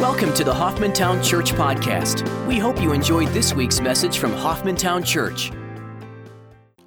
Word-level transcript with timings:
Welcome 0.00 0.32
to 0.32 0.44
the 0.44 0.54
Hoffmantown 0.54 1.22
Church 1.22 1.52
Podcast. 1.52 2.26
We 2.46 2.58
hope 2.58 2.80
you 2.80 2.94
enjoyed 2.94 3.28
this 3.28 3.52
week's 3.52 3.82
message 3.82 4.16
from 4.16 4.32
Hoffmantown 4.32 5.04
Church. 5.04 5.52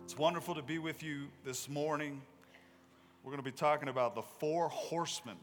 It's 0.03 0.17
wonderful 0.17 0.55
to 0.55 0.63
be 0.63 0.79
with 0.79 1.03
you 1.03 1.27
this 1.45 1.69
morning. 1.69 2.23
We're 3.23 3.29
going 3.29 3.43
to 3.43 3.47
be 3.47 3.55
talking 3.55 3.87
about 3.87 4.15
the 4.15 4.23
four 4.23 4.67
horsemen. 4.69 5.35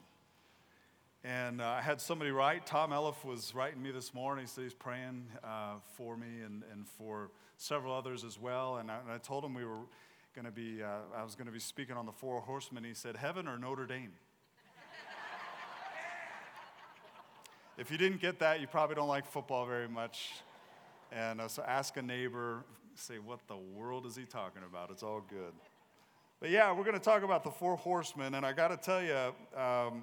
And 1.23 1.61
uh, 1.61 1.69
I 1.79 1.81
had 1.81 2.01
somebody 2.01 2.33
write, 2.33 2.67
Tom 2.67 2.91
Elliff 2.91 3.25
was 3.25 3.55
writing 3.55 3.81
me 3.81 3.93
this 3.93 4.13
morning. 4.13 4.47
He 4.47 4.49
said 4.49 4.65
he's 4.65 4.75
praying 4.75 5.27
uh, 5.45 5.77
for 5.95 6.17
me 6.17 6.41
and, 6.45 6.65
and 6.73 6.89
for 6.89 7.31
several 7.57 7.95
others 7.95 8.25
as 8.25 8.37
well. 8.37 8.79
And 8.79 8.91
I, 8.91 8.99
and 8.99 9.13
I 9.13 9.19
told 9.19 9.45
him 9.45 9.55
we 9.55 9.65
were 9.65 9.87
going 10.35 10.45
to 10.45 10.51
be, 10.51 10.83
uh, 10.83 11.03
I 11.17 11.23
was 11.23 11.37
going 11.37 11.47
to 11.47 11.53
be 11.53 11.61
speaking 11.61 11.97
on 11.97 12.05
the 12.05 12.13
four 12.13 12.41
horsemen. 12.41 12.83
He 12.83 12.95
said, 12.95 13.15
Heaven 13.15 13.47
or 13.47 13.61
Notre 13.61 13.87
Dame? 13.87 14.11
If 17.79 17.91
you 17.91 17.99
didn't 17.99 18.21
get 18.21 18.39
that, 18.41 18.61
you 18.61 18.67
probably 18.67 18.97
don't 18.97 19.09
like 19.09 19.27
football 19.27 19.67
very 19.67 19.89
much. 19.89 20.33
And 21.13 21.41
uh, 21.41 21.49
so 21.49 21.63
ask 21.67 21.97
a 21.97 22.03
neighbor, 22.03 22.65
say, 22.95 23.19
What 23.19 23.41
the 23.47 23.57
world 23.57 24.07
is 24.07 24.17
he 24.17 24.25
talking 24.25 24.63
about? 24.69 24.91
It's 24.91 25.03
all 25.03 25.23
good. 25.29 25.53
But 26.41 26.51
yeah, 26.51 26.73
we're 26.73 26.85
going 26.85 26.99
to 26.99 27.05
talk 27.05 27.23
about 27.23 27.45
the 27.45 27.51
four 27.51 27.77
horsemen. 27.77 28.35
And 28.35 28.47
I 28.47 28.53
got 28.53 28.69
to 28.69 28.77
tell 28.77 29.03
you, 29.03 29.61
um, 29.61 30.03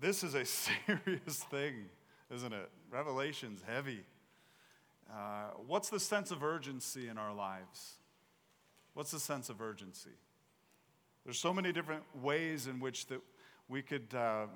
this 0.00 0.22
is 0.22 0.34
a 0.34 0.44
serious 0.86 1.44
thing, 1.50 1.74
isn't 2.34 2.52
it? 2.52 2.70
Revelation's 2.90 3.62
heavy. 3.66 4.04
Uh, 5.10 5.50
what's 5.66 5.88
the 5.88 6.00
sense 6.00 6.30
of 6.30 6.42
urgency 6.42 7.08
in 7.08 7.16
our 7.16 7.34
lives? 7.34 7.94
What's 8.94 9.10
the 9.10 9.20
sense 9.20 9.48
of 9.48 9.60
urgency? 9.60 10.10
There's 11.24 11.38
so 11.38 11.52
many 11.52 11.72
different 11.72 12.02
ways 12.22 12.66
in 12.66 12.80
which 12.80 13.06
that 13.06 13.20
we 13.68 13.82
could 13.82 14.14
uh, 14.14 14.46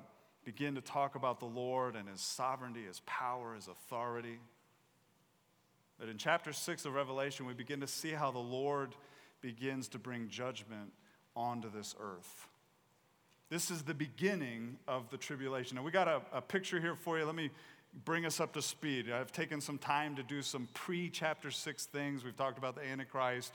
begin 0.45 0.75
to 0.75 0.81
talk 0.81 1.15
about 1.15 1.39
the 1.39 1.45
Lord 1.45 1.95
and 1.95 2.07
his 2.07 2.21
sovereignty, 2.21 2.83
his 2.83 3.01
power, 3.05 3.55
his 3.55 3.67
authority. 3.67 4.39
But 5.99 6.09
in 6.09 6.17
chapter 6.17 6.53
6 6.53 6.85
of 6.85 6.93
Revelation, 6.93 7.45
we 7.45 7.53
begin 7.53 7.79
to 7.81 7.87
see 7.87 8.11
how 8.11 8.31
the 8.31 8.39
Lord 8.39 8.95
begins 9.41 9.87
to 9.89 9.99
bring 9.99 10.29
judgment 10.29 10.91
onto 11.35 11.71
this 11.71 11.95
earth. 11.99 12.47
This 13.49 13.69
is 13.69 13.83
the 13.83 13.93
beginning 13.93 14.77
of 14.87 15.09
the 15.11 15.17
tribulation. 15.17 15.75
Now, 15.75 15.83
we 15.83 15.91
got 15.91 16.07
a, 16.07 16.21
a 16.31 16.41
picture 16.41 16.79
here 16.79 16.95
for 16.95 17.19
you. 17.19 17.25
Let 17.25 17.35
me 17.35 17.51
bring 18.05 18.25
us 18.25 18.39
up 18.39 18.53
to 18.53 18.61
speed. 18.61 19.11
I've 19.11 19.31
taken 19.31 19.61
some 19.61 19.77
time 19.77 20.15
to 20.15 20.23
do 20.23 20.41
some 20.41 20.67
pre 20.73 21.09
chapter 21.09 21.51
6 21.51 21.85
things. 21.87 22.23
We've 22.23 22.35
talked 22.35 22.57
about 22.57 22.75
the 22.75 22.83
Antichrist 22.83 23.53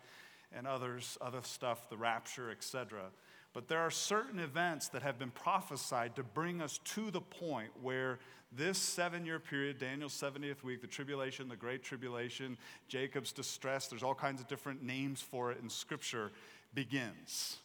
and 0.52 0.66
others, 0.66 1.18
other 1.20 1.40
stuff, 1.42 1.88
the 1.90 1.96
rapture, 1.96 2.50
etc. 2.50 3.06
But 3.52 3.68
there 3.68 3.80
are 3.80 3.90
certain 3.90 4.38
events 4.38 4.88
that 4.88 5.02
have 5.02 5.18
been 5.18 5.30
prophesied 5.30 6.16
to 6.16 6.22
bring 6.22 6.60
us 6.60 6.78
to 6.84 7.10
the 7.10 7.20
point 7.20 7.70
where 7.82 8.18
this 8.52 8.78
seven 8.78 9.26
year 9.26 9.38
period, 9.38 9.78
Daniel's 9.78 10.14
70th 10.14 10.62
week, 10.62 10.80
the 10.80 10.86
tribulation, 10.86 11.48
the 11.48 11.56
great 11.56 11.82
tribulation, 11.82 12.56
Jacob's 12.88 13.32
distress, 13.32 13.88
there's 13.88 14.02
all 14.02 14.14
kinds 14.14 14.40
of 14.40 14.48
different 14.48 14.82
names 14.82 15.20
for 15.20 15.52
it 15.52 15.58
in 15.62 15.68
Scripture, 15.68 16.30
begins. 16.74 17.58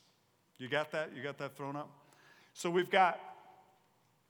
You 0.58 0.68
got 0.68 0.92
that? 0.92 1.12
You 1.16 1.24
got 1.24 1.38
that 1.38 1.56
thrown 1.56 1.76
up? 1.76 1.90
So 2.54 2.70
we've 2.70 2.90
got 2.90 3.20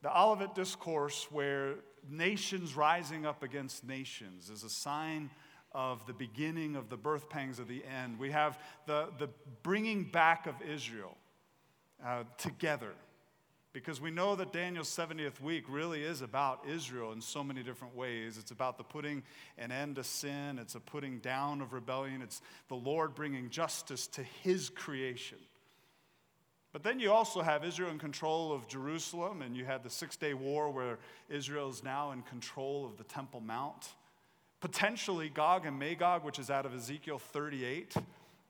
the 0.01 0.15
Olivet 0.15 0.55
Discourse 0.55 1.27
where 1.31 1.75
nations 2.09 2.75
rising 2.75 3.25
up 3.25 3.43
against 3.43 3.83
nations 3.83 4.49
is 4.49 4.63
a 4.63 4.69
sign 4.69 5.29
of 5.71 6.05
the 6.05 6.13
beginning 6.13 6.75
of 6.75 6.89
the 6.89 6.97
birth 6.97 7.29
pangs 7.29 7.57
of 7.57 7.67
the 7.67 7.83
end. 7.85 8.19
We 8.19 8.31
have 8.31 8.59
the, 8.85 9.07
the 9.17 9.29
bringing 9.63 10.03
back 10.03 10.45
of 10.45 10.55
Israel 10.61 11.17
uh, 12.05 12.23
together. 12.37 12.91
Because 13.73 13.99
we 13.99 14.11
know 14.11 14.35
that 14.35 14.53
Daniel's 14.53 14.89
70th 14.89 15.41
week 15.41 15.63
really 15.67 16.03
is 16.03 16.21
about 16.21 16.63
Israel 16.69 17.11
in 17.11 17.21
so 17.21 17.43
many 17.43 17.63
different 17.63 17.95
ways. 17.95 18.37
It's 18.37 18.51
about 18.51 18.77
the 18.77 18.83
putting 18.83 19.23
an 19.57 19.71
end 19.71 19.95
to 19.95 20.03
sin, 20.03 20.59
it's 20.59 20.75
a 20.75 20.79
putting 20.79 21.17
down 21.19 21.59
of 21.59 21.73
rebellion, 21.73 22.21
it's 22.21 22.41
the 22.67 22.75
Lord 22.75 23.15
bringing 23.15 23.49
justice 23.49 24.05
to 24.07 24.21
his 24.43 24.69
creation. 24.69 25.39
But 26.71 26.83
then 26.83 26.99
you 26.99 27.11
also 27.11 27.41
have 27.41 27.63
Israel 27.63 27.89
in 27.89 27.99
control 27.99 28.51
of 28.51 28.67
Jerusalem, 28.67 29.41
and 29.41 29.55
you 29.55 29.65
had 29.65 29.83
the 29.83 29.89
Six 29.89 30.17
Day 30.17 30.35
War 30.35 30.69
where 30.69 30.99
Israel 31.29 31.69
is 31.69 31.83
now 31.83 32.11
in 32.11 32.21
control 32.23 32.85
of 32.85 32.97
the 32.97 33.03
Temple 33.03 33.41
Mount. 33.41 33.89
Potentially 34.59 35.29
Gog 35.29 35.65
and 35.65 35.77
Magog, 35.77 36.23
which 36.23 36.39
is 36.39 36.49
out 36.49 36.65
of 36.65 36.73
Ezekiel 36.73 37.19
38 37.19 37.95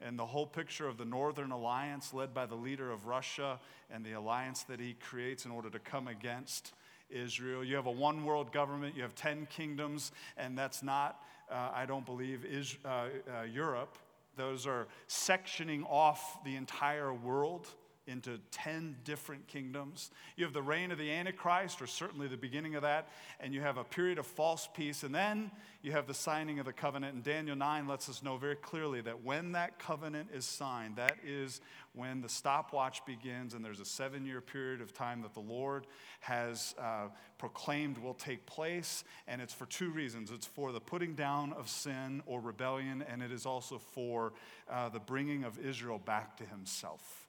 and 0.06 0.20
the 0.20 0.26
whole 0.26 0.46
picture 0.46 0.88
of 0.88 0.98
the 0.98 1.06
Northern 1.06 1.52
Alliance 1.52 2.14
led 2.14 2.34
by 2.34 2.46
the 2.46 2.56
leader 2.56 2.92
of 2.92 3.08
Russia 3.08 3.60
and 3.90 4.06
the 4.06 4.14
alliance 4.14 4.64
that 4.64 4.80
he 4.80 4.94
creates 4.94 5.46
in 5.46 5.52
order 5.52 5.70
to 5.70 5.80
come 5.80 6.08
against 6.08 6.74
Israel. 7.10 7.64
You 7.64 7.76
have 7.76 7.86
a 7.86 7.92
one 7.92 8.26
world 8.26 8.52
government, 8.52 8.96
you 8.96 9.04
have 9.04 9.16
10 9.16 9.48
kingdoms, 9.48 10.12
and 10.38 10.58
that's 10.58 10.84
not, 10.84 11.22
uh, 11.50 11.72
I 11.74 11.86
don't 11.86 12.06
believe, 12.06 12.44
is, 12.44 12.78
uh, 12.84 12.88
uh, 12.90 13.44
Europe. 13.44 13.98
Those 14.36 14.68
are 14.68 14.88
sectioning 15.08 15.86
off 15.90 16.44
the 16.44 16.56
entire 16.56 17.14
world 17.14 17.68
into 18.08 18.40
10 18.52 18.98
different 19.04 19.48
kingdoms. 19.48 20.12
You 20.36 20.46
have 20.46 20.54
the 20.54 20.62
reign 20.62 20.92
of 20.92 20.98
the 20.98 21.12
Antichrist, 21.12 21.82
or 21.82 21.88
certainly 21.88 22.28
the 22.28 22.38
beginning 22.38 22.76
of 22.76 22.82
that, 22.82 23.10
and 23.40 23.54
you 23.54 23.62
have 23.62 23.78
a 23.78 23.84
period 23.84 24.18
of 24.18 24.26
false 24.26 24.68
peace, 24.74 25.04
and 25.04 25.14
then 25.14 25.52
you 25.82 25.92
have 25.92 26.08
the 26.08 26.14
signing 26.14 26.60
of 26.60 26.66
the 26.66 26.74
covenant. 26.74 27.14
And 27.14 27.24
Daniel 27.24 27.56
9 27.56 27.88
lets 27.88 28.10
us 28.10 28.24
know 28.24 28.38
very 28.38 28.56
clearly 28.56 29.02
that 29.02 29.24
when 29.24 29.54
that 29.54 29.80
covenant 29.80 30.30
is 30.34 30.46
signed, 30.46 30.96
that 30.96 31.16
is 31.26 31.62
when 31.94 32.22
the 32.22 32.30
stopwatch 32.30 33.06
begins, 33.06 33.54
and 33.54 33.64
there's 33.64 33.80
a 33.80 33.86
seven 33.86 34.26
year 34.26 34.42
period 34.42 34.82
of 34.82 34.94
time 34.94 35.22
that 35.22 35.34
the 35.34 35.40
Lord 35.40 35.86
has 36.22 36.74
uh, 36.80 37.08
proclaimed 37.38 37.98
will 37.98 38.14
take 38.14 38.46
place, 38.46 39.04
and 39.28 39.42
it's 39.42 39.54
for 39.54 39.66
two 39.66 39.92
reasons 39.92 40.32
it's 40.32 40.48
for 40.48 40.72
the 40.72 40.80
putting 40.80 41.16
down 41.16 41.54
of 41.54 41.70
sin 41.70 42.24
or 42.26 42.40
rebellion, 42.40 43.04
and 43.08 43.22
it 43.22 43.32
is 43.32 43.46
also 43.46 43.78
for 43.78 44.34
uh, 44.72 44.90
the 44.90 45.00
bringing 45.00 45.44
of 45.44 45.60
Israel 45.60 46.00
back 46.00 46.38
to 46.38 46.46
himself. 46.46 47.23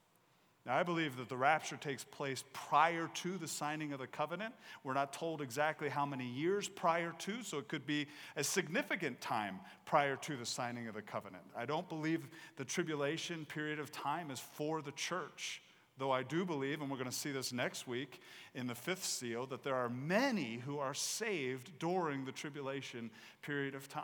Now, 0.65 0.75
I 0.77 0.81
believe 0.81 1.17
that 1.17 1.29
the 1.29 1.37
rapture 1.37 1.77
takes 1.77 2.03
place 2.03 2.43
prior 2.51 3.07
to 3.15 3.37
the 3.37 3.47
signing 3.47 3.93
of 3.93 3.99
the 3.99 4.07
covenant. 4.07 4.55
We're 4.83 4.95
not 4.95 5.13
told 5.13 5.41
exactly 5.41 5.89
how 5.89 6.07
many 6.07 6.25
years 6.25 6.67
prior 6.67 7.13
to, 7.19 7.43
so 7.43 7.59
it 7.59 7.67
could 7.67 7.85
be 7.85 8.07
a 8.35 8.43
significant 8.43 9.21
time 9.21 9.59
prior 9.85 10.15
to 10.15 10.35
the 10.35 10.45
signing 10.45 10.87
of 10.87 10.95
the 10.95 11.03
covenant. 11.03 11.43
I 11.55 11.67
don't 11.67 11.87
believe 11.87 12.27
the 12.55 12.65
tribulation 12.65 13.45
period 13.45 13.79
of 13.79 13.91
time 13.91 14.31
is 14.31 14.39
for 14.39 14.81
the 14.81 14.91
church, 14.93 15.61
though 15.99 16.11
I 16.11 16.23
do 16.23 16.45
believe, 16.45 16.81
and 16.81 16.89
we're 16.89 16.97
going 16.97 17.11
to 17.11 17.15
see 17.15 17.31
this 17.31 17.53
next 17.53 17.87
week 17.87 18.19
in 18.55 18.65
the 18.65 18.73
fifth 18.73 19.05
seal, 19.05 19.45
that 19.47 19.63
there 19.63 19.75
are 19.75 19.89
many 19.89 20.57
who 20.65 20.79
are 20.79 20.95
saved 20.95 21.77
during 21.77 22.25
the 22.25 22.31
tribulation 22.31 23.11
period 23.43 23.75
of 23.75 23.87
time. 23.87 24.03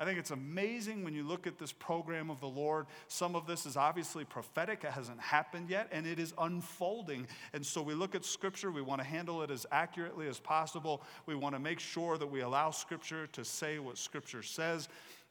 I 0.00 0.06
think 0.06 0.18
it's 0.18 0.30
amazing 0.30 1.04
when 1.04 1.14
you 1.14 1.22
look 1.22 1.46
at 1.46 1.58
this 1.58 1.72
program 1.72 2.30
of 2.30 2.40
the 2.40 2.48
Lord. 2.48 2.86
Some 3.06 3.36
of 3.36 3.46
this 3.46 3.66
is 3.66 3.76
obviously 3.76 4.24
prophetic, 4.24 4.82
it 4.82 4.92
hasn't 4.92 5.20
happened 5.20 5.68
yet, 5.68 5.88
and 5.92 6.06
it 6.06 6.18
is 6.18 6.32
unfolding. 6.38 7.26
And 7.52 7.64
so 7.64 7.82
we 7.82 7.92
look 7.92 8.14
at 8.14 8.24
Scripture, 8.24 8.70
we 8.70 8.80
want 8.80 9.02
to 9.02 9.06
handle 9.06 9.42
it 9.42 9.50
as 9.50 9.66
accurately 9.70 10.26
as 10.26 10.40
possible. 10.40 11.02
We 11.26 11.34
want 11.34 11.54
to 11.54 11.58
make 11.58 11.78
sure 11.78 12.16
that 12.16 12.26
we 12.26 12.40
allow 12.40 12.70
Scripture 12.70 13.26
to 13.26 13.44
say 13.44 13.78
what 13.78 13.98
Scripture 13.98 14.42
says. 14.42 14.88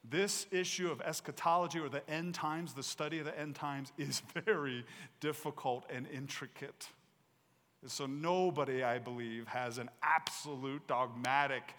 This 0.08 0.46
issue 0.52 0.88
of 0.88 1.00
eschatology 1.00 1.80
or 1.80 1.88
the 1.88 2.08
end 2.08 2.36
times, 2.36 2.72
the 2.72 2.84
study 2.84 3.18
of 3.18 3.24
the 3.24 3.36
end 3.36 3.56
times, 3.56 3.92
is 3.98 4.22
very 4.46 4.84
difficult 5.18 5.84
and 5.92 6.06
intricate. 6.14 6.86
So, 7.86 8.06
nobody, 8.06 8.84
I 8.84 8.98
believe, 8.98 9.48
has 9.48 9.78
an 9.78 9.90
absolute 10.02 10.86
dogmatic 10.86 11.74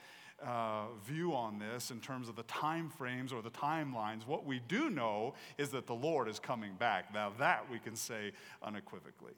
uh, 0.45 0.85
view 1.05 1.33
on 1.33 1.59
this 1.59 1.91
in 1.91 1.99
terms 1.99 2.29
of 2.29 2.35
the 2.35 2.43
time 2.43 2.89
frames 2.89 3.31
or 3.31 3.41
the 3.41 3.51
timelines. 3.51 4.25
What 4.25 4.45
we 4.45 4.59
do 4.67 4.89
know 4.89 5.33
is 5.57 5.69
that 5.69 5.87
the 5.87 5.95
Lord 5.95 6.27
is 6.27 6.39
coming 6.39 6.73
back. 6.75 7.13
Now, 7.13 7.31
that 7.39 7.69
we 7.69 7.79
can 7.79 7.95
say 7.95 8.31
unequivocally. 8.63 9.33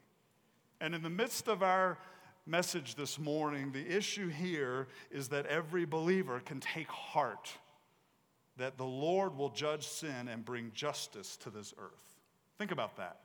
And 0.80 0.94
in 0.94 1.02
the 1.02 1.10
midst 1.10 1.48
of 1.48 1.62
our 1.62 1.98
message 2.46 2.94
this 2.94 3.18
morning, 3.18 3.72
the 3.72 3.86
issue 3.86 4.28
here 4.28 4.88
is 5.10 5.28
that 5.28 5.46
every 5.46 5.84
believer 5.84 6.40
can 6.40 6.60
take 6.60 6.88
heart 6.88 7.50
that 8.56 8.78
the 8.78 8.84
Lord 8.84 9.36
will 9.36 9.50
judge 9.50 9.86
sin 9.86 10.28
and 10.28 10.44
bring 10.44 10.70
justice 10.74 11.36
to 11.38 11.50
this 11.50 11.74
earth. 11.78 12.14
Think 12.58 12.70
about 12.70 12.96
that. 12.96 13.18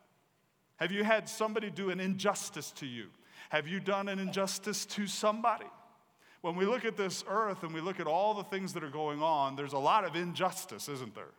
Have 0.77 0.91
you 0.91 1.03
had 1.03 1.29
somebody 1.29 1.69
do 1.69 1.89
an 1.89 1.99
injustice 1.99 2.71
to 2.71 2.85
you? 2.85 3.07
Have 3.49 3.67
you 3.67 3.79
done 3.79 4.07
an 4.07 4.19
injustice 4.19 4.85
to 4.87 5.07
somebody? 5.07 5.65
When 6.41 6.55
we 6.55 6.65
look 6.65 6.85
at 6.85 6.95
this 6.95 7.23
earth 7.27 7.63
and 7.63 7.73
we 7.73 7.81
look 7.81 7.99
at 7.99 8.07
all 8.07 8.33
the 8.33 8.43
things 8.43 8.73
that 8.73 8.83
are 8.83 8.89
going 8.89 9.21
on, 9.21 9.55
there's 9.55 9.73
a 9.73 9.79
lot 9.79 10.05
of 10.05 10.15
injustice, 10.15 10.87
isn't 10.87 11.15
there? 11.15 11.33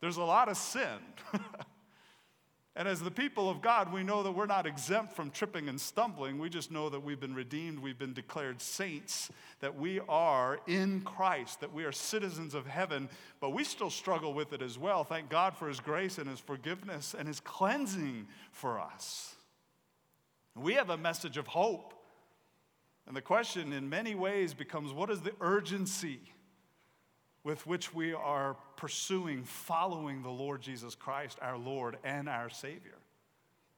There's 0.00 0.18
a 0.18 0.24
lot 0.24 0.48
of 0.48 0.56
sin. 0.56 0.98
and 2.76 2.86
as 2.86 3.00
the 3.00 3.10
people 3.10 3.48
of 3.48 3.62
God, 3.62 3.92
we 3.92 4.04
know 4.04 4.22
that 4.22 4.32
we're 4.32 4.46
not 4.46 4.66
exempt 4.66 5.14
from 5.16 5.30
tripping 5.30 5.68
and 5.68 5.80
stumbling. 5.80 6.38
We 6.38 6.50
just 6.50 6.70
know 6.70 6.90
that 6.90 7.00
we've 7.00 7.18
been 7.18 7.34
redeemed, 7.34 7.78
we've 7.78 7.98
been 7.98 8.12
declared 8.12 8.60
saints, 8.60 9.30
that 9.60 9.76
we 9.76 10.00
are 10.08 10.60
in 10.66 11.00
Christ, 11.00 11.60
that 11.60 11.72
we 11.72 11.84
are 11.84 11.92
citizens 11.92 12.54
of 12.54 12.66
heaven, 12.66 13.08
but 13.40 13.50
we 13.50 13.64
still 13.64 13.90
struggle 13.90 14.34
with 14.34 14.52
it 14.52 14.60
as 14.60 14.78
well. 14.78 15.02
Thank 15.02 15.30
God 15.30 15.56
for 15.56 15.66
His 15.66 15.80
grace 15.80 16.18
and 16.18 16.28
His 16.28 16.40
forgiveness 16.40 17.14
and 17.18 17.26
His 17.26 17.40
cleansing 17.40 18.28
for 18.52 18.78
us. 18.78 19.34
We 20.54 20.74
have 20.74 20.90
a 20.90 20.98
message 20.98 21.38
of 21.38 21.46
hope 21.46 21.94
And 23.08 23.16
the 23.16 23.22
question, 23.22 23.72
in 23.72 23.88
many 23.88 24.14
ways, 24.14 24.52
becomes 24.52 24.92
what 24.92 25.08
is 25.08 25.22
the 25.22 25.32
urgency 25.40 26.20
with 27.42 27.66
which 27.66 27.94
we 27.94 28.12
are 28.12 28.54
pursuing, 28.76 29.44
following 29.44 30.22
the 30.22 30.28
Lord 30.28 30.60
Jesus 30.60 30.94
Christ, 30.94 31.38
our 31.40 31.56
Lord 31.56 31.96
and 32.04 32.28
our 32.28 32.50
Savior? 32.50 32.98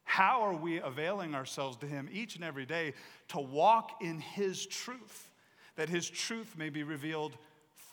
How 0.03 0.43
are 0.43 0.55
we 0.55 0.81
availing 0.81 1.37
ourselves 1.37 1.77
to 1.77 1.87
Him 1.87 2.09
each 2.13 2.35
and 2.35 2.43
every 2.43 2.67
day 2.67 2.95
to 3.29 3.39
walk 3.39 4.03
in 4.03 4.19
His 4.19 4.67
truth, 4.67 5.31
that 5.77 5.89
His 5.89 6.11
truth 6.11 6.57
may 6.59 6.69
be 6.69 6.83
revealed 6.83 7.39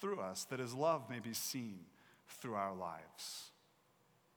through 0.01 0.19
us, 0.19 0.45
that 0.45 0.59
His 0.59 0.73
love 0.73 1.07
may 1.07 1.19
be 1.19 1.33
seen 1.33 1.81
through 2.27 2.55
our 2.55 2.73
lives? 2.73 3.46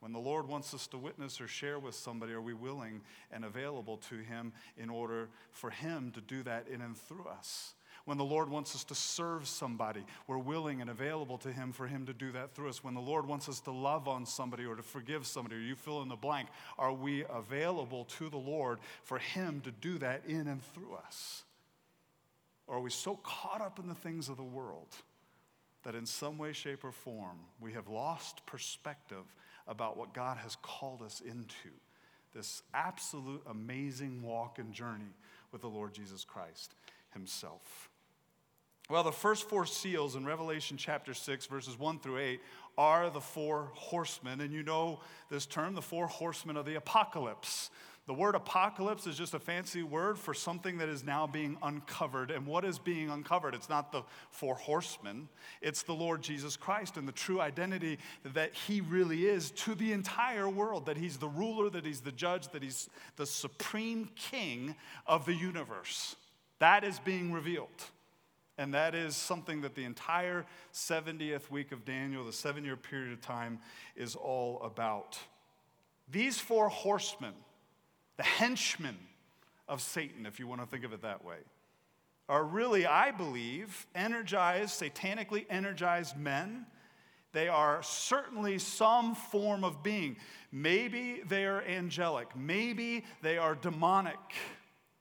When 0.01 0.13
the 0.13 0.19
Lord 0.19 0.49
wants 0.49 0.73
us 0.73 0.87
to 0.89 0.99
witness 0.99 1.41
or 1.41 1.47
share 1.47 1.79
with 1.79 1.95
somebody, 1.95 2.33
are 2.33 2.41
we 2.41 2.55
willing 2.55 3.03
and 3.31 3.45
available 3.45 3.99
to 4.09 4.17
Him 4.17 4.53
in 4.79 4.89
order 4.89 5.29
for 5.53 5.71
Him 5.71 6.11
to 6.13 6.23
do 6.23 6.43
that 6.43 6.67
in 6.69 6.81
and 6.81 6.97
through 6.97 7.27
us? 7.27 7.75
When 8.07 8.17
the 8.17 8.25
Lord 8.25 8.49
wants 8.49 8.75
us 8.75 8.83
to 8.85 8.95
serve 8.95 9.47
somebody, 9.47 10.03
we're 10.27 10.39
willing 10.39 10.81
and 10.81 10.89
available 10.89 11.37
to 11.39 11.53
Him 11.53 11.71
for 11.73 11.87
Him 11.87 12.07
to 12.07 12.15
do 12.15 12.33
that 12.33 12.55
through 12.55 12.71
us. 12.71 12.83
When 12.83 12.95
the 12.95 13.01
Lord 13.01 13.27
wants 13.27 13.47
us 13.47 13.61
to 13.61 13.73
love 13.73 14.09
on 14.09 14.25
somebody 14.25 14.65
or 14.65 14.75
to 14.75 14.83
forgive 14.83 15.27
somebody, 15.27 15.57
or 15.57 15.61
you 15.61 15.77
fill 15.77 16.01
in 16.01 16.09
the 16.09 16.17
blank, 16.17 16.49
are 16.79 16.95
we 16.95 17.25
available 17.29 18.07
to 18.07 18.31
the 18.31 18.39
Lord 18.39 18.79
for 19.05 19.19
Him 19.19 19.61
to 19.65 19.71
do 19.71 19.99
that 19.99 20.23
in 20.27 20.49
and 20.49 20.63
through 20.73 20.95
us? 21.07 21.45
Or 22.67 22.77
are 22.77 22.81
we 22.81 22.91
so 22.91 23.17
caught 23.23 23.61
up 23.61 23.79
in 23.79 23.87
the 23.87 23.95
things 23.95 24.31
of 24.31 24.39
the 24.39 24.43
world 24.43 24.89
that 25.83 25.95
in 25.95 26.07
some 26.07 26.39
way, 26.39 26.53
shape, 26.53 26.85
or 26.85 26.93
form 26.93 27.39
we 27.61 27.73
have 27.75 27.89
lost 27.89 28.47
perspective 28.47 29.25
about 29.71 29.97
what 29.97 30.13
God 30.13 30.37
has 30.39 30.57
called 30.61 31.01
us 31.01 31.23
into 31.25 31.71
this 32.35 32.63
absolute 32.75 33.43
amazing 33.49 34.23
walk 34.23 34.59
and 34.59 34.73
journey 34.73 35.15
with 35.53 35.63
the 35.63 35.69
Lord 35.69 35.95
Jesus 35.95 36.25
Christ 36.25 36.75
Himself. 37.15 37.89
Well, 38.91 39.05
the 39.05 39.13
first 39.13 39.49
four 39.49 39.67
seals 39.67 40.17
in 40.17 40.25
Revelation 40.27 40.77
chapter 40.77 41.15
6, 41.15 41.47
verses 41.47 41.79
1 41.79 42.01
through 42.01 42.19
8, 42.19 42.41
are 42.77 43.09
the 43.09 43.21
four 43.21 43.71
horsemen. 43.75 44.41
And 44.41 44.53
you 44.53 44.65
know 44.65 44.99
this 45.31 45.47
term, 45.47 45.77
the 45.77 45.83
four 45.83 46.09
horsemen 46.09 46.57
of 46.57 46.67
the 46.67 46.75
apocalypse. 46.75 47.71
The 48.11 48.15
word 48.15 48.35
apocalypse 48.35 49.07
is 49.07 49.17
just 49.17 49.35
a 49.35 49.39
fancy 49.39 49.85
word 49.85 50.19
for 50.19 50.35
something 50.35 50.79
that 50.79 50.89
is 50.89 51.05
now 51.05 51.29
being 51.29 51.57
uncovered. 51.63 52.33
And 52.33 52.45
what 52.45 52.65
is 52.65 52.77
being 52.77 53.09
uncovered? 53.09 53.55
It's 53.55 53.69
not 53.69 53.93
the 53.93 54.03
four 54.33 54.57
horsemen, 54.57 55.29
it's 55.63 55.85
the 55.85 55.93
Lord 55.93 56.21
Jesus 56.21 56.57
Christ 56.57 56.97
and 56.97 57.07
the 57.07 57.13
true 57.13 57.41
identity 57.41 58.01
that 58.25 58.53
he 58.53 58.81
really 58.81 59.27
is 59.27 59.53
to 59.53 59.77
the 59.77 59.93
entire 59.93 60.49
world 60.49 60.87
that 60.87 60.97
he's 60.97 61.19
the 61.19 61.29
ruler, 61.29 61.71
that 61.71 61.87
he's 61.87 62.01
the 62.01 62.11
judge, 62.11 62.49
that 62.49 62.65
he's 62.65 62.91
the 63.15 63.27
supreme 63.27 64.11
king 64.17 64.75
of 65.07 65.25
the 65.25 65.35
universe. 65.35 66.17
That 66.59 66.83
is 66.83 66.99
being 66.99 67.33
revealed. 67.33 67.69
And 68.59 68.75
that 68.75 68.97
is 68.97 69.15
something 69.15 69.61
that 69.61 69.77
the 69.77 69.85
entire 69.85 70.47
70th 70.75 71.49
week 71.49 71.71
of 71.71 71.85
Daniel, 71.85 72.25
the 72.25 72.33
seven 72.33 72.65
year 72.65 72.77
period 72.77 73.13
of 73.13 73.21
time, 73.21 73.61
is 73.95 74.17
all 74.17 74.61
about. 74.65 75.17
These 76.11 76.41
four 76.41 76.71
horsemen, 76.71 77.35
the 78.21 78.25
henchmen 78.25 78.99
of 79.67 79.81
Satan, 79.81 80.27
if 80.27 80.39
you 80.39 80.47
want 80.47 80.61
to 80.61 80.67
think 80.67 80.85
of 80.85 80.93
it 80.93 81.01
that 81.01 81.25
way, 81.25 81.39
are 82.29 82.45
really, 82.45 82.85
I 82.85 83.13
believe, 83.13 83.87
energized, 83.95 84.79
satanically 84.79 85.47
energized 85.49 86.19
men. 86.19 86.67
They 87.33 87.49
are 87.49 87.83
certainly 87.83 88.59
some 88.59 89.15
form 89.15 89.65
of 89.65 89.83
being. 89.83 90.19
Maybe 90.53 91.23
they 91.27 91.47
are 91.47 91.63
angelic. 91.63 92.37
Maybe 92.37 93.07
they 93.23 93.39
are 93.39 93.55
demonic. 93.55 94.19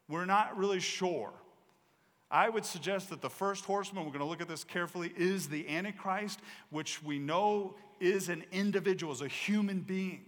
We're 0.08 0.24
not 0.24 0.58
really 0.58 0.80
sure. 0.80 1.34
I 2.32 2.48
would 2.48 2.64
suggest 2.64 3.10
that 3.10 3.20
the 3.20 3.30
first 3.30 3.66
horseman, 3.66 4.06
we're 4.06 4.12
going 4.12 4.22
to 4.22 4.28
look 4.28 4.40
at 4.40 4.48
this 4.48 4.64
carefully, 4.64 5.12
is 5.18 5.50
the 5.50 5.68
Antichrist, 5.68 6.40
which 6.70 7.04
we 7.04 7.20
know 7.20 7.76
is 8.00 8.30
an 8.30 8.46
individual, 8.54 9.12
is 9.12 9.20
a 9.20 9.28
human 9.28 9.82
being 9.82 10.24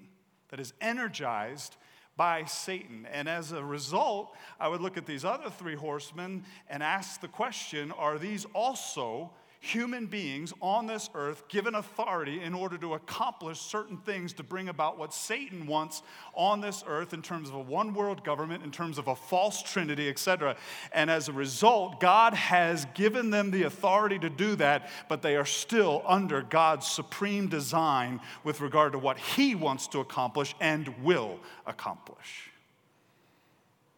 that 0.49 0.59
is 0.59 0.73
energized 0.81 1.77
by 2.21 2.45
Satan. 2.45 3.07
And 3.11 3.27
as 3.27 3.51
a 3.51 3.63
result, 3.63 4.35
I 4.59 4.67
would 4.67 4.79
look 4.79 4.95
at 4.95 5.07
these 5.07 5.25
other 5.25 5.49
three 5.49 5.73
horsemen 5.73 6.43
and 6.69 6.83
ask 6.83 7.19
the 7.19 7.27
question 7.27 7.91
are 7.93 8.19
these 8.19 8.45
also 8.53 9.31
human 9.63 10.07
beings 10.07 10.51
on 10.59 10.87
this 10.87 11.07
earth 11.13 11.47
given 11.47 11.75
authority 11.75 12.41
in 12.41 12.51
order 12.51 12.79
to 12.79 12.95
accomplish 12.95 13.59
certain 13.59 13.95
things 13.95 14.33
to 14.33 14.41
bring 14.41 14.69
about 14.69 14.97
what 14.97 15.13
Satan 15.13 15.67
wants 15.67 16.01
on 16.33 16.61
this 16.61 16.83
earth 16.87 17.13
in 17.13 17.21
terms 17.21 17.47
of 17.47 17.53
a 17.53 17.59
one 17.59 17.93
world 17.93 18.23
government, 18.23 18.63
in 18.63 18.71
terms 18.71 18.97
of 18.97 19.07
a 19.07 19.15
false 19.15 19.61
trinity, 19.61 20.09
etc. 20.09 20.55
And 20.91 21.11
as 21.11 21.29
a 21.29 21.31
result, 21.31 21.99
God 21.99 22.33
has 22.33 22.85
given 22.95 23.29
them 23.29 23.51
the 23.51 23.63
authority 23.63 24.17
to 24.19 24.31
do 24.31 24.55
that, 24.55 24.89
but 25.07 25.21
they 25.21 25.35
are 25.35 25.45
still 25.45 26.01
under 26.07 26.41
God's 26.41 26.87
supreme 26.87 27.47
design 27.47 28.19
with 28.43 28.61
regard 28.61 28.93
to 28.93 28.97
what 28.97 29.19
He 29.19 29.53
wants 29.53 29.87
to 29.89 29.99
accomplish 29.99 30.55
and 30.59 30.87
will 31.03 31.39
accomplish. 31.67 32.49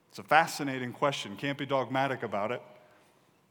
It's 0.10 0.20
a 0.20 0.24
fascinating 0.24 0.92
question. 0.92 1.38
Can't 1.38 1.58
be 1.58 1.66
dogmatic 1.66 2.22
about 2.22 2.52
it. 2.52 2.62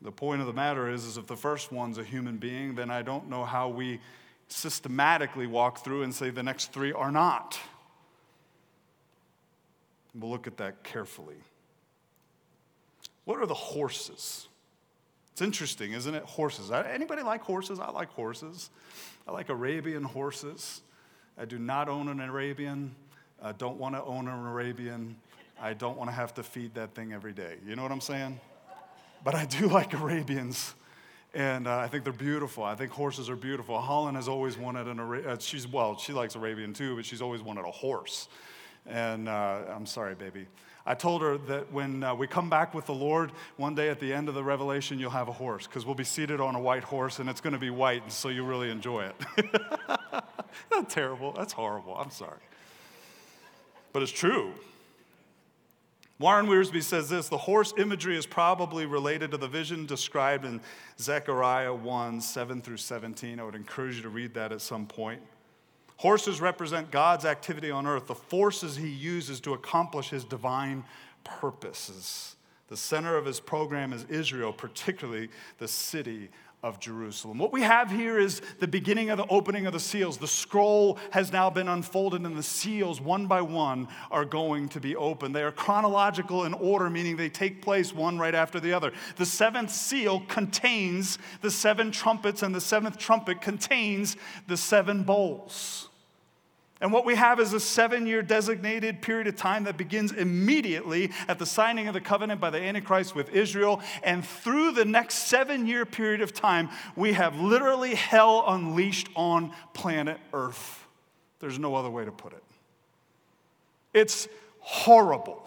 The 0.03 0.13
point 0.13 0.41
of 0.41 0.47
the 0.47 0.53
matter 0.53 0.91
is, 0.91 1.05
is 1.05 1.17
if 1.17 1.27
the 1.27 1.37
first 1.37 1.71
one's 1.71 1.99
a 1.99 2.05
human 2.05 2.37
being, 2.37 2.75
then 2.75 2.91
I 2.91 3.03
don't 3.03 3.29
know 3.29 3.45
how 3.45 3.69
we 3.69 4.01
systematically 4.49 5.47
walk 5.47 5.85
through 5.85 6.03
and 6.03 6.15
say 6.15 6.31
the 6.31 6.43
next 6.43 6.73
three 6.73 6.93
are 6.93 7.13
not. 7.13 7.59
We'll 10.15 10.31
look 10.31 10.47
at 10.47 10.57
that 10.59 10.83
carefully. 10.83 11.37
What 13.25 13.39
are 13.39 13.47
the 13.47 13.55
horses? 13.55 14.49
It's 15.33 15.41
interesting, 15.41 15.93
isn't 15.93 16.15
it? 16.15 16.25
Horses. 16.25 16.71
Anybody 16.71 17.23
like 17.23 17.43
horses? 17.43 17.79
I 17.79 17.91
like 17.91 18.11
horses. 18.11 18.71
I 19.27 19.33
like 19.33 19.49
Arabian 19.49 20.03
horses. 20.03 20.83
I 21.39 21.45
do 21.45 21.59
not 21.59 21.89
own 21.89 22.09
an 22.09 22.21
Arabian. 22.21 22.95
I 23.41 23.53
don't 23.53 23.79
want 23.79 23.95
to 23.95 24.03
own 24.03 24.29
an 24.29 24.47
Arabian. 24.47 25.17
I 25.61 25.73
don't 25.73 25.97
want 25.97 26.11
to 26.11 26.15
have 26.15 26.35
to 26.35 26.43
feed 26.43 26.75
that 26.75 26.95
thing 26.95 27.13
every 27.13 27.33
day. 27.33 27.57
You 27.65 27.77
know 27.77 27.83
what 27.83 27.93
I'm 27.93 28.01
saying? 28.01 28.39
But 29.25 29.35
I 29.35 29.45
do 29.45 29.67
like 29.79 29.95
Arabians. 29.95 30.75
And 31.35 31.67
uh, 31.67 31.79
I 31.79 31.89
think 31.89 32.05
they're 32.05 32.13
beautiful. 32.13 32.63
I 32.63 32.75
think 32.75 32.93
horses 32.93 33.31
are 33.31 33.37
beautiful. 33.37 33.81
Holland 33.81 34.17
has 34.17 34.29
always 34.29 34.59
wanted 34.59 34.87
an 34.87 34.99
Arabian. 34.99 35.31
Uh, 35.31 35.39
she's, 35.39 35.67
well, 35.67 35.97
she 35.97 36.13
likes 36.13 36.35
Arabian 36.35 36.75
too, 36.75 36.95
but 36.97 37.07
she's 37.07 37.23
always 37.23 37.41
wanted 37.41 37.65
a 37.65 37.71
horse. 37.71 38.29
And 38.87 39.29
uh, 39.29 39.61
I'm 39.75 39.87
sorry, 39.87 40.15
baby. 40.15 40.47
I 40.85 40.95
told 40.95 41.23
her 41.23 41.39
that 41.39 41.73
when 41.73 42.03
uh, 42.03 42.15
we 42.15 42.27
come 42.27 42.51
back 42.51 42.75
with 42.75 42.87
the 42.87 42.95
Lord, 42.95 43.31
one 43.57 43.75
day 43.75 43.89
at 43.89 44.01
the 44.01 44.13
end 44.13 44.29
of 44.29 44.35
the 44.35 44.43
revelation, 44.43 44.99
you'll 44.99 45.11
have 45.11 45.29
a 45.29 45.33
horse 45.33 45.67
because 45.67 45.87
we'll 45.87 45.95
be 45.95 46.05
seated 46.05 46.41
on 46.41 46.55
a 46.55 46.61
white 46.61 46.83
horse 46.83 47.21
and 47.21 47.31
it's 47.31 47.41
going 47.41 47.53
to 47.53 47.59
be 47.59 47.71
white, 47.71 48.03
and 48.03 48.13
so 48.13 48.29
you 48.29 48.45
really 48.45 48.69
enjoy 48.69 49.05
it. 49.05 49.15
That's 50.71 50.93
terrible. 50.93 51.33
That's 51.33 51.53
horrible. 51.53 51.97
I'm 51.97 52.11
sorry. 52.11 52.41
But 53.93 54.03
it's 54.03 54.13
true. 54.13 54.53
Warren 56.19 56.47
Wiersbe 56.47 56.83
says 56.83 57.09
this 57.09 57.29
the 57.29 57.39
horse 57.39 57.73
imagery 57.77 58.17
is 58.17 58.27
probably 58.27 58.87
related 58.87 59.31
to 59.33 59.37
the 59.37 59.49
vision 59.49 59.87
described 59.87 60.45
in 60.45 60.61
Zechariah 60.99 61.75
1 61.75 62.21
7 62.21 62.63
through 62.63 62.77
17. 62.77 63.41
I 63.41 63.43
would 63.43 63.55
encourage 63.55 63.97
you 63.97 64.03
to 64.03 64.09
read 64.09 64.35
that 64.35 64.53
at 64.53 64.61
some 64.61 64.87
point. 64.87 65.23
Horses 65.97 66.41
represent 66.41 66.91
God's 66.91 67.25
activity 67.25 67.71
on 67.71 67.87
earth, 67.87 68.07
the 68.07 68.15
forces 68.15 68.77
he 68.77 68.89
uses 68.89 69.41
to 69.41 69.55
accomplish 69.55 70.11
his 70.11 70.25
divine 70.25 70.85
purposes. 71.25 72.37
The 72.69 72.77
center 72.77 73.17
of 73.17 73.25
his 73.25 73.39
program 73.39 73.93
is 73.93 74.05
Israel, 74.05 74.53
particularly 74.53 75.29
the 75.59 75.69
city 75.69 76.31
of 76.63 76.79
Jerusalem. 76.79 77.39
What 77.39 77.53
we 77.53 77.63
have 77.63 77.91
here 77.91 78.19
is 78.19 78.41
the 78.61 78.69
beginning 78.69 79.11
of 79.11 79.19
the 79.19 79.27
opening 79.27 79.67
of 79.67 79.73
the 79.73 79.81
seals. 79.81 80.19
The 80.19 80.29
scroll 80.29 80.99
has 81.11 81.33
now 81.33 81.51
been 81.51 81.67
unfolded, 81.67 82.23
and 82.25 82.37
the 82.37 82.43
seals, 82.43 83.01
one 83.01 83.27
by 83.27 83.43
one, 83.43 83.89
are 84.13 84.25
going 84.25 84.69
to 84.71 84.81
be 84.81 84.95
opened. 84.95 85.35
They 85.35 85.43
are 85.43 85.51
chronological 85.51 86.45
in 86.45 86.55
order, 86.55 86.89
meaning 86.89 87.17
they 87.17 87.29
take 87.29 87.63
place 87.63 87.93
one 87.93 88.17
right 88.17 88.35
after 88.35 88.61
the 88.61 88.73
other. 88.73 88.93
The 89.17 89.27
seventh 89.27 89.73
seal 89.73 90.21
contains 90.29 91.19
the 91.41 91.51
seven 91.51 91.91
trumpets, 91.91 92.45
and 92.45 92.55
the 92.55 92.61
seventh 92.61 92.97
trumpet 92.97 93.41
contains 93.41 94.17
the 94.47 94.57
seven 94.57 95.03
bowls. 95.03 95.89
And 96.83 96.93
what 96.93 97.05
we 97.05 97.15
have 97.15 97.39
is 97.39 97.53
a 97.53 97.61
seven 97.61 98.09
year 98.09 98.23
designated 98.23 99.01
period 99.03 99.29
of 99.29 99.37
time 99.37 99.65
that 99.65 99.77
begins 99.77 100.11
immediately 100.11 101.13
at 101.29 101.39
the 101.39 101.47
signing 101.47 101.87
of 101.87 101.95
the 101.95 102.01
covenant 102.01 102.41
by 102.41 102.51
the 102.51 102.61
Antichrist 102.61 103.15
with 103.15 103.31
Israel. 103.31 103.81
And 104.03 104.27
through 104.27 104.73
the 104.73 104.85
next 104.85 105.29
seven 105.29 105.69
year 105.69 105.87
period 105.87 106.23
of 106.23 106.35
time, 106.35 106.71
we 106.97 107.13
have 107.13 107.39
literally 107.39 107.95
hell 107.95 108.43
unleashed 108.49 109.09
on 109.15 109.53
planet 109.75 110.19
Earth. 110.33 110.85
There's 111.39 111.59
no 111.59 111.77
other 111.77 111.89
way 111.89 112.05
to 112.05 112.11
put 112.11 112.33
it. 112.33 112.43
It's 113.95 114.27
horrible, 114.59 115.41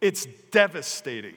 it's 0.00 0.26
devastating. 0.50 1.36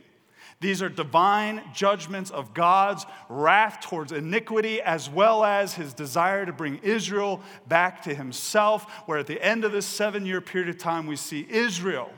These 0.59 0.81
are 0.81 0.89
divine 0.89 1.61
judgments 1.73 2.31
of 2.31 2.53
God's 2.53 3.05
wrath 3.29 3.79
towards 3.81 4.11
iniquity, 4.11 4.81
as 4.81 5.07
well 5.09 5.43
as 5.43 5.75
his 5.75 5.93
desire 5.93 6.45
to 6.45 6.53
bring 6.53 6.79
Israel 6.81 7.41
back 7.67 8.01
to 8.03 8.15
himself. 8.15 8.91
Where 9.05 9.19
at 9.19 9.27
the 9.27 9.43
end 9.43 9.65
of 9.65 9.71
this 9.71 9.85
seven 9.85 10.25
year 10.25 10.41
period 10.41 10.69
of 10.69 10.79
time, 10.79 11.05
we 11.05 11.15
see 11.15 11.45
Israel 11.49 12.11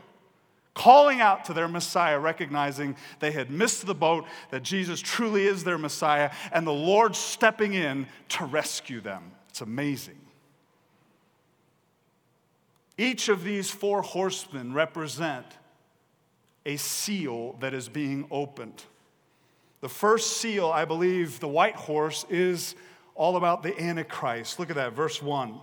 calling 0.74 1.20
out 1.20 1.44
to 1.44 1.54
their 1.54 1.68
Messiah, 1.68 2.18
recognizing 2.18 2.96
they 3.20 3.32
had 3.32 3.52
missed 3.52 3.86
the 3.86 3.94
boat, 3.94 4.26
that 4.50 4.64
Jesus 4.64 5.02
truly 5.02 5.46
is 5.46 5.66
their 5.66 5.78
Messiah, 5.78 6.32
and 6.54 6.66
the 6.66 6.72
Lord 6.72 7.18
stepping 7.18 7.74
in 7.74 8.08
to 8.30 8.46
rescue 8.46 9.02
them. 9.02 9.34
It's 9.50 9.60
amazing. 9.60 10.16
Each 12.98 13.28
of 13.28 13.44
these 13.44 13.70
four 13.70 14.02
horsemen 14.02 14.74
represent 14.74 15.46
a 16.66 16.78
seal 16.78 17.54
that 17.60 17.74
is 17.74 17.90
being 17.90 18.28
opened. 18.32 18.84
The 19.82 19.90
first 19.90 20.38
seal, 20.38 20.68
I 20.68 20.86
believe, 20.86 21.40
the 21.40 21.48
white 21.48 21.76
horse, 21.76 22.26
is 22.30 22.76
all 23.16 23.38
about 23.38 23.64
the 23.64 23.80
Antichrist. 23.80 24.60
Look 24.60 24.70
at 24.70 24.76
that, 24.76 24.94
verse 24.94 25.22
1. 25.22 25.60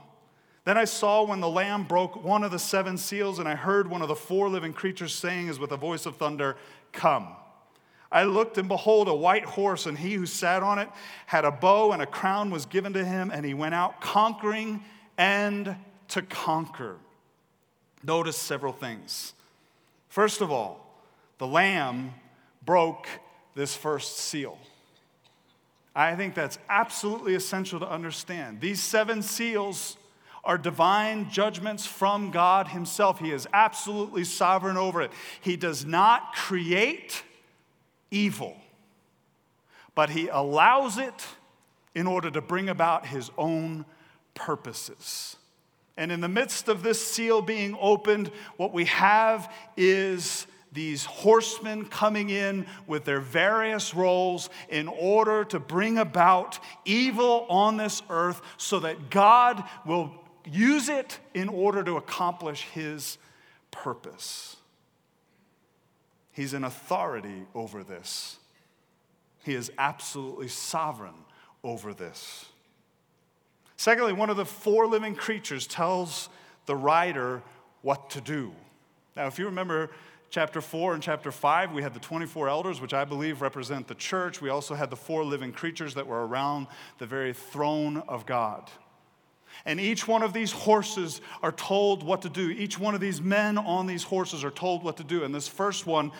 Then 0.64 0.76
I 0.76 0.84
saw 0.84 1.24
when 1.24 1.40
the 1.40 1.48
Lamb 1.48 1.84
broke 1.84 2.24
one 2.24 2.42
of 2.42 2.50
the 2.50 2.58
seven 2.58 2.98
seals, 2.98 3.38
and 3.38 3.48
I 3.48 3.54
heard 3.54 3.88
one 3.88 4.02
of 4.02 4.08
the 4.08 4.16
four 4.16 4.48
living 4.48 4.72
creatures 4.72 5.14
saying, 5.14 5.48
as 5.48 5.58
with 5.58 5.70
a 5.72 5.76
voice 5.76 6.06
of 6.06 6.16
thunder, 6.16 6.56
Come. 6.92 7.28
I 8.10 8.24
looked, 8.24 8.56
and 8.56 8.68
behold, 8.68 9.08
a 9.08 9.14
white 9.14 9.44
horse, 9.44 9.86
and 9.86 9.98
he 9.98 10.14
who 10.14 10.26
sat 10.26 10.62
on 10.62 10.78
it 10.78 10.88
had 11.26 11.44
a 11.44 11.50
bow, 11.50 11.92
and 11.92 12.00
a 12.00 12.06
crown 12.06 12.50
was 12.50 12.64
given 12.64 12.92
to 12.94 13.04
him, 13.04 13.30
and 13.32 13.44
he 13.44 13.52
went 13.52 13.74
out 13.74 14.00
conquering 14.00 14.82
and 15.18 15.76
to 16.08 16.22
conquer. 16.22 16.96
Notice 18.02 18.36
several 18.36 18.72
things. 18.72 19.34
First 20.08 20.40
of 20.40 20.50
all, 20.50 20.85
the 21.38 21.46
Lamb 21.46 22.14
broke 22.64 23.06
this 23.54 23.74
first 23.74 24.18
seal. 24.18 24.58
I 25.94 26.14
think 26.14 26.34
that's 26.34 26.58
absolutely 26.68 27.34
essential 27.34 27.80
to 27.80 27.90
understand. 27.90 28.60
These 28.60 28.82
seven 28.82 29.22
seals 29.22 29.96
are 30.44 30.58
divine 30.58 31.30
judgments 31.30 31.86
from 31.86 32.30
God 32.30 32.68
Himself. 32.68 33.18
He 33.18 33.32
is 33.32 33.48
absolutely 33.52 34.24
sovereign 34.24 34.76
over 34.76 35.02
it. 35.02 35.10
He 35.40 35.56
does 35.56 35.84
not 35.84 36.34
create 36.34 37.24
evil, 38.10 38.56
but 39.94 40.10
He 40.10 40.28
allows 40.28 40.98
it 40.98 41.26
in 41.94 42.06
order 42.06 42.30
to 42.30 42.40
bring 42.40 42.68
about 42.68 43.06
His 43.06 43.30
own 43.36 43.86
purposes. 44.34 45.36
And 45.96 46.12
in 46.12 46.20
the 46.20 46.28
midst 46.28 46.68
of 46.68 46.82
this 46.82 47.04
seal 47.04 47.40
being 47.40 47.76
opened, 47.80 48.30
what 48.58 48.72
we 48.72 48.84
have 48.84 49.52
is 49.76 50.46
these 50.72 51.04
horsemen 51.04 51.86
coming 51.86 52.30
in 52.30 52.66
with 52.86 53.04
their 53.04 53.20
various 53.20 53.94
roles 53.94 54.50
in 54.68 54.88
order 54.88 55.44
to 55.44 55.58
bring 55.58 55.98
about 55.98 56.58
evil 56.84 57.46
on 57.48 57.76
this 57.76 58.02
earth 58.10 58.42
so 58.56 58.80
that 58.80 59.10
God 59.10 59.64
will 59.86 60.12
use 60.44 60.88
it 60.88 61.18
in 61.34 61.48
order 61.48 61.82
to 61.82 61.96
accomplish 61.96 62.62
his 62.72 63.18
purpose. 63.70 64.56
He's 66.32 66.52
an 66.52 66.64
authority 66.64 67.46
over 67.54 67.82
this. 67.82 68.36
He 69.42 69.54
is 69.54 69.72
absolutely 69.78 70.48
sovereign 70.48 71.14
over 71.64 71.94
this. 71.94 72.46
Secondly, 73.76 74.12
one 74.12 74.30
of 74.30 74.36
the 74.36 74.44
four 74.44 74.86
living 74.86 75.14
creatures 75.14 75.66
tells 75.66 76.28
the 76.66 76.76
rider 76.76 77.42
what 77.82 78.10
to 78.10 78.20
do. 78.20 78.52
Now, 79.16 79.26
if 79.26 79.38
you 79.38 79.46
remember 79.46 79.90
chapter 80.30 80.60
4 80.60 80.94
and 80.94 81.02
chapter 81.02 81.30
5, 81.30 81.72
we 81.72 81.82
had 81.82 81.94
the 81.94 82.00
24 82.00 82.48
elders, 82.48 82.80
which 82.80 82.94
I 82.94 83.04
believe 83.04 83.40
represent 83.40 83.88
the 83.88 83.94
church. 83.94 84.40
We 84.40 84.48
also 84.48 84.74
had 84.74 84.90
the 84.90 84.96
four 84.96 85.24
living 85.24 85.52
creatures 85.52 85.94
that 85.94 86.06
were 86.06 86.26
around 86.26 86.66
the 86.98 87.06
very 87.06 87.32
throne 87.32 87.98
of 88.08 88.26
God. 88.26 88.70
And 89.64 89.80
each 89.80 90.06
one 90.06 90.22
of 90.22 90.32
these 90.32 90.52
horses 90.52 91.20
are 91.42 91.52
told 91.52 92.02
what 92.02 92.22
to 92.22 92.28
do. 92.28 92.50
Each 92.50 92.78
one 92.78 92.94
of 92.94 93.00
these 93.00 93.22
men 93.22 93.56
on 93.56 93.86
these 93.86 94.02
horses 94.02 94.44
are 94.44 94.50
told 94.50 94.82
what 94.84 94.98
to 94.98 95.04
do. 95.04 95.24
And 95.24 95.34
this 95.34 95.48
first 95.48 95.86
one, 95.86 96.12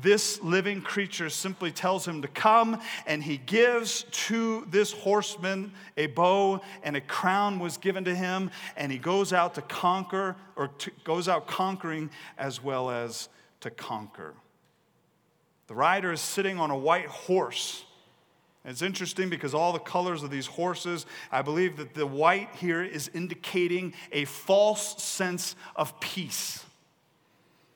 this 0.00 0.40
living 0.42 0.80
creature 0.80 1.28
simply 1.28 1.72
tells 1.72 2.06
him 2.06 2.22
to 2.22 2.28
come, 2.28 2.80
and 3.06 3.22
he 3.22 3.36
gives 3.36 4.04
to 4.10 4.66
this 4.70 4.92
horseman 4.92 5.72
a 5.96 6.06
bow, 6.06 6.60
and 6.82 6.96
a 6.96 7.00
crown 7.00 7.58
was 7.58 7.76
given 7.76 8.04
to 8.04 8.14
him, 8.14 8.50
and 8.76 8.92
he 8.92 8.98
goes 8.98 9.32
out 9.32 9.54
to 9.56 9.62
conquer, 9.62 10.36
or 10.56 10.68
to, 10.68 10.90
goes 11.02 11.28
out 11.28 11.46
conquering 11.46 12.10
as 12.38 12.62
well 12.62 12.90
as 12.90 13.28
to 13.64 13.70
conquer. 13.70 14.34
The 15.66 15.74
rider 15.74 16.12
is 16.12 16.20
sitting 16.20 16.58
on 16.58 16.70
a 16.70 16.78
white 16.78 17.06
horse 17.06 17.84
it's 18.64 18.80
interesting 18.80 19.28
because 19.28 19.52
all 19.52 19.72
the 19.72 19.78
colors 19.78 20.22
of 20.22 20.30
these 20.30 20.46
horses, 20.46 21.04
I 21.30 21.42
believe 21.42 21.76
that 21.76 21.94
the 21.94 22.06
white 22.06 22.48
here 22.56 22.82
is 22.82 23.10
indicating 23.12 23.92
a 24.10 24.24
false 24.24 25.02
sense 25.02 25.54
of 25.76 25.98
peace. 26.00 26.64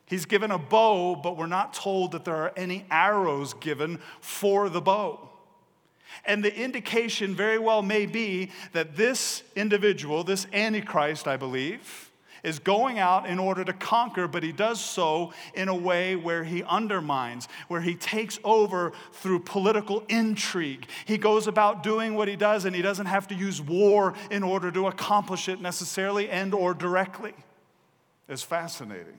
He's 0.07 0.25
given 0.25 0.51
a 0.51 0.59
bow, 0.59 1.15
but 1.17 1.37
we're 1.37 1.47
not 1.47 1.75
told 1.75 2.13
that 2.13 2.25
there 2.25 2.37
are 2.37 2.53
any 2.57 2.87
arrows 2.91 3.53
given 3.53 3.99
for 4.21 4.71
the 4.71 4.81
bow. 4.81 5.29
And 6.25 6.43
the 6.43 6.57
indication 6.57 7.35
very 7.35 7.59
well 7.59 7.83
may 7.83 8.07
be 8.07 8.51
that 8.73 8.97
this 8.97 9.43
individual, 9.55 10.25
this 10.25 10.47
Antichrist, 10.55 11.29
I 11.29 11.37
believe, 11.37 12.08
is 12.43 12.59
going 12.59 12.99
out 12.99 13.27
in 13.27 13.39
order 13.39 13.65
to 13.65 13.73
conquer, 13.73 14.29
but 14.29 14.43
he 14.43 14.53
does 14.53 14.81
so 14.81 15.33
in 15.55 15.69
a 15.69 15.75
way 15.75 16.17
where 16.17 16.45
he 16.45 16.63
undermines, 16.65 17.49
where 17.69 17.81
he 17.81 17.95
takes 17.95 18.39
over 18.45 18.93
through 19.13 19.41
political 19.41 20.05
intrigue. 20.09 20.87
He 21.05 21.19
goes 21.19 21.47
about 21.47 21.83
doing 21.83 22.15
what 22.15 22.29
he 22.29 22.37
does 22.37 22.65
and 22.65 22.75
he 22.75 22.83
doesn't 22.83 23.07
have 23.07 23.29
to 23.29 23.35
use 23.35 23.61
war 23.61 24.15
in 24.31 24.43
order 24.43 24.71
to 24.71 24.87
accomplish 24.87 25.49
it 25.49 25.61
necessarily 25.61 26.29
and 26.29 26.55
or 26.55 26.75
directly. 26.75 27.35
It's 28.29 28.43
fascinating. 28.43 29.19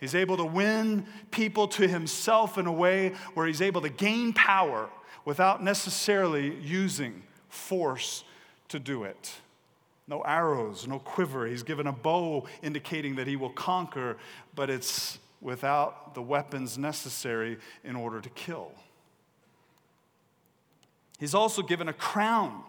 He's 0.00 0.16
able 0.16 0.36
to 0.38 0.44
win 0.44 1.06
people 1.30 1.68
to 1.68 1.86
himself 1.86 2.58
in 2.58 2.66
a 2.66 2.72
way 2.72 3.10
where 3.34 3.46
he's 3.46 3.62
able 3.62 3.82
to 3.82 3.88
gain 3.88 4.32
power 4.32 4.90
without 5.24 5.62
necessarily 5.62 6.56
using 6.56 7.22
force 7.48 8.24
to 8.68 8.80
do 8.80 9.04
it 9.04 9.32
no 10.06 10.20
arrows, 10.22 10.86
no 10.86 10.98
quiver. 10.98 11.46
He's 11.46 11.62
given 11.62 11.86
a 11.86 11.92
bow 11.92 12.46
indicating 12.62 13.16
that 13.16 13.26
he 13.26 13.36
will 13.36 13.50
conquer, 13.50 14.16
but 14.54 14.70
it's 14.70 15.18
without 15.40 16.14
the 16.14 16.22
weapons 16.22 16.78
necessary 16.78 17.58
in 17.84 17.96
order 17.96 18.20
to 18.20 18.28
kill. 18.30 18.72
He's 21.18 21.34
also 21.34 21.62
given 21.62 21.88
a 21.88 21.92
crown. 21.92 22.62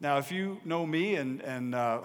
Now, 0.00 0.18
if 0.18 0.30
you 0.30 0.60
know 0.64 0.86
me 0.86 1.14
and, 1.14 1.40
and 1.40 1.74
uh, 1.74 2.02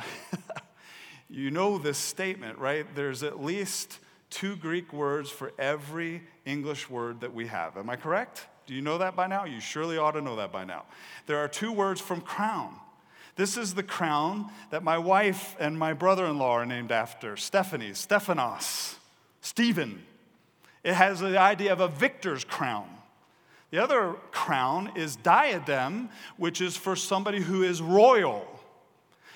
you 1.30 1.52
know 1.52 1.78
this 1.78 1.98
statement, 1.98 2.58
right? 2.58 2.86
There's 2.96 3.22
at 3.22 3.44
least 3.44 4.00
two 4.30 4.56
Greek 4.56 4.94
words 4.94 5.30
for 5.30 5.52
every 5.60 6.24
English 6.46 6.90
word 6.90 7.22
that 7.22 7.34
we 7.34 7.48
have. 7.48 7.78
Am 7.78 7.90
I 7.90 7.96
correct? 7.96 8.48
Do 8.66 8.74
you 8.74 8.82
know 8.82 8.98
that 8.98 9.16
by 9.16 9.28
now? 9.28 9.46
You 9.46 9.60
surely 9.60 9.98
ought 9.98 10.12
to 10.12 10.22
know 10.22 10.38
that 10.38 10.52
by 10.52 10.64
now. 10.64 10.86
There 11.28 11.38
are 11.38 11.48
two 11.48 11.72
words 11.72 12.00
from 12.00 12.22
crown. 12.22 12.76
This 13.36 13.58
is 13.58 13.74
the 13.74 13.84
crown 13.84 14.52
that 14.70 14.84
my 14.84 14.98
wife 14.98 15.56
and 15.60 15.78
my 15.78 15.94
brother 15.94 16.26
in 16.26 16.38
law 16.38 16.58
are 16.58 16.66
named 16.66 16.92
after 16.92 17.36
Stephanie, 17.36 17.94
Stephanos, 17.94 18.98
Stephen. 19.42 20.04
It 20.84 20.94
has 20.94 21.20
the 21.20 21.40
idea 21.40 21.74
of 21.74 21.80
a 21.80 21.88
victor's 21.88 22.44
crown. 22.44 22.88
The 23.72 23.82
other 23.82 24.14
crown 24.32 24.92
is 24.96 25.16
diadem, 25.16 26.10
which 26.38 26.62
is 26.62 26.78
for 26.78 26.96
somebody 26.96 27.40
who 27.40 27.64
is 27.64 27.82
royal. 27.82 28.48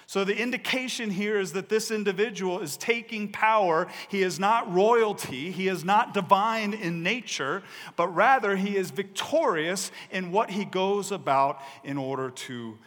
So 0.06 0.24
the 0.24 0.38
indication 0.38 1.10
here 1.10 1.40
is 1.40 1.52
that 1.54 1.68
this 1.68 1.92
individual 1.92 2.62
is 2.62 2.78
taking 2.78 3.30
power. 3.30 3.88
He 4.08 4.22
is 4.22 4.40
not 4.40 4.72
royalty, 4.72 5.52
he 5.52 5.68
is 5.68 5.84
not 5.84 6.14
divine 6.14 6.74
in 6.74 7.04
nature, 7.04 7.64
but 7.96 8.08
rather 8.10 8.56
he 8.56 8.78
is 8.78 8.92
victorious 8.92 9.92
in 10.12 10.32
what 10.32 10.52
he 10.52 10.64
goes 10.64 11.12
about 11.12 11.62
in 11.84 11.98
order 11.98 12.30
to 12.30 12.78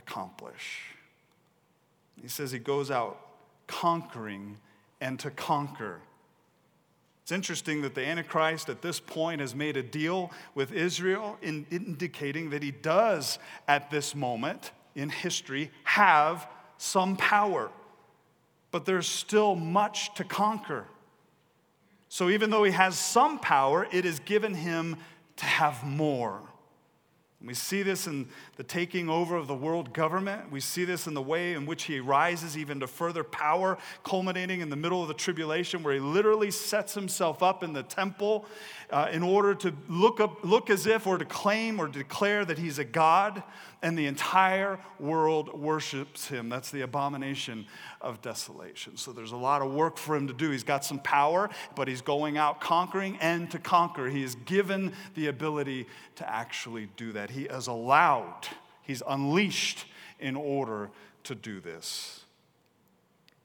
accomplish. 0.00 0.82
He 2.20 2.28
says 2.28 2.50
he 2.50 2.58
goes 2.58 2.90
out 2.90 3.18
conquering 3.66 4.58
and 5.00 5.18
to 5.20 5.30
conquer. 5.30 6.00
It's 7.22 7.32
interesting 7.32 7.82
that 7.82 7.94
the 7.94 8.04
Antichrist 8.04 8.68
at 8.68 8.82
this 8.82 8.98
point 8.98 9.40
has 9.40 9.54
made 9.54 9.76
a 9.76 9.82
deal 9.82 10.32
with 10.54 10.72
Israel, 10.72 11.38
in 11.42 11.66
indicating 11.70 12.50
that 12.50 12.62
he 12.62 12.72
does, 12.72 13.38
at 13.68 13.90
this 13.90 14.14
moment 14.14 14.72
in 14.96 15.08
history, 15.08 15.70
have 15.84 16.48
some 16.76 17.16
power. 17.16 17.70
But 18.72 18.84
there's 18.84 19.06
still 19.06 19.54
much 19.54 20.14
to 20.14 20.24
conquer. 20.24 20.86
So 22.08 22.28
even 22.30 22.50
though 22.50 22.64
he 22.64 22.72
has 22.72 22.98
some 22.98 23.38
power, 23.38 23.86
it 23.92 24.04
is 24.04 24.18
given 24.20 24.54
him 24.54 24.96
to 25.36 25.44
have 25.44 25.84
more. 25.84 26.40
We 27.42 27.54
see 27.54 27.82
this 27.82 28.06
in 28.06 28.28
the 28.56 28.62
taking 28.62 29.08
over 29.08 29.34
of 29.36 29.46
the 29.46 29.54
world 29.54 29.94
government. 29.94 30.52
We 30.52 30.60
see 30.60 30.84
this 30.84 31.06
in 31.06 31.14
the 31.14 31.22
way 31.22 31.54
in 31.54 31.64
which 31.64 31.84
he 31.84 31.98
rises 31.98 32.56
even 32.58 32.80
to 32.80 32.86
further 32.86 33.24
power, 33.24 33.78
culminating 34.04 34.60
in 34.60 34.68
the 34.68 34.76
middle 34.76 35.00
of 35.00 35.08
the 35.08 35.14
tribulation, 35.14 35.82
where 35.82 35.94
he 35.94 36.00
literally 36.00 36.50
sets 36.50 36.92
himself 36.92 37.42
up 37.42 37.62
in 37.62 37.72
the 37.72 37.82
temple 37.82 38.44
uh, 38.90 39.08
in 39.12 39.22
order 39.22 39.54
to 39.54 39.74
look, 39.88 40.20
up, 40.20 40.44
look 40.44 40.70
as 40.70 40.86
if 40.86 41.06
or 41.06 41.18
to 41.18 41.24
claim 41.24 41.80
or 41.80 41.88
declare 41.88 42.44
that 42.44 42.58
he's 42.58 42.78
a 42.78 42.84
God, 42.84 43.42
and 43.82 43.98
the 43.98 44.06
entire 44.06 44.78
world 44.98 45.58
worships 45.58 46.28
him. 46.28 46.48
That's 46.48 46.70
the 46.70 46.82
abomination 46.82 47.66
of 48.00 48.20
desolation. 48.20 48.96
So 48.96 49.12
there's 49.12 49.32
a 49.32 49.36
lot 49.36 49.62
of 49.62 49.72
work 49.72 49.96
for 49.96 50.16
him 50.16 50.26
to 50.28 50.34
do. 50.34 50.50
He's 50.50 50.64
got 50.64 50.84
some 50.84 50.98
power, 50.98 51.50
but 51.76 51.88
he's 51.88 52.02
going 52.02 52.36
out 52.36 52.60
conquering 52.60 53.16
and 53.20 53.50
to 53.50 53.58
conquer. 53.58 54.08
He 54.08 54.22
is 54.22 54.34
given 54.34 54.92
the 55.14 55.28
ability 55.28 55.86
to 56.16 56.30
actually 56.30 56.88
do 56.96 57.12
that. 57.12 57.30
He 57.30 57.44
is 57.44 57.66
allowed, 57.66 58.48
he's 58.82 59.02
unleashed 59.06 59.86
in 60.18 60.36
order 60.36 60.90
to 61.24 61.34
do 61.34 61.60
this. 61.60 62.24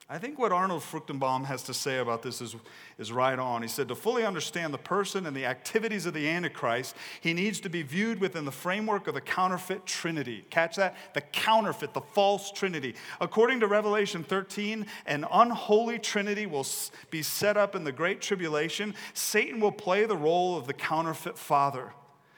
I 0.08 0.20
think 0.20 0.38
what 0.38 0.52
Arnold 0.52 0.84
Fruchtenbaum 0.84 1.46
has 1.46 1.64
to 1.64 1.74
say 1.74 1.98
about 1.98 2.22
this 2.22 2.40
is, 2.40 2.56
is 3.00 3.12
right 3.12 3.40
on. 3.40 3.64
He 3.64 3.68
said, 3.68 3.88
To 3.88 3.96
fully 3.96 4.24
understand 4.24 4.72
the 4.72 4.78
person 4.78 5.26
and 5.26 5.36
the 5.36 5.46
activities 5.46 6.06
of 6.06 6.14
the 6.14 6.30
Antichrist, 6.30 6.96
he 7.22 7.34
needs 7.34 7.60
to 7.62 7.70
be 7.70 7.82
viewed 7.82 8.22
within 8.22 8.46
the 8.46 8.52
framework 8.52 9.08
of 9.08 9.16
the 9.16 9.22
counterfeit 9.22 9.88
trinity. 9.88 10.46
Catch 10.52 10.76
that? 10.76 10.96
The 11.16 11.22
counterfeit, 11.22 11.96
the 11.96 12.02
false 12.02 12.52
trinity. 12.52 12.94
According 13.20 13.62
to 13.62 13.68
Revelation 13.68 14.24
13, 14.24 14.86
an 15.08 15.26
unholy 15.32 15.98
trinity 15.98 16.46
will 16.46 16.68
be 17.10 17.24
set 17.24 17.58
up 17.58 17.76
in 17.76 17.84
the 17.84 17.92
Great 17.92 18.22
Tribulation. 18.22 18.94
Satan 19.16 19.60
will 19.60 19.72
play 19.72 20.06
the 20.06 20.18
role 20.18 20.56
of 20.56 20.68
the 20.68 20.74
counterfeit 20.74 21.36
father. 21.36 21.94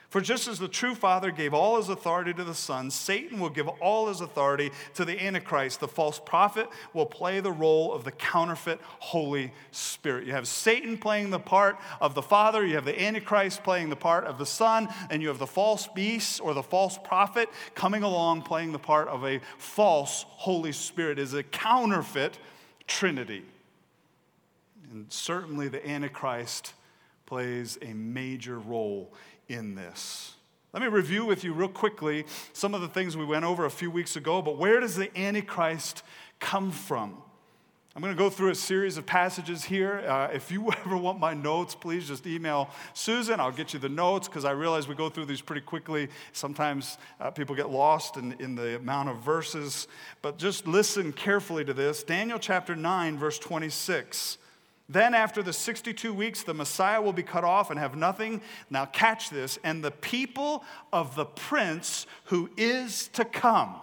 For 0.09 0.21
just 0.21 0.47
as 0.47 0.57
the 0.57 0.69
true 0.69 0.95
Father 0.95 1.31
gave 1.31 1.53
all 1.53 1.75
his 1.75 1.89
authority 1.89 2.33
to 2.33 2.43
the 2.45 2.53
Son, 2.53 2.89
Satan 2.89 3.41
will 3.41 3.49
give 3.49 3.67
all 3.67 4.07
his 4.07 4.21
authority 4.21 4.71
to 4.93 5.03
the 5.03 5.21
Antichrist. 5.21 5.81
The 5.81 5.87
false 5.87 6.17
prophet 6.17 6.69
will 6.93 7.05
play 7.05 7.41
the 7.41 7.51
role 7.51 7.93
of 7.93 8.05
the 8.05 8.13
counterfeit 8.13 8.79
Holy 8.99 9.51
Spirit. 9.71 10.25
You 10.25 10.31
have 10.31 10.47
Satan 10.47 10.97
playing 10.97 11.31
the 11.31 11.39
part 11.39 11.77
of 11.99 12.15
the 12.15 12.21
Father, 12.21 12.65
you 12.65 12.75
have 12.75 12.85
the 12.85 13.01
Antichrist 13.01 13.63
playing 13.63 13.89
the 13.89 13.97
part 13.97 14.23
of 14.23 14.37
the 14.37 14.45
Son, 14.45 14.87
and 15.09 15.21
you 15.21 15.27
have 15.27 15.39
the 15.39 15.47
false 15.47 15.87
beast 15.87 16.39
or 16.39 16.53
the 16.53 16.63
false 16.63 16.97
prophet 16.97 17.49
coming 17.75 18.03
along 18.03 18.43
playing 18.43 18.71
the 18.71 18.79
part 18.79 19.09
of 19.09 19.25
a 19.25 19.41
false 19.57 20.25
Holy 20.29 20.71
Spirit. 20.71 21.19
It 21.19 21.23
is 21.23 21.33
a 21.33 21.43
counterfeit 21.43 22.39
Trinity. 22.87 23.43
And 24.89 25.11
certainly 25.11 25.67
the 25.67 25.85
Antichrist 25.85 26.73
plays 27.25 27.77
a 27.81 27.93
major 27.93 28.57
role 28.57 29.11
in 29.49 29.75
this. 29.75 30.35
Let 30.73 30.83
me 30.83 30.89
review 30.89 31.25
with 31.25 31.43
you 31.43 31.53
real 31.53 31.69
quickly 31.69 32.25
some 32.53 32.73
of 32.73 32.81
the 32.81 32.87
things 32.87 33.15
we 33.15 33.25
went 33.25 33.45
over 33.45 33.65
a 33.65 33.71
few 33.71 33.89
weeks 33.89 34.15
ago, 34.15 34.41
but 34.41 34.57
where 34.57 34.79
does 34.79 34.95
the 34.95 35.15
Antichrist 35.17 36.03
come 36.39 36.71
from? 36.71 37.17
I'm 37.97 38.03
going 38.03 38.13
to 38.13 38.19
go 38.19 38.29
through 38.29 38.51
a 38.51 38.55
series 38.55 38.97
of 38.97 39.07
passages 39.07 39.63
here. 39.63 40.07
Uh, 40.07 40.27
if 40.31 40.51
you 40.51 40.71
ever 40.85 40.95
want 40.95 41.19
my 41.19 41.33
notes, 41.33 41.73
please 41.73 42.07
just 42.07 42.27
email 42.27 42.69
Susan. 42.93 43.39
I'll 43.39 43.51
get 43.51 43.73
you 43.73 43.79
the 43.79 43.89
notes 43.89 44.27
because 44.27 44.45
I 44.45 44.51
realize 44.51 44.87
we 44.87 44.93
go 44.93 45.09
through 45.09 45.25
these 45.25 45.41
pretty 45.41 45.61
quickly. 45.61 46.09
Sometimes 46.31 46.99
uh, 47.19 47.31
people 47.31 47.55
get 47.55 47.71
lost 47.71 48.17
in, 48.17 48.33
in 48.33 48.53
the 48.53 48.75
amount 48.75 49.09
of 49.09 49.17
verses, 49.23 49.87
but 50.21 50.37
just 50.37 50.67
listen 50.67 51.11
carefully 51.11 51.65
to 51.65 51.73
this. 51.73 52.03
Daniel 52.03 52.37
chapter 52.37 52.75
9, 52.75 53.17
verse 53.17 53.39
26. 53.39 54.37
Then, 54.89 55.13
after 55.13 55.43
the 55.43 55.51
62 55.51 56.13
weeks, 56.13 56.43
the 56.43 56.53
Messiah 56.53 57.01
will 57.01 57.13
be 57.13 57.23
cut 57.23 57.43
off 57.43 57.69
and 57.69 57.79
have 57.79 57.95
nothing. 57.95 58.41
Now, 58.69 58.85
catch 58.85 59.29
this. 59.29 59.59
And 59.63 59.83
the 59.83 59.91
people 59.91 60.63
of 60.93 61.15
the 61.15 61.25
prince 61.25 62.07
who 62.25 62.49
is 62.55 63.09
to 63.09 63.25
come 63.25 63.75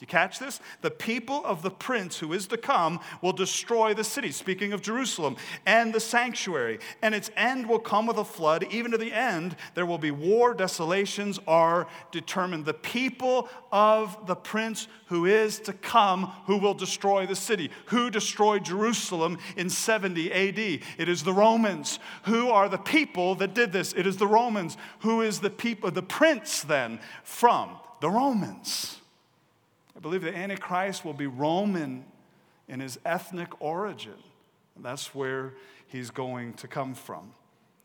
you 0.00 0.06
catch 0.06 0.38
this? 0.38 0.60
The 0.80 0.90
people 0.90 1.44
of 1.44 1.62
the 1.62 1.70
prince 1.70 2.18
who 2.18 2.32
is 2.32 2.46
to 2.48 2.56
come 2.56 3.00
will 3.20 3.32
destroy 3.32 3.92
the 3.92 4.04
city, 4.04 4.30
speaking 4.30 4.72
of 4.72 4.80
Jerusalem, 4.80 5.36
and 5.66 5.92
the 5.92 6.00
sanctuary. 6.00 6.78
And 7.02 7.14
its 7.14 7.30
end 7.36 7.68
will 7.68 7.78
come 7.78 8.06
with 8.06 8.16
a 8.16 8.24
flood. 8.24 8.66
Even 8.70 8.92
to 8.92 8.98
the 8.98 9.12
end, 9.12 9.56
there 9.74 9.84
will 9.84 9.98
be 9.98 10.10
war. 10.10 10.54
Desolations 10.54 11.38
are 11.46 11.86
determined. 12.12 12.64
The 12.64 12.74
people 12.74 13.48
of 13.70 14.26
the 14.26 14.36
prince 14.36 14.88
who 15.06 15.26
is 15.26 15.58
to 15.60 15.72
come, 15.72 16.32
who 16.46 16.56
will 16.56 16.74
destroy 16.74 17.26
the 17.26 17.36
city. 17.36 17.70
Who 17.86 18.10
destroyed 18.10 18.64
Jerusalem 18.64 19.38
in 19.56 19.68
70 19.68 20.32
AD? 20.32 20.58
It 20.98 21.08
is 21.08 21.24
the 21.24 21.32
Romans. 21.32 21.98
Who 22.24 22.48
are 22.50 22.68
the 22.68 22.78
people 22.78 23.34
that 23.34 23.54
did 23.54 23.72
this? 23.72 23.92
It 23.92 24.06
is 24.06 24.16
the 24.16 24.26
Romans. 24.26 24.76
Who 25.00 25.20
is 25.20 25.40
the 25.40 25.50
people, 25.50 25.90
the 25.90 26.02
prince 26.02 26.62
then 26.62 27.00
from? 27.22 27.70
The 28.00 28.08
Romans. 28.08 28.99
I 30.00 30.02
believe 30.02 30.22
the 30.22 30.34
Antichrist 30.34 31.04
will 31.04 31.12
be 31.12 31.26
Roman 31.26 32.06
in 32.68 32.80
his 32.80 32.98
ethnic 33.04 33.60
origin. 33.60 34.14
And 34.74 34.82
that's 34.82 35.14
where 35.14 35.52
he's 35.88 36.10
going 36.10 36.54
to 36.54 36.66
come 36.66 36.94
from. 36.94 37.34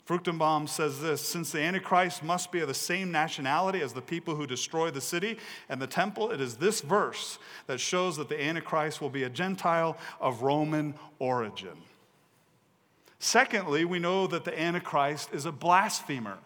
Fruchtenbaum 0.08 0.70
says 0.70 1.02
this 1.02 1.20
Since 1.20 1.52
the 1.52 1.60
Antichrist 1.60 2.24
must 2.24 2.54
be 2.54 2.62
of 2.62 2.70
the 2.70 2.74
same 2.74 3.12
nationality 3.12 3.82
as 3.82 3.92
the 3.92 4.02
people 4.02 4.34
who 4.34 4.48
destroy 4.48 4.92
the 4.92 5.02
city 5.02 5.38
and 5.68 5.82
the 5.82 5.88
temple, 5.88 6.32
it 6.32 6.40
is 6.40 6.56
this 6.56 6.80
verse 6.80 7.38
that 7.68 7.82
shows 7.82 8.16
that 8.16 8.30
the 8.30 8.42
Antichrist 8.42 9.02
will 9.02 9.10
be 9.10 9.24
a 9.24 9.30
Gentile 9.30 9.98
of 10.22 10.42
Roman 10.42 10.96
origin. 11.20 11.76
Secondly, 13.20 13.84
we 13.84 14.00
know 14.00 14.26
that 14.28 14.46
the 14.46 14.58
Antichrist 14.58 15.34
is 15.34 15.46
a 15.46 15.52
blasphemer. 15.52 16.38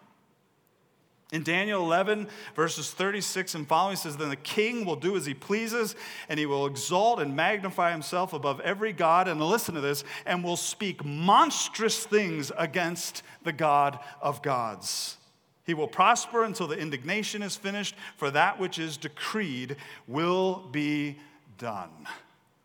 In 1.32 1.44
Daniel 1.44 1.84
11, 1.84 2.26
verses 2.56 2.90
36 2.90 3.54
and 3.54 3.68
following, 3.68 3.96
says, 3.96 4.16
Then 4.16 4.30
the 4.30 4.36
king 4.36 4.84
will 4.84 4.96
do 4.96 5.16
as 5.16 5.26
he 5.26 5.34
pleases, 5.34 5.94
and 6.28 6.40
he 6.40 6.46
will 6.46 6.66
exalt 6.66 7.20
and 7.20 7.36
magnify 7.36 7.92
himself 7.92 8.32
above 8.32 8.58
every 8.60 8.92
God. 8.92 9.28
And 9.28 9.40
listen 9.40 9.76
to 9.76 9.80
this, 9.80 10.02
and 10.26 10.42
will 10.42 10.56
speak 10.56 11.04
monstrous 11.04 12.04
things 12.04 12.50
against 12.58 13.22
the 13.44 13.52
God 13.52 14.00
of 14.20 14.42
gods. 14.42 15.18
He 15.64 15.74
will 15.74 15.86
prosper 15.86 16.42
until 16.42 16.66
the 16.66 16.78
indignation 16.78 17.42
is 17.42 17.54
finished, 17.54 17.94
for 18.16 18.32
that 18.32 18.58
which 18.58 18.80
is 18.80 18.96
decreed 18.96 19.76
will 20.08 20.66
be 20.72 21.16
done. 21.58 22.08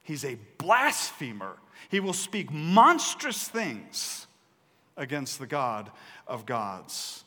He's 0.02 0.26
a 0.26 0.40
blasphemer. 0.58 1.58
He 1.90 2.00
will 2.00 2.14
speak 2.14 2.52
monstrous 2.52 3.48
things 3.48 4.26
against 4.98 5.38
the 5.38 5.46
God 5.46 5.92
of 6.26 6.48
gods. 6.48 7.25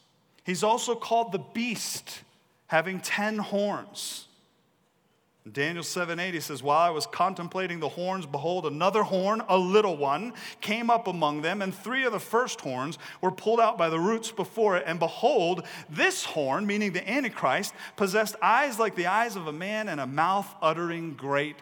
He's 0.49 0.63
also 0.63 0.95
called 0.95 1.33
the 1.33 1.41
beast, 1.41 2.23
having 2.69 3.01
10 3.01 3.37
horns. 3.37 4.29
In 5.45 5.53
Daniel 5.53 5.85
7 5.85 6.19
8, 6.19 6.33
he 6.33 6.41
says, 6.41 6.63
While 6.63 6.79
I 6.79 6.89
was 6.89 7.07
contemplating 7.07 7.81
the 7.81 7.91
horns, 7.91 8.25
behold, 8.25 8.65
another 8.65 9.03
horn, 9.03 9.43
a 9.47 9.59
little 9.59 9.99
one, 9.99 10.33
came 10.63 10.89
up 10.89 11.07
among 11.07 11.43
them, 11.43 11.61
and 11.61 11.75
three 11.75 12.07
of 12.07 12.13
the 12.13 12.19
first 12.19 12.63
horns 12.63 12.97
were 13.21 13.31
pulled 13.31 13.61
out 13.61 13.77
by 13.77 13.91
the 13.91 14.01
roots 14.01 14.33
before 14.33 14.79
it. 14.79 14.85
And 14.87 14.99
behold, 14.99 15.67
this 15.91 16.25
horn, 16.25 16.67
meaning 16.67 16.95
the 16.95 17.07
Antichrist, 17.07 17.75
possessed 17.97 18.35
eyes 18.41 18.79
like 18.79 18.95
the 18.95 19.09
eyes 19.09 19.37
of 19.37 19.49
a 19.49 19.53
man 19.53 19.87
and 19.91 20.01
a 20.01 20.07
mouth 20.07 20.49
uttering 20.63 21.13
great 21.13 21.57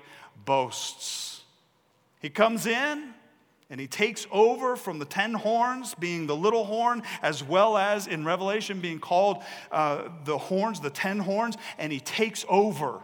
boasts. 0.45 1.43
He 2.21 2.31
comes 2.31 2.67
in, 2.67 3.15
and 3.69 3.81
he 3.81 3.87
takes 3.87 4.27
over 4.31 4.77
from 4.77 4.99
the 4.99 5.05
ten 5.05 5.35
horns, 5.35 5.95
being 5.95 6.27
the 6.27 6.37
little 6.37 6.65
horn, 6.65 7.03
as 7.23 7.43
well 7.43 7.77
as 7.77 8.07
in 8.07 8.25
Revelation 8.25 8.81
being 8.81 9.01
called 9.01 9.43
uh, 9.73 10.09
the 10.25 10.39
horns, 10.39 10.81
the 10.81 10.91
ten 10.91 11.19
horns, 11.19 11.57
and 11.79 11.93
he 11.93 12.01
takes 12.01 12.45
over. 12.49 13.01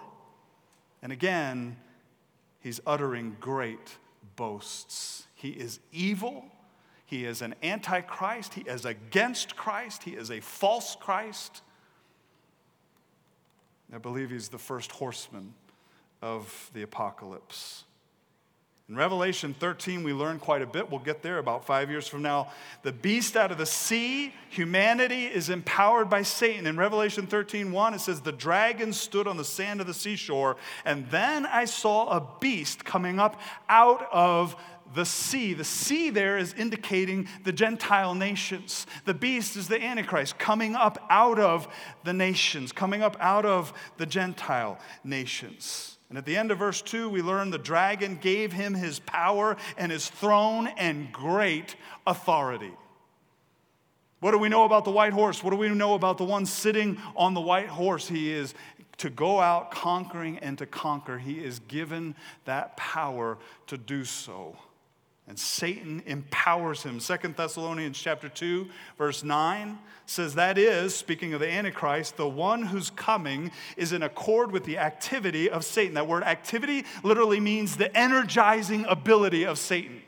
And 1.03 1.11
again, 1.11 1.77
he's 2.61 2.81
uttering 2.87 3.37
great 3.41 3.99
boasts. 4.37 5.27
He 5.35 5.51
is 5.51 5.81
evil. 5.91 6.45
He 7.07 7.25
is 7.25 7.43
an 7.43 7.55
antichrist. 7.63 8.55
He 8.55 8.63
is 8.63 8.85
against 8.85 9.57
Christ. 9.57 10.05
He 10.05 10.13
is 10.13 10.31
a 10.31 10.41
false 10.41 10.97
Christ. 10.99 11.63
I 13.93 13.99
believe 13.99 14.31
he's 14.31 14.49
the 14.49 14.59
first 14.59 14.93
horseman 14.93 15.53
of 16.23 16.71
the 16.73 16.83
apocalypse. 16.83 17.85
In 18.93 18.99
Revelation 18.99 19.55
13, 19.59 20.05
we 20.05 20.13
learn 20.13 20.39
quite 20.39 20.61
a 20.61 20.67
bit. 20.67 20.91
We'll 20.91 21.01
get 21.01 21.23
there 21.23 21.39
about 21.39 21.65
five 21.65 21.89
years 21.89 22.07
from 22.07 22.21
now. 22.21 22.53
The 22.83 22.93
beast 22.93 23.39
out 23.39 23.51
of 23.51 23.57
the 23.57 23.65
sea, 23.65 24.35
humanity 24.51 25.25
is 25.25 25.49
empowered 25.49 26.11
by 26.11 26.21
Satan. 26.21 26.67
In 26.67 26.77
Revelation 26.77 27.27
13, 27.27 27.73
1, 27.73 27.95
it 27.95 28.03
says, 28.03 28.21
The 28.21 28.33
dragon 28.33 28.93
stood 28.93 29.27
on 29.27 29.39
the 29.39 29.47
sand 29.47 29.81
of 29.81 29.87
the 29.87 29.95
seashore, 29.95 30.59
and 30.85 31.09
then 31.09 31.47
I 31.47 31.65
saw 31.65 32.09
a 32.09 32.29
beast 32.39 32.85
coming 32.85 33.19
up 33.19 33.41
out 33.67 34.07
of 34.13 34.57
the 34.95 35.07
sea. 35.07 35.55
The 35.55 35.65
sea 35.65 36.11
there 36.11 36.37
is 36.37 36.53
indicating 36.53 37.29
the 37.45 37.53
Gentile 37.53 38.15
nations. 38.15 38.87
The 39.07 39.15
beast 39.15 39.57
is 39.57 39.69
the 39.69 39.83
Antichrist 39.83 40.39
coming 40.39 40.75
up 40.75 41.03
out 41.09 41.39
of 41.39 41.67
the 42.05 42.13
nations, 42.13 42.73
coming 42.73 43.03
up 43.03 43.17
out 43.21 43.47
of 43.47 43.73
the 43.97 44.05
Gentile 44.05 44.79
nations. 45.03 45.97
And 46.13 46.19
at 46.19 46.27
the 46.27 46.37
end 46.37 46.51
of 46.51 46.59
verse 46.59 46.83
2, 46.83 47.09
we 47.09 47.23
learn 47.23 47.49
the 47.49 47.57
dragon 47.57 48.19
gave 48.21 48.53
him 48.53 48.75
his 48.75 48.99
power 48.99 49.57
and 49.79 49.91
his 49.91 50.11
throne 50.11 50.67
and 50.77 51.11
great 51.11 51.75
authority. 52.07 52.73
What 54.21 54.33
do 54.33 54.39
we 54.39 54.51
know 54.51 54.65
about 54.65 54.85
the 54.85 54.91
white 54.91 55.15
horse? 55.15 55.43
What 55.43 55.53
do 55.53 55.57
we 55.57 55.71
know 55.71 55.95
about 55.95 56.19
the 56.19 56.25
one 56.25 56.45
sitting 56.45 56.99
on 57.17 57.33
the 57.33 57.41
white 57.41 57.69
horse? 57.69 58.09
He 58.09 58.31
is 58.31 58.53
to 58.99 59.09
go 59.09 59.41
out 59.41 59.71
conquering 59.71 60.37
and 60.41 60.59
to 60.59 60.67
conquer. 60.67 61.17
He 61.17 61.43
is 61.43 61.61
given 61.61 62.15
that 62.45 62.77
power 62.77 63.39
to 63.69 63.79
do 63.79 64.05
so. 64.05 64.55
And 65.33 65.39
Satan 65.39 66.03
empowers 66.05 66.83
him. 66.83 67.01
Second 67.01 67.37
Thessalonians 67.37 67.99
chapter 67.99 68.29
2, 68.29 68.69
verse 68.99 69.25
9 69.25 69.79
says 70.05 70.35
that 70.35 70.59
is, 70.59 70.95
speaking 70.95 71.33
of 71.33 71.41
the 71.41 71.51
Antichrist, 71.51 72.19
the 72.19 72.29
one 72.29 72.65
who's 72.65 72.91
coming 72.91 73.51
is 73.79 73.95
in 73.95 74.03
accord 74.03 74.53
with 74.53 74.65
the 74.65 74.77
activity 74.77 75.49
of 75.49 75.65
Satan. 75.65 75.95
That 75.95 76.07
word 76.07 76.23
activity 76.23 76.85
literally 77.03 77.41
means 77.41 77.79
the 77.79 77.97
energizing 77.97 78.85
ability 78.85 79.45
of 79.45 79.59
Satan. 79.59 80.03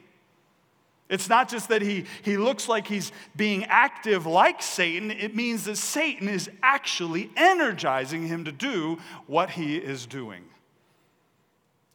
It's 1.08 1.30
not 1.30 1.48
just 1.48 1.70
that 1.70 1.80
he, 1.80 2.04
he 2.20 2.36
looks 2.36 2.68
like 2.68 2.86
he's 2.86 3.10
being 3.34 3.64
active 3.64 4.26
like 4.26 4.60
Satan, 4.60 5.10
it 5.10 5.34
means 5.34 5.64
that 5.64 5.78
Satan 5.78 6.28
is 6.28 6.50
actually 6.62 7.30
energizing 7.34 8.28
him 8.28 8.44
to 8.44 8.52
do 8.52 8.98
what 9.26 9.48
he 9.48 9.78
is 9.78 10.04
doing. 10.04 10.44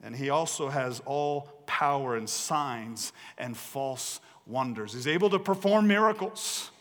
And 0.01 0.15
he 0.15 0.31
also 0.31 0.69
has 0.69 1.01
all 1.05 1.58
power 1.69 2.17
and 2.17 2.27
signs 2.27 3.13
and 3.37 3.55
false 3.55 4.19
wonders. 4.47 4.93
He's 4.93 5.07
able 5.07 5.29
to 5.29 5.37
perform 5.37 5.87
miracles, 5.87 6.71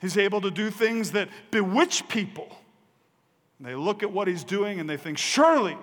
he's 0.00 0.16
able 0.16 0.40
to 0.42 0.50
do 0.50 0.70
things 0.70 1.10
that 1.10 1.28
bewitch 1.50 2.08
people. 2.08 2.56
They 3.60 3.74
look 3.74 4.02
at 4.02 4.10
what 4.10 4.26
he's 4.26 4.42
doing 4.42 4.80
and 4.80 4.88
they 4.90 4.96
think, 4.96 5.18
surely 5.18 5.76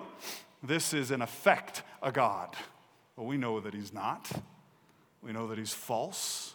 this 0.62 0.92
is 0.92 1.10
in 1.10 1.22
effect 1.22 1.82
a 2.02 2.12
God. 2.12 2.54
Well, 3.16 3.26
we 3.26 3.38
know 3.38 3.60
that 3.60 3.72
he's 3.72 3.92
not. 3.92 4.30
We 5.22 5.32
know 5.32 5.48
that 5.48 5.56
he's 5.56 5.72
false. 5.72 6.54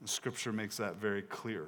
And 0.00 0.08
scripture 0.08 0.52
makes 0.52 0.78
that 0.78 0.96
very 0.96 1.22
clear. 1.22 1.66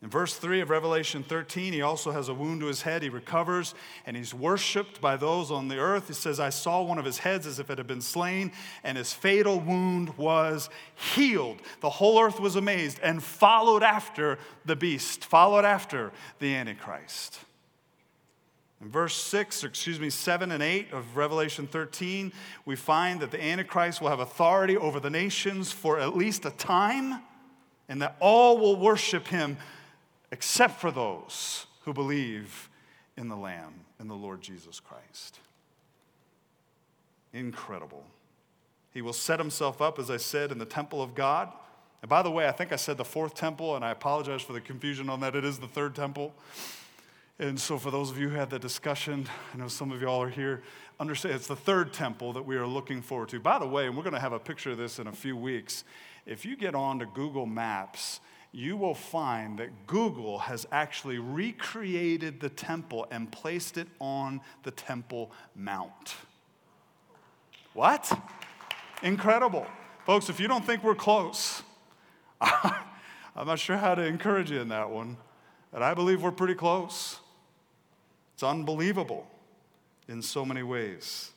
In 0.00 0.10
verse 0.10 0.34
3 0.34 0.60
of 0.60 0.70
Revelation 0.70 1.24
13, 1.24 1.72
he 1.72 1.82
also 1.82 2.12
has 2.12 2.28
a 2.28 2.34
wound 2.34 2.60
to 2.60 2.66
his 2.66 2.82
head. 2.82 3.02
He 3.02 3.08
recovers 3.08 3.74
and 4.06 4.16
he's 4.16 4.32
worshiped 4.32 5.00
by 5.00 5.16
those 5.16 5.50
on 5.50 5.66
the 5.66 5.78
earth. 5.78 6.06
He 6.06 6.14
says, 6.14 6.38
I 6.38 6.50
saw 6.50 6.82
one 6.82 6.98
of 6.98 7.04
his 7.04 7.18
heads 7.18 7.48
as 7.48 7.58
if 7.58 7.68
it 7.68 7.78
had 7.78 7.88
been 7.88 8.00
slain, 8.00 8.52
and 8.84 8.96
his 8.96 9.12
fatal 9.12 9.58
wound 9.58 10.16
was 10.16 10.70
healed. 11.14 11.58
The 11.80 11.90
whole 11.90 12.20
earth 12.22 12.38
was 12.38 12.54
amazed 12.54 13.00
and 13.02 13.20
followed 13.20 13.82
after 13.82 14.38
the 14.64 14.76
beast, 14.76 15.24
followed 15.24 15.64
after 15.64 16.12
the 16.38 16.54
Antichrist. 16.54 17.40
In 18.80 18.90
verse 18.90 19.16
6, 19.16 19.64
or 19.64 19.66
excuse 19.66 19.98
me, 19.98 20.10
7 20.10 20.52
and 20.52 20.62
8 20.62 20.92
of 20.92 21.16
Revelation 21.16 21.66
13, 21.66 22.32
we 22.64 22.76
find 22.76 23.18
that 23.18 23.32
the 23.32 23.42
Antichrist 23.42 24.00
will 24.00 24.10
have 24.10 24.20
authority 24.20 24.76
over 24.76 25.00
the 25.00 25.10
nations 25.10 25.72
for 25.72 25.98
at 25.98 26.16
least 26.16 26.44
a 26.44 26.52
time, 26.52 27.20
and 27.88 28.00
that 28.00 28.16
all 28.20 28.58
will 28.58 28.76
worship 28.76 29.26
him 29.26 29.56
except 30.30 30.80
for 30.80 30.90
those 30.90 31.66
who 31.84 31.92
believe 31.92 32.68
in 33.16 33.28
the 33.28 33.36
Lamb, 33.36 33.74
in 33.98 34.08
the 34.08 34.14
Lord 34.14 34.40
Jesus 34.40 34.80
Christ. 34.80 35.40
Incredible. 37.32 38.04
He 38.92 39.02
will 39.02 39.12
set 39.12 39.38
himself 39.38 39.82
up, 39.82 39.98
as 39.98 40.10
I 40.10 40.16
said, 40.16 40.50
in 40.50 40.58
the 40.58 40.64
temple 40.64 41.02
of 41.02 41.14
God. 41.14 41.52
And 42.02 42.08
by 42.08 42.22
the 42.22 42.30
way, 42.30 42.48
I 42.48 42.52
think 42.52 42.72
I 42.72 42.76
said 42.76 42.96
the 42.96 43.04
fourth 43.04 43.34
temple, 43.34 43.76
and 43.76 43.84
I 43.84 43.90
apologize 43.90 44.42
for 44.42 44.52
the 44.52 44.60
confusion 44.60 45.08
on 45.10 45.20
that. 45.20 45.34
It 45.34 45.44
is 45.44 45.58
the 45.58 45.68
third 45.68 45.94
temple. 45.94 46.34
And 47.40 47.58
so, 47.58 47.78
for 47.78 47.90
those 47.90 48.10
of 48.10 48.18
you 48.18 48.28
who 48.28 48.36
had 48.36 48.50
the 48.50 48.58
discussion, 48.58 49.28
I 49.54 49.58
know 49.58 49.68
some 49.68 49.92
of 49.92 50.02
y'all 50.02 50.22
are 50.22 50.28
here, 50.28 50.62
understand 50.98 51.34
it's 51.34 51.46
the 51.46 51.54
third 51.54 51.92
temple 51.92 52.32
that 52.32 52.44
we 52.44 52.56
are 52.56 52.66
looking 52.66 53.02
forward 53.02 53.28
to. 53.28 53.40
By 53.40 53.58
the 53.58 53.66
way, 53.66 53.86
and 53.86 53.96
we're 53.96 54.02
going 54.02 54.14
to 54.14 54.20
have 54.20 54.32
a 54.32 54.40
picture 54.40 54.72
of 54.72 54.78
this 54.78 54.98
in 54.98 55.06
a 55.06 55.12
few 55.12 55.36
weeks. 55.36 55.84
If 56.26 56.44
you 56.44 56.56
get 56.56 56.74
on 56.74 56.98
to 56.98 57.06
Google 57.06 57.46
Maps, 57.46 58.20
you 58.52 58.76
will 58.76 58.94
find 58.94 59.58
that 59.58 59.86
Google 59.86 60.38
has 60.38 60.66
actually 60.72 61.18
recreated 61.18 62.40
the 62.40 62.48
temple 62.48 63.06
and 63.10 63.30
placed 63.30 63.76
it 63.76 63.88
on 64.00 64.40
the 64.62 64.70
Temple 64.70 65.30
Mount. 65.54 66.14
What? 67.74 68.10
Incredible. 69.02 69.66
Folks, 70.06 70.30
if 70.30 70.40
you 70.40 70.48
don't 70.48 70.64
think 70.64 70.82
we're 70.82 70.94
close, 70.94 71.62
I'm 72.40 73.46
not 73.46 73.58
sure 73.58 73.76
how 73.76 73.94
to 73.94 74.04
encourage 74.04 74.50
you 74.50 74.60
in 74.60 74.68
that 74.68 74.90
one, 74.90 75.18
but 75.70 75.82
I 75.82 75.94
believe 75.94 76.22
we're 76.22 76.32
pretty 76.32 76.54
close. 76.54 77.20
It's 78.34 78.42
unbelievable 78.42 79.26
in 80.08 80.22
so 80.22 80.44
many 80.44 80.62
ways. 80.62 81.32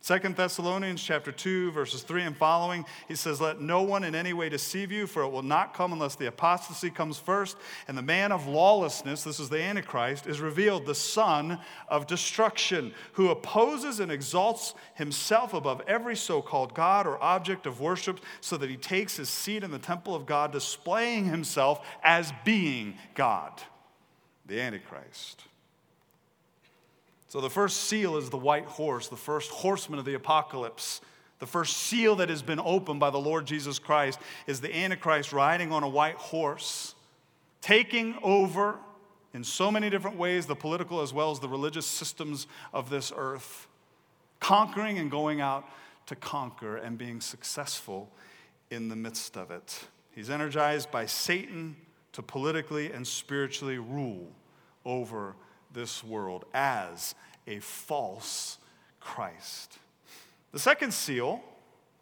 Second 0.00 0.36
Thessalonians 0.36 1.02
chapter 1.02 1.32
2 1.32 1.72
verses 1.72 2.02
3 2.02 2.22
and 2.22 2.36
following 2.36 2.84
he 3.08 3.14
says 3.14 3.40
let 3.40 3.60
no 3.60 3.82
one 3.82 4.04
in 4.04 4.14
any 4.14 4.32
way 4.32 4.48
deceive 4.48 4.92
you 4.92 5.06
for 5.06 5.22
it 5.22 5.28
will 5.28 5.42
not 5.42 5.74
come 5.74 5.92
unless 5.92 6.14
the 6.14 6.28
apostasy 6.28 6.88
comes 6.88 7.18
first 7.18 7.56
and 7.88 7.98
the 7.98 8.02
man 8.02 8.30
of 8.30 8.46
lawlessness 8.46 9.24
this 9.24 9.40
is 9.40 9.48
the 9.48 9.60
antichrist 9.60 10.26
is 10.26 10.40
revealed 10.40 10.86
the 10.86 10.94
son 10.94 11.58
of 11.88 12.06
destruction 12.06 12.94
who 13.14 13.28
opposes 13.28 13.98
and 14.00 14.10
exalts 14.12 14.72
himself 14.94 15.52
above 15.52 15.82
every 15.86 16.16
so-called 16.16 16.74
god 16.74 17.06
or 17.06 17.22
object 17.22 17.66
of 17.66 17.80
worship 17.80 18.20
so 18.40 18.56
that 18.56 18.70
he 18.70 18.76
takes 18.76 19.16
his 19.16 19.28
seat 19.28 19.64
in 19.64 19.70
the 19.70 19.78
temple 19.78 20.14
of 20.14 20.26
God 20.26 20.52
displaying 20.52 21.24
himself 21.24 21.86
as 22.02 22.32
being 22.44 22.94
God. 23.14 23.62
The 24.46 24.60
antichrist 24.60 25.44
so 27.28 27.40
the 27.40 27.50
first 27.50 27.84
seal 27.84 28.16
is 28.16 28.30
the 28.30 28.38
white 28.38 28.64
horse, 28.64 29.08
the 29.08 29.16
first 29.16 29.50
horseman 29.50 29.98
of 29.98 30.04
the 30.04 30.14
apocalypse. 30.14 31.00
The 31.38 31.46
first 31.46 31.76
seal 31.76 32.16
that 32.16 32.30
has 32.30 32.42
been 32.42 32.58
opened 32.58 32.98
by 32.98 33.10
the 33.10 33.18
Lord 33.18 33.46
Jesus 33.46 33.78
Christ 33.78 34.18
is 34.46 34.60
the 34.60 34.74
Antichrist 34.74 35.32
riding 35.32 35.70
on 35.70 35.84
a 35.84 35.88
white 35.88 36.16
horse, 36.16 36.94
taking 37.60 38.16
over 38.22 38.78
in 39.34 39.44
so 39.44 39.70
many 39.70 39.88
different 39.88 40.16
ways 40.16 40.46
the 40.46 40.56
political 40.56 41.00
as 41.00 41.12
well 41.12 41.30
as 41.30 41.38
the 41.38 41.48
religious 41.48 41.86
systems 41.86 42.46
of 42.72 42.90
this 42.90 43.12
earth, 43.14 43.68
conquering 44.40 44.98
and 44.98 45.10
going 45.10 45.40
out 45.40 45.68
to 46.06 46.16
conquer 46.16 46.76
and 46.76 46.98
being 46.98 47.20
successful 47.20 48.10
in 48.70 48.88
the 48.88 48.96
midst 48.96 49.36
of 49.36 49.50
it. 49.50 49.86
He's 50.10 50.30
energized 50.30 50.90
by 50.90 51.06
Satan 51.06 51.76
to 52.12 52.22
politically 52.22 52.90
and 52.90 53.06
spiritually 53.06 53.78
rule 53.78 54.32
over 54.84 55.36
this 55.72 56.02
world 56.02 56.44
as 56.54 57.14
a 57.46 57.58
false 57.60 58.58
Christ. 59.00 59.78
The 60.52 60.58
second 60.58 60.92
seal, 60.92 61.42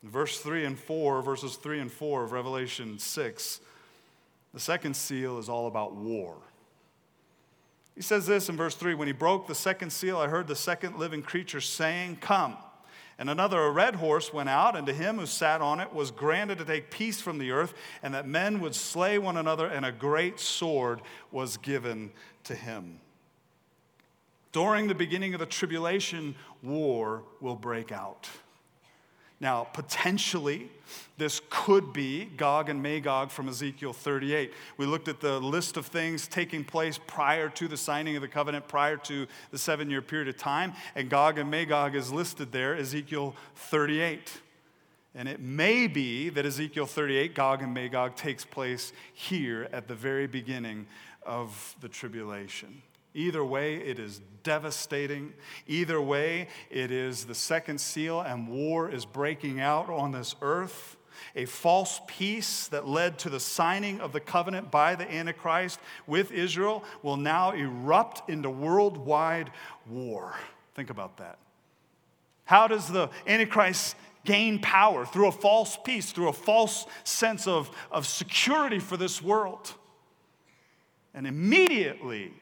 verse 0.02 0.38
3 0.40 0.64
and 0.64 0.78
4, 0.78 1.22
verses 1.22 1.56
3 1.56 1.80
and 1.80 1.92
4 1.92 2.24
of 2.24 2.32
Revelation 2.32 2.98
6, 2.98 3.60
the 4.54 4.60
second 4.60 4.96
seal 4.96 5.38
is 5.38 5.48
all 5.48 5.66
about 5.66 5.94
war. 5.94 6.36
He 7.94 8.02
says 8.02 8.26
this 8.26 8.48
in 8.48 8.56
verse 8.56 8.74
3 8.74 8.94
When 8.94 9.08
he 9.08 9.12
broke 9.12 9.46
the 9.46 9.54
second 9.54 9.90
seal, 9.90 10.18
I 10.18 10.28
heard 10.28 10.46
the 10.46 10.56
second 10.56 10.98
living 10.98 11.22
creature 11.22 11.60
saying, 11.60 12.18
Come. 12.20 12.56
And 13.18 13.30
another, 13.30 13.58
a 13.58 13.70
red 13.70 13.94
horse, 13.94 14.32
went 14.32 14.50
out, 14.50 14.76
and 14.76 14.86
to 14.86 14.92
him 14.92 15.16
who 15.18 15.24
sat 15.24 15.62
on 15.62 15.80
it 15.80 15.94
was 15.94 16.10
granted 16.10 16.58
to 16.58 16.66
take 16.66 16.90
peace 16.90 17.18
from 17.18 17.38
the 17.38 17.50
earth, 17.50 17.72
and 18.02 18.12
that 18.12 18.28
men 18.28 18.60
would 18.60 18.74
slay 18.74 19.18
one 19.18 19.38
another, 19.38 19.66
and 19.66 19.86
a 19.86 19.92
great 19.92 20.38
sword 20.38 21.00
was 21.32 21.56
given 21.56 22.12
to 22.44 22.54
him. 22.54 23.00
During 24.52 24.88
the 24.88 24.94
beginning 24.94 25.34
of 25.34 25.40
the 25.40 25.46
tribulation, 25.46 26.34
war 26.62 27.22
will 27.40 27.56
break 27.56 27.92
out. 27.92 28.28
Now, 29.38 29.64
potentially, 29.64 30.70
this 31.18 31.42
could 31.50 31.92
be 31.92 32.24
Gog 32.24 32.70
and 32.70 32.82
Magog 32.82 33.30
from 33.30 33.50
Ezekiel 33.50 33.92
38. 33.92 34.50
We 34.78 34.86
looked 34.86 35.08
at 35.08 35.20
the 35.20 35.38
list 35.38 35.76
of 35.76 35.84
things 35.86 36.26
taking 36.26 36.64
place 36.64 36.98
prior 37.06 37.50
to 37.50 37.68
the 37.68 37.76
signing 37.76 38.16
of 38.16 38.22
the 38.22 38.28
covenant, 38.28 38.66
prior 38.66 38.96
to 38.98 39.26
the 39.50 39.58
seven 39.58 39.90
year 39.90 40.00
period 40.00 40.28
of 40.28 40.38
time, 40.38 40.72
and 40.94 41.10
Gog 41.10 41.38
and 41.38 41.50
Magog 41.50 41.94
is 41.94 42.10
listed 42.10 42.50
there, 42.50 42.74
Ezekiel 42.74 43.36
38. 43.56 44.40
And 45.14 45.28
it 45.28 45.40
may 45.40 45.86
be 45.86 46.30
that 46.30 46.46
Ezekiel 46.46 46.86
38, 46.86 47.34
Gog 47.34 47.62
and 47.62 47.74
Magog, 47.74 48.16
takes 48.16 48.44
place 48.44 48.92
here 49.12 49.68
at 49.70 49.86
the 49.86 49.94
very 49.94 50.26
beginning 50.26 50.86
of 51.24 51.76
the 51.80 51.88
tribulation. 51.88 52.82
Either 53.16 53.42
way, 53.42 53.76
it 53.76 53.98
is 53.98 54.20
devastating. 54.42 55.32
Either 55.66 56.00
way, 56.00 56.48
it 56.70 56.90
is 56.90 57.24
the 57.24 57.34
second 57.34 57.80
seal, 57.80 58.20
and 58.20 58.46
war 58.46 58.90
is 58.90 59.06
breaking 59.06 59.58
out 59.58 59.88
on 59.88 60.12
this 60.12 60.36
earth. 60.42 60.98
A 61.34 61.46
false 61.46 61.98
peace 62.06 62.68
that 62.68 62.86
led 62.86 63.18
to 63.20 63.30
the 63.30 63.40
signing 63.40 64.00
of 64.02 64.12
the 64.12 64.20
covenant 64.20 64.70
by 64.70 64.94
the 64.94 65.10
Antichrist 65.10 65.80
with 66.06 66.30
Israel 66.30 66.84
will 67.02 67.16
now 67.16 67.52
erupt 67.52 68.28
into 68.28 68.50
worldwide 68.50 69.50
war. 69.88 70.34
Think 70.74 70.90
about 70.90 71.16
that. 71.16 71.38
How 72.44 72.68
does 72.68 72.86
the 72.86 73.08
Antichrist 73.26 73.96
gain 74.26 74.60
power? 74.60 75.06
Through 75.06 75.28
a 75.28 75.32
false 75.32 75.78
peace, 75.82 76.12
through 76.12 76.28
a 76.28 76.34
false 76.34 76.84
sense 77.04 77.46
of, 77.46 77.70
of 77.90 78.06
security 78.06 78.78
for 78.78 78.98
this 78.98 79.22
world. 79.22 79.72
And 81.14 81.26
immediately, 81.26 82.34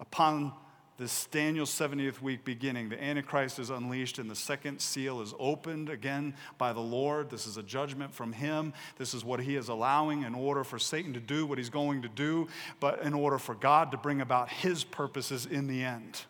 upon 0.00 0.52
this 0.98 1.26
Daniel 1.26 1.66
70th 1.66 2.22
week 2.22 2.44
beginning. 2.44 2.88
The 2.88 3.02
Antichrist 3.02 3.58
is 3.58 3.68
unleashed, 3.68 4.18
and 4.18 4.30
the 4.30 4.36
second 4.36 4.80
seal 4.80 5.20
is 5.20 5.34
opened 5.38 5.90
again 5.90 6.34
by 6.56 6.72
the 6.72 6.80
Lord. 6.80 7.28
This 7.28 7.46
is 7.46 7.58
a 7.58 7.62
judgment 7.62 8.14
from 8.14 8.32
Him. 8.32 8.72
This 8.96 9.12
is 9.12 9.24
what 9.24 9.40
He 9.40 9.56
is 9.56 9.68
allowing 9.68 10.22
in 10.22 10.34
order 10.34 10.64
for 10.64 10.78
Satan 10.78 11.12
to 11.12 11.20
do 11.20 11.44
what 11.44 11.58
He's 11.58 11.68
going 11.68 12.02
to 12.02 12.08
do, 12.08 12.48
but 12.80 13.02
in 13.02 13.12
order 13.12 13.38
for 13.38 13.54
God 13.54 13.90
to 13.90 13.98
bring 13.98 14.22
about 14.22 14.48
His 14.48 14.84
purposes 14.84 15.44
in 15.44 15.66
the 15.66 15.84
end. 15.84 16.22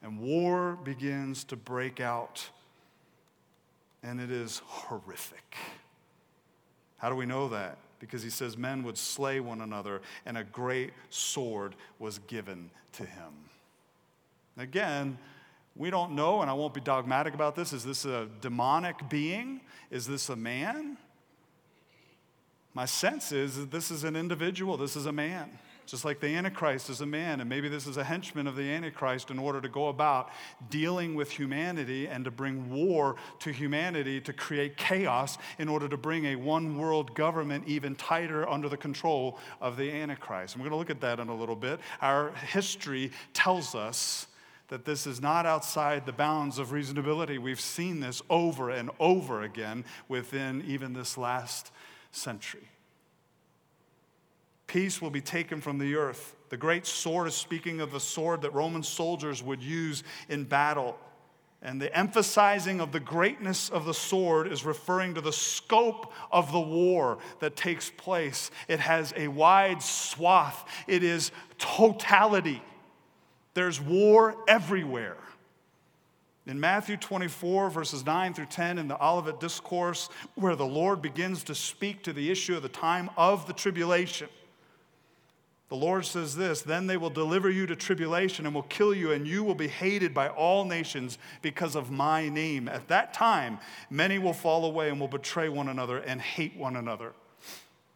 And 0.00 0.20
war 0.20 0.78
begins 0.84 1.42
to 1.44 1.56
break 1.56 2.00
out, 2.00 2.48
and 4.02 4.20
it 4.20 4.30
is 4.30 4.62
horrific. 4.64 5.56
How 6.98 7.08
do 7.08 7.16
we 7.16 7.26
know 7.26 7.48
that? 7.48 7.78
Because 8.06 8.22
he 8.22 8.30
says 8.30 8.56
men 8.56 8.82
would 8.84 8.96
slay 8.96 9.40
one 9.40 9.60
another, 9.60 10.00
and 10.24 10.38
a 10.38 10.44
great 10.44 10.92
sword 11.10 11.74
was 11.98 12.18
given 12.20 12.70
to 12.92 13.04
him. 13.04 13.32
Again, 14.56 15.18
we 15.74 15.90
don't 15.90 16.12
know, 16.12 16.40
and 16.40 16.50
I 16.50 16.54
won't 16.54 16.72
be 16.72 16.80
dogmatic 16.80 17.34
about 17.34 17.54
this. 17.54 17.72
Is 17.72 17.84
this 17.84 18.04
a 18.04 18.28
demonic 18.40 19.08
being? 19.10 19.60
Is 19.90 20.06
this 20.06 20.28
a 20.28 20.36
man? 20.36 20.96
My 22.72 22.84
sense 22.84 23.32
is 23.32 23.56
that 23.56 23.70
this 23.70 23.90
is 23.90 24.04
an 24.04 24.16
individual, 24.16 24.76
this 24.76 24.96
is 24.96 25.06
a 25.06 25.12
man. 25.12 25.58
Just 25.86 26.04
like 26.04 26.18
the 26.18 26.34
Antichrist 26.34 26.90
is 26.90 27.00
a 27.00 27.06
man, 27.06 27.40
and 27.40 27.48
maybe 27.48 27.68
this 27.68 27.86
is 27.86 27.96
a 27.96 28.02
henchman 28.02 28.48
of 28.48 28.56
the 28.56 28.68
Antichrist 28.68 29.30
in 29.30 29.38
order 29.38 29.60
to 29.60 29.68
go 29.68 29.86
about 29.86 30.30
dealing 30.68 31.14
with 31.14 31.30
humanity 31.30 32.08
and 32.08 32.24
to 32.24 32.30
bring 32.32 32.70
war 32.70 33.14
to 33.38 33.52
humanity 33.52 34.20
to 34.22 34.32
create 34.32 34.76
chaos 34.76 35.38
in 35.58 35.68
order 35.68 35.88
to 35.88 35.96
bring 35.96 36.26
a 36.26 36.36
one 36.36 36.76
world 36.76 37.14
government 37.14 37.64
even 37.68 37.94
tighter 37.94 38.48
under 38.48 38.68
the 38.68 38.76
control 38.76 39.38
of 39.60 39.76
the 39.76 39.92
Antichrist. 39.92 40.54
And 40.54 40.62
we're 40.62 40.70
going 40.70 40.76
to 40.76 40.78
look 40.78 40.90
at 40.90 41.00
that 41.02 41.20
in 41.20 41.28
a 41.28 41.36
little 41.36 41.54
bit. 41.54 41.78
Our 42.02 42.32
history 42.32 43.12
tells 43.32 43.76
us 43.76 44.26
that 44.68 44.84
this 44.84 45.06
is 45.06 45.20
not 45.20 45.46
outside 45.46 46.04
the 46.04 46.12
bounds 46.12 46.58
of 46.58 46.70
reasonability. 46.70 47.38
We've 47.38 47.60
seen 47.60 48.00
this 48.00 48.22
over 48.28 48.70
and 48.70 48.90
over 48.98 49.42
again 49.42 49.84
within 50.08 50.64
even 50.66 50.92
this 50.92 51.16
last 51.16 51.70
century. 52.10 52.68
Peace 54.66 55.00
will 55.00 55.10
be 55.10 55.20
taken 55.20 55.60
from 55.60 55.78
the 55.78 55.94
earth. 55.94 56.34
The 56.48 56.56
great 56.56 56.86
sword 56.86 57.28
is 57.28 57.34
speaking 57.34 57.80
of 57.80 57.92
the 57.92 58.00
sword 58.00 58.42
that 58.42 58.54
Roman 58.54 58.82
soldiers 58.82 59.42
would 59.42 59.62
use 59.62 60.02
in 60.28 60.44
battle. 60.44 60.98
And 61.62 61.80
the 61.80 61.94
emphasizing 61.96 62.80
of 62.80 62.92
the 62.92 63.00
greatness 63.00 63.70
of 63.70 63.86
the 63.86 63.94
sword 63.94 64.52
is 64.52 64.64
referring 64.64 65.14
to 65.14 65.20
the 65.20 65.32
scope 65.32 66.12
of 66.30 66.52
the 66.52 66.60
war 66.60 67.18
that 67.40 67.56
takes 67.56 67.90
place. 67.90 68.50
It 68.68 68.78
has 68.80 69.12
a 69.16 69.28
wide 69.28 69.82
swath, 69.82 70.68
it 70.86 71.02
is 71.02 71.32
totality. 71.58 72.62
There's 73.54 73.80
war 73.80 74.36
everywhere. 74.46 75.16
In 76.46 76.60
Matthew 76.60 76.96
24, 76.96 77.70
verses 77.70 78.06
9 78.06 78.34
through 78.34 78.46
10, 78.46 78.78
in 78.78 78.86
the 78.86 79.02
Olivet 79.04 79.40
Discourse, 79.40 80.08
where 80.36 80.54
the 80.54 80.66
Lord 80.66 81.02
begins 81.02 81.42
to 81.44 81.54
speak 81.56 82.04
to 82.04 82.12
the 82.12 82.30
issue 82.30 82.54
of 82.54 82.62
the 82.62 82.68
time 82.68 83.10
of 83.16 83.48
the 83.48 83.52
tribulation, 83.52 84.28
the 85.68 85.76
Lord 85.76 86.06
says 86.06 86.36
this 86.36 86.62
Then 86.62 86.86
they 86.86 86.96
will 86.96 87.10
deliver 87.10 87.50
you 87.50 87.66
to 87.66 87.76
tribulation 87.76 88.46
and 88.46 88.54
will 88.54 88.62
kill 88.62 88.94
you, 88.94 89.12
and 89.12 89.26
you 89.26 89.42
will 89.42 89.54
be 89.54 89.68
hated 89.68 90.14
by 90.14 90.28
all 90.28 90.64
nations 90.64 91.18
because 91.42 91.74
of 91.74 91.90
my 91.90 92.28
name. 92.28 92.68
At 92.68 92.88
that 92.88 93.12
time, 93.12 93.58
many 93.90 94.18
will 94.18 94.32
fall 94.32 94.64
away 94.64 94.90
and 94.90 95.00
will 95.00 95.08
betray 95.08 95.48
one 95.48 95.68
another 95.68 95.98
and 95.98 96.20
hate 96.20 96.56
one 96.56 96.76
another. 96.76 97.12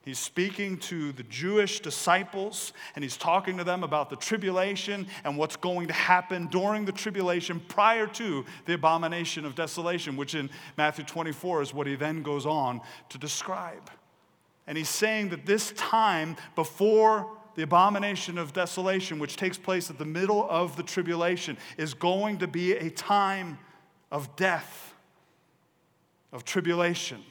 He's 0.03 0.19
speaking 0.19 0.79
to 0.79 1.13
the 1.13 1.23
Jewish 1.25 1.81
disciples 1.81 2.73
and 2.95 3.05
he's 3.05 3.19
talking 3.19 3.59
to 3.59 3.65
them 3.65 3.85
about 3.85 4.09
the 4.09 4.17
tribulation 4.17 5.07
and 5.25 5.37
what's 5.37 5.57
going 5.57 5.89
to 5.89 5.93
happen 5.93 6.47
during 6.47 6.87
the 6.87 6.93
tribulation 6.93 7.61
prior 7.69 8.07
to 8.07 8.47
the 8.65 8.73
abomination 8.73 9.45
of 9.45 9.55
desolation, 9.55 10.17
which 10.17 10.35
in 10.35 10.49
Matthew 10.79 11.05
24 11.05 11.63
is 11.63 11.75
what 11.75 11.87
he 11.87 11.97
then 11.97 12.23
goes 12.23 12.47
on 12.47 12.81
to 13.11 13.19
describe. 13.19 13.91
And 14.67 14.79
he's 14.79 14.89
saying 14.89 15.29
that 15.31 15.45
this 15.45 15.73
time 15.73 16.35
before 16.57 17.29
the 17.55 17.63
abomination 17.63 18.39
of 18.39 18.53
desolation, 18.53 19.19
which 19.19 19.37
takes 19.37 19.59
place 19.59 19.91
at 19.91 19.99
the 19.99 20.05
middle 20.05 20.49
of 20.49 20.77
the 20.77 20.83
tribulation, 20.83 21.57
is 21.77 21.95
going 21.95 22.39
to 22.39 22.47
be 22.47 22.73
a 22.73 22.91
time 22.91 23.59
of 24.11 24.35
death, 24.37 24.95
of 26.33 26.45
tribulation 26.45 27.23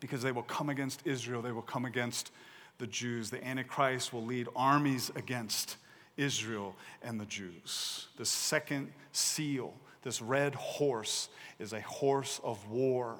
because 0.00 0.22
they 0.22 0.32
will 0.32 0.42
come 0.42 0.68
against 0.68 1.06
Israel, 1.06 1.42
they 1.42 1.52
will 1.52 1.62
come 1.62 1.84
against 1.84 2.30
the 2.78 2.86
Jews. 2.86 3.30
The 3.30 3.44
Antichrist 3.46 4.12
will 4.12 4.24
lead 4.24 4.48
armies 4.54 5.10
against 5.16 5.76
Israel 6.16 6.74
and 7.02 7.20
the 7.20 7.24
Jews. 7.24 8.08
The 8.16 8.24
second 8.24 8.92
seal, 9.12 9.74
this 10.02 10.20
red 10.20 10.54
horse, 10.54 11.28
is 11.58 11.72
a 11.72 11.80
horse 11.80 12.40
of 12.44 12.68
war, 12.70 13.16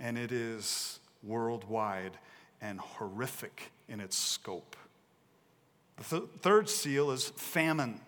and 0.00 0.18
it 0.18 0.32
is 0.32 0.98
worldwide 1.22 2.18
and 2.60 2.78
horrific 2.78 3.70
in 3.92 4.00
its 4.00 4.16
scope. 4.16 4.74
The 5.98 6.18
th- 6.18 6.30
third 6.40 6.68
seal 6.68 7.10
is 7.10 7.28
famine. 7.36 8.00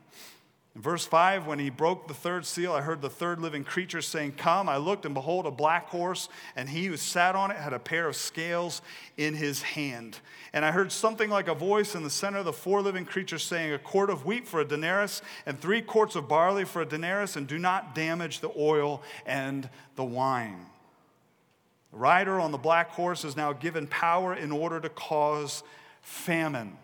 In 0.75 0.81
verse 0.81 1.07
5, 1.07 1.47
when 1.47 1.61
he 1.61 1.71
broke 1.71 2.09
the 2.09 2.15
third 2.15 2.47
seal, 2.47 2.73
I 2.73 2.81
heard 2.81 3.01
the 3.01 3.11
third 3.11 3.39
living 3.39 3.63
creature 3.63 4.01
saying, 4.03 4.33
Come. 4.33 4.69
I 4.69 4.79
looked, 4.79 5.05
and 5.05 5.15
behold, 5.15 5.47
a 5.47 5.51
black 5.53 5.89
horse, 5.89 6.29
and 6.57 6.69
he 6.69 6.87
who 6.87 6.97
sat 6.97 7.37
on 7.37 7.53
it 7.53 7.59
had 7.59 7.73
a 7.73 7.79
pair 7.79 8.09
of 8.09 8.17
scales 8.17 8.83
in 9.17 9.35
his 9.35 9.63
hand. 9.63 10.19
And 10.53 10.65
I 10.65 10.73
heard 10.73 10.91
something 10.91 11.31
like 11.31 11.47
a 11.47 11.55
voice 11.55 11.95
in 11.95 12.03
the 12.03 12.11
center 12.11 12.39
of 12.39 12.47
the 12.47 12.53
four 12.53 12.81
living 12.81 13.05
creatures 13.05 13.45
saying, 13.45 13.73
A 13.73 13.79
quart 13.79 14.11
of 14.11 14.25
wheat 14.25 14.49
for 14.49 14.61
a 14.61 14.65
denarius, 14.65 15.23
and 15.47 15.61
three 15.61 15.83
quarts 15.83 16.17
of 16.17 16.27
barley 16.27 16.65
for 16.65 16.83
a 16.83 16.87
denarius, 16.87 17.37
and 17.37 17.47
do 17.47 17.59
not 17.59 17.95
damage 17.95 18.41
the 18.41 18.51
oil 18.57 19.03
and 19.27 19.69
the 19.95 20.05
wine. 20.05 20.67
The 21.95 22.01
rider 22.01 22.41
on 22.41 22.51
the 22.51 22.59
black 22.59 22.91
horse 22.91 23.25
is 23.25 23.37
now 23.37 23.53
given 23.53 23.87
power 23.87 24.35
in 24.35 24.51
order 24.51 24.81
to 24.81 24.89
cause 24.89 25.63
famine. 26.03 26.77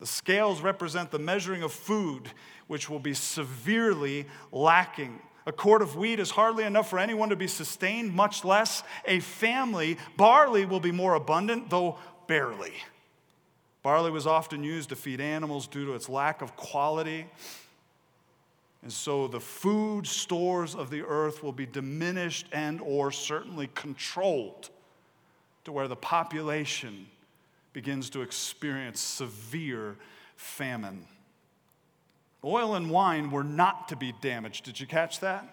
The 0.00 0.08
scales 0.08 0.60
represent 0.60 1.12
the 1.12 1.20
measuring 1.20 1.62
of 1.62 1.72
food, 1.72 2.32
which 2.66 2.90
will 2.90 2.98
be 2.98 3.14
severely 3.14 4.26
lacking. 4.50 5.20
A 5.46 5.52
quart 5.52 5.82
of 5.82 5.94
wheat 5.94 6.18
is 6.18 6.32
hardly 6.32 6.64
enough 6.64 6.90
for 6.90 6.98
anyone 6.98 7.28
to 7.28 7.36
be 7.36 7.46
sustained, 7.46 8.12
much 8.12 8.44
less 8.44 8.82
a 9.04 9.20
family. 9.20 9.98
Barley 10.16 10.64
will 10.64 10.80
be 10.80 10.90
more 10.90 11.14
abundant, 11.14 11.70
though 11.70 11.96
barely. 12.26 12.74
Barley 13.84 14.10
was 14.10 14.26
often 14.26 14.64
used 14.64 14.88
to 14.88 14.96
feed 14.96 15.20
animals 15.20 15.68
due 15.68 15.86
to 15.86 15.92
its 15.92 16.08
lack 16.08 16.42
of 16.42 16.56
quality. 16.56 17.26
And 18.84 18.92
so 18.92 19.26
the 19.26 19.40
food 19.40 20.06
stores 20.06 20.74
of 20.74 20.90
the 20.90 21.02
earth 21.02 21.42
will 21.42 21.52
be 21.52 21.64
diminished 21.64 22.46
and 22.52 22.82
or 22.82 23.10
certainly 23.10 23.70
controlled 23.74 24.68
to 25.64 25.72
where 25.72 25.88
the 25.88 25.96
population 25.96 27.06
begins 27.72 28.10
to 28.10 28.20
experience 28.20 29.00
severe 29.00 29.96
famine. 30.36 31.06
Oil 32.44 32.74
and 32.74 32.90
wine 32.90 33.30
were 33.30 33.42
not 33.42 33.88
to 33.88 33.96
be 33.96 34.12
damaged. 34.20 34.66
Did 34.66 34.78
you 34.78 34.86
catch 34.86 35.20
that? 35.20 35.48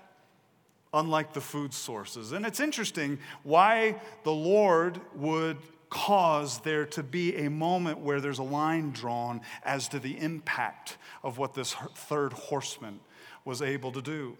Unlike 0.93 1.31
the 1.31 1.39
food 1.39 1.73
sources. 1.73 2.33
And 2.33 2.45
it's 2.45 2.59
interesting 2.59 3.17
why 3.43 3.95
the 4.25 4.33
Lord 4.33 4.99
would 5.15 5.55
cause 5.89 6.59
there 6.59 6.85
to 6.87 7.01
be 7.01 7.37
a 7.37 7.49
moment 7.49 7.99
where 7.99 8.19
there's 8.19 8.39
a 8.39 8.43
line 8.43 8.91
drawn 8.91 9.39
as 9.63 9.87
to 9.87 9.99
the 9.99 10.19
impact 10.19 10.97
of 11.23 11.37
what 11.37 11.53
this 11.53 11.73
third 11.95 12.33
horseman 12.33 12.99
was 13.45 13.61
able 13.61 13.91
to 13.91 14.01
do. 14.01 14.37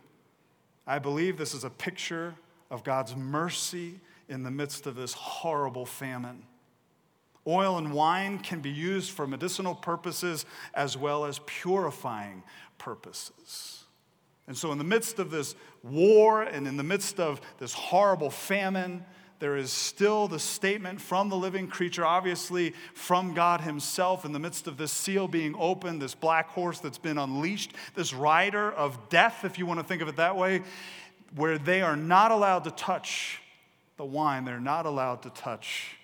I 0.86 1.00
believe 1.00 1.38
this 1.38 1.54
is 1.54 1.64
a 1.64 1.70
picture 1.70 2.36
of 2.70 2.84
God's 2.84 3.16
mercy 3.16 4.00
in 4.30 4.44
the 4.44 4.52
midst 4.52 4.88
of 4.88 4.96
this 4.96 5.14
horrible 5.14 5.86
famine. 5.86 6.44
Oil 7.46 7.78
and 7.78 7.92
wine 7.92 8.40
can 8.40 8.60
be 8.62 8.70
used 8.70 9.12
for 9.12 9.26
medicinal 9.26 9.74
purposes 9.74 10.46
as 10.74 10.96
well 10.96 11.26
as 11.26 11.40
purifying 11.46 12.44
purposes. 12.78 13.86
And 14.48 14.58
so, 14.58 14.72
in 14.72 14.78
the 14.78 14.84
midst 14.84 15.20
of 15.20 15.32
this 15.32 15.56
war 15.84 16.44
and 16.44 16.68
in 16.68 16.78
the 16.78 16.84
midst 16.84 17.20
of 17.20 17.42
this 17.58 17.74
horrible 17.74 18.30
famine, 18.30 19.06
there 19.41 19.58
is 19.58 19.73
still 19.73 20.27
the 20.27 20.38
statement 20.38 21.01
from 21.01 21.30
the 21.30 21.36
living 21.36 21.67
creature, 21.67 22.06
obviously 22.06 22.75
from 22.93 23.34
God 23.34 23.60
Himself, 23.62 24.23
in 24.23 24.34
the 24.34 24.39
midst 24.39 24.67
of 24.67 24.77
this 24.77 24.91
seal 24.91 25.27
being 25.27 25.56
opened, 25.58 25.99
this 25.99 26.13
black 26.13 26.49
horse 26.49 26.80
that's 26.80 26.99
been 26.99 27.17
unleashed, 27.17 27.73
this 27.95 28.13
rider 28.13 28.71
of 28.71 29.10
death, 29.10 29.43
if 29.43 29.58
you 29.58 29.65
want 29.65 29.80
to 29.80 29.84
think 29.84 30.04
of 30.04 30.08
it 30.08 30.17
that 30.17 30.38
way, 30.38 30.62
where 31.36 31.58
they 31.58 31.82
are 31.82 31.95
not 31.95 32.30
allowed 32.30 32.65
to 32.65 32.71
touch 32.71 33.41
the 33.97 34.06
wine, 34.06 34.45
they're 34.45 34.60
not 34.60 34.86
allowed 34.86 35.23
to 35.23 35.32
touch 35.32 35.97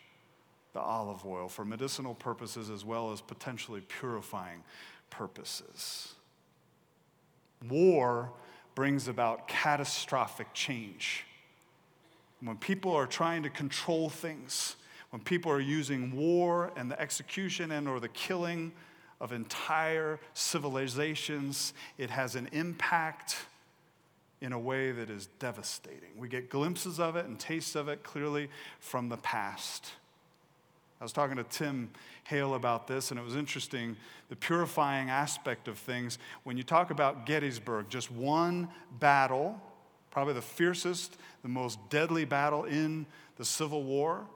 the 0.73 0.79
olive 0.79 1.23
oil 1.23 1.47
for 1.47 1.63
medicinal 1.63 2.15
purposes 2.15 2.71
as 2.71 2.83
well 2.83 3.11
as 3.11 3.21
potentially 3.21 3.81
purifying 3.81 4.63
purposes. 5.11 6.15
War 7.69 8.31
brings 8.73 9.07
about 9.07 9.47
catastrophic 9.47 10.55
change. 10.55 11.26
When 12.41 12.57
people 12.57 12.95
are 12.95 13.07
trying 13.07 13.43
to 13.43 13.49
control 13.49 14.09
things, 14.09 14.75
when 15.09 15.21
people 15.21 15.51
are 15.51 15.59
using 15.59 16.15
war 16.15 16.71
and 16.75 16.91
the 16.91 16.99
execution 16.99 17.71
and 17.71 17.87
or 17.87 17.99
the 17.99 18.09
killing 18.09 18.71
of 19.19 19.31
entire 19.31 20.19
civilizations. 20.33 21.73
It 21.97 22.09
has 22.09 22.35
an 22.35 22.49
impact 22.51 23.37
in 24.41 24.53
a 24.53 24.59
way 24.59 24.91
that 24.91 25.09
is 25.09 25.27
devastating. 25.39 26.09
We 26.17 26.27
get 26.27 26.49
glimpses 26.49 26.99
of 26.99 27.15
it 27.15 27.25
and 27.25 27.39
tastes 27.39 27.75
of 27.75 27.87
it 27.87 28.03
clearly 28.03 28.49
from 28.79 29.09
the 29.09 29.17
past. 29.17 29.91
I 31.01 31.03
was 31.03 31.13
talking 31.13 31.37
to 31.37 31.43
Tim 31.43 31.89
Hale 32.23 32.55
about 32.55 32.87
this, 32.87 33.11
and 33.11 33.19
it 33.19 33.23
was 33.23 33.35
interesting 33.35 33.95
the 34.29 34.35
purifying 34.35 35.09
aspect 35.09 35.67
of 35.67 35.77
things. 35.77 36.17
When 36.43 36.57
you 36.57 36.63
talk 36.63 36.91
about 36.91 37.25
Gettysburg, 37.25 37.85
just 37.89 38.11
one 38.11 38.67
battle, 38.99 39.59
probably 40.11 40.33
the 40.33 40.41
fiercest, 40.41 41.17
the 41.47 41.53
most 41.53 41.79
deadly 41.89 42.25
battle 42.25 42.65
in 42.65 43.05
the 43.37 43.45
Civil 43.45 43.83
War, 43.83 44.27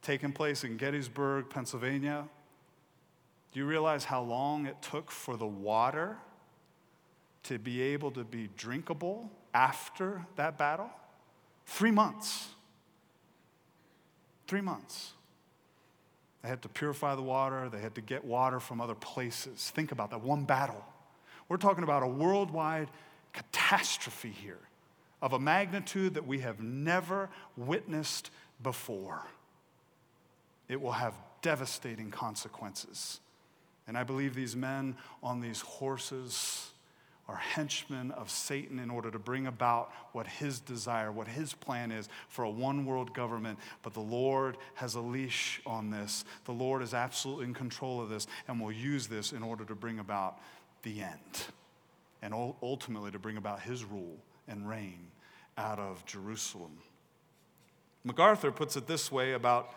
taking 0.00 0.32
place 0.32 0.64
in 0.64 0.78
Gettysburg, 0.78 1.50
Pennsylvania. 1.50 2.26
Do 3.52 3.60
you 3.60 3.66
realize 3.66 4.04
how 4.04 4.22
long 4.22 4.64
it 4.64 4.80
took 4.80 5.10
for 5.10 5.36
the 5.36 5.46
water 5.46 6.16
to 7.42 7.58
be 7.58 7.82
able 7.82 8.10
to 8.12 8.24
be 8.24 8.48
drinkable 8.56 9.30
after 9.52 10.24
that 10.36 10.56
battle? 10.56 10.88
Three 11.66 11.90
months. 11.90 12.48
Three 14.46 14.62
months. 14.62 15.12
They 16.42 16.48
had 16.48 16.62
to 16.62 16.70
purify 16.70 17.14
the 17.14 17.22
water, 17.22 17.68
they 17.68 17.80
had 17.80 17.94
to 17.96 18.00
get 18.00 18.24
water 18.24 18.58
from 18.58 18.80
other 18.80 18.94
places. 18.94 19.70
Think 19.74 19.92
about 19.92 20.10
that 20.12 20.22
one 20.22 20.44
battle. 20.44 20.82
We're 21.50 21.58
talking 21.58 21.84
about 21.84 22.02
a 22.02 22.08
worldwide 22.08 22.88
catastrophe 23.34 24.30
here 24.30 24.60
of 25.22 25.32
a 25.32 25.38
magnitude 25.38 26.14
that 26.14 26.26
we 26.26 26.40
have 26.40 26.60
never 26.60 27.30
witnessed 27.56 28.30
before. 28.60 29.22
It 30.68 30.80
will 30.80 30.92
have 30.92 31.14
devastating 31.42 32.10
consequences. 32.10 33.20
And 33.86 33.96
I 33.96 34.02
believe 34.02 34.34
these 34.34 34.56
men 34.56 34.96
on 35.22 35.40
these 35.40 35.60
horses 35.60 36.70
are 37.28 37.36
henchmen 37.36 38.10
of 38.10 38.30
Satan 38.30 38.80
in 38.80 38.90
order 38.90 39.10
to 39.10 39.18
bring 39.18 39.46
about 39.46 39.92
what 40.10 40.26
his 40.26 40.58
desire, 40.58 41.12
what 41.12 41.28
his 41.28 41.54
plan 41.54 41.92
is 41.92 42.08
for 42.28 42.44
a 42.44 42.50
one 42.50 42.84
world 42.84 43.14
government. 43.14 43.58
But 43.82 43.94
the 43.94 44.00
Lord 44.00 44.56
has 44.74 44.96
a 44.96 45.00
leash 45.00 45.60
on 45.64 45.90
this. 45.90 46.24
The 46.46 46.52
Lord 46.52 46.82
is 46.82 46.94
absolutely 46.94 47.44
in 47.44 47.54
control 47.54 48.00
of 48.00 48.08
this 48.08 48.26
and 48.48 48.60
will 48.60 48.72
use 48.72 49.06
this 49.06 49.32
in 49.32 49.42
order 49.42 49.64
to 49.64 49.74
bring 49.76 50.00
about 50.00 50.40
the 50.82 51.00
end 51.00 51.46
and 52.22 52.34
ultimately 52.34 53.12
to 53.12 53.20
bring 53.20 53.36
about 53.36 53.60
his 53.60 53.84
rule 53.84 54.18
and 54.48 54.68
reign 54.68 55.11
out 55.56 55.78
of 55.78 56.04
Jerusalem. 56.06 56.78
MacArthur 58.04 58.50
puts 58.50 58.76
it 58.76 58.86
this 58.86 59.12
way 59.12 59.32
about 59.32 59.72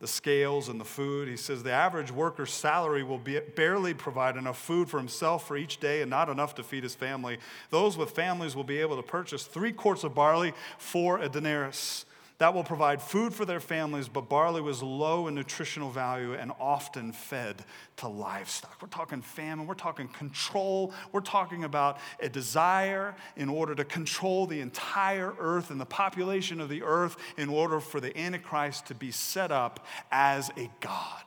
the 0.00 0.06
scales 0.06 0.68
and 0.68 0.80
the 0.80 0.84
food. 0.84 1.28
He 1.28 1.36
says 1.36 1.62
the 1.62 1.72
average 1.72 2.10
worker's 2.10 2.52
salary 2.52 3.02
will 3.02 3.18
be, 3.18 3.38
barely 3.54 3.92
provide 3.92 4.36
enough 4.36 4.58
food 4.58 4.88
for 4.88 4.98
himself 4.98 5.46
for 5.46 5.56
each 5.56 5.78
day 5.78 6.00
and 6.00 6.10
not 6.10 6.28
enough 6.28 6.54
to 6.54 6.62
feed 6.62 6.82
his 6.82 6.94
family. 6.94 7.38
Those 7.68 7.98
with 7.98 8.12
families 8.12 8.56
will 8.56 8.64
be 8.64 8.78
able 8.78 8.96
to 8.96 9.02
purchase 9.02 9.44
three 9.44 9.72
quarts 9.72 10.02
of 10.02 10.14
barley 10.14 10.54
for 10.78 11.18
a 11.18 11.28
denarius 11.28 12.06
that 12.40 12.54
will 12.54 12.64
provide 12.64 13.02
food 13.02 13.34
for 13.34 13.44
their 13.44 13.60
families, 13.60 14.08
but 14.08 14.30
barley 14.30 14.62
was 14.62 14.82
low 14.82 15.28
in 15.28 15.34
nutritional 15.34 15.90
value 15.90 16.32
and 16.32 16.50
often 16.58 17.12
fed 17.12 17.62
to 17.98 18.08
livestock. 18.08 18.80
We're 18.80 18.88
talking 18.88 19.20
famine, 19.20 19.66
we're 19.66 19.74
talking 19.74 20.08
control, 20.08 20.94
we're 21.12 21.20
talking 21.20 21.64
about 21.64 21.98
a 22.18 22.30
desire 22.30 23.14
in 23.36 23.50
order 23.50 23.74
to 23.74 23.84
control 23.84 24.46
the 24.46 24.62
entire 24.62 25.34
earth 25.38 25.70
and 25.70 25.78
the 25.78 25.84
population 25.84 26.62
of 26.62 26.70
the 26.70 26.82
earth 26.82 27.18
in 27.36 27.50
order 27.50 27.78
for 27.78 28.00
the 28.00 28.18
Antichrist 28.18 28.86
to 28.86 28.94
be 28.94 29.10
set 29.10 29.52
up 29.52 29.84
as 30.10 30.48
a 30.56 30.70
God. 30.80 31.26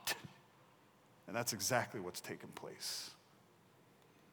And 1.28 1.36
that's 1.36 1.52
exactly 1.52 2.00
what's 2.00 2.20
taken 2.20 2.48
place. 2.56 3.10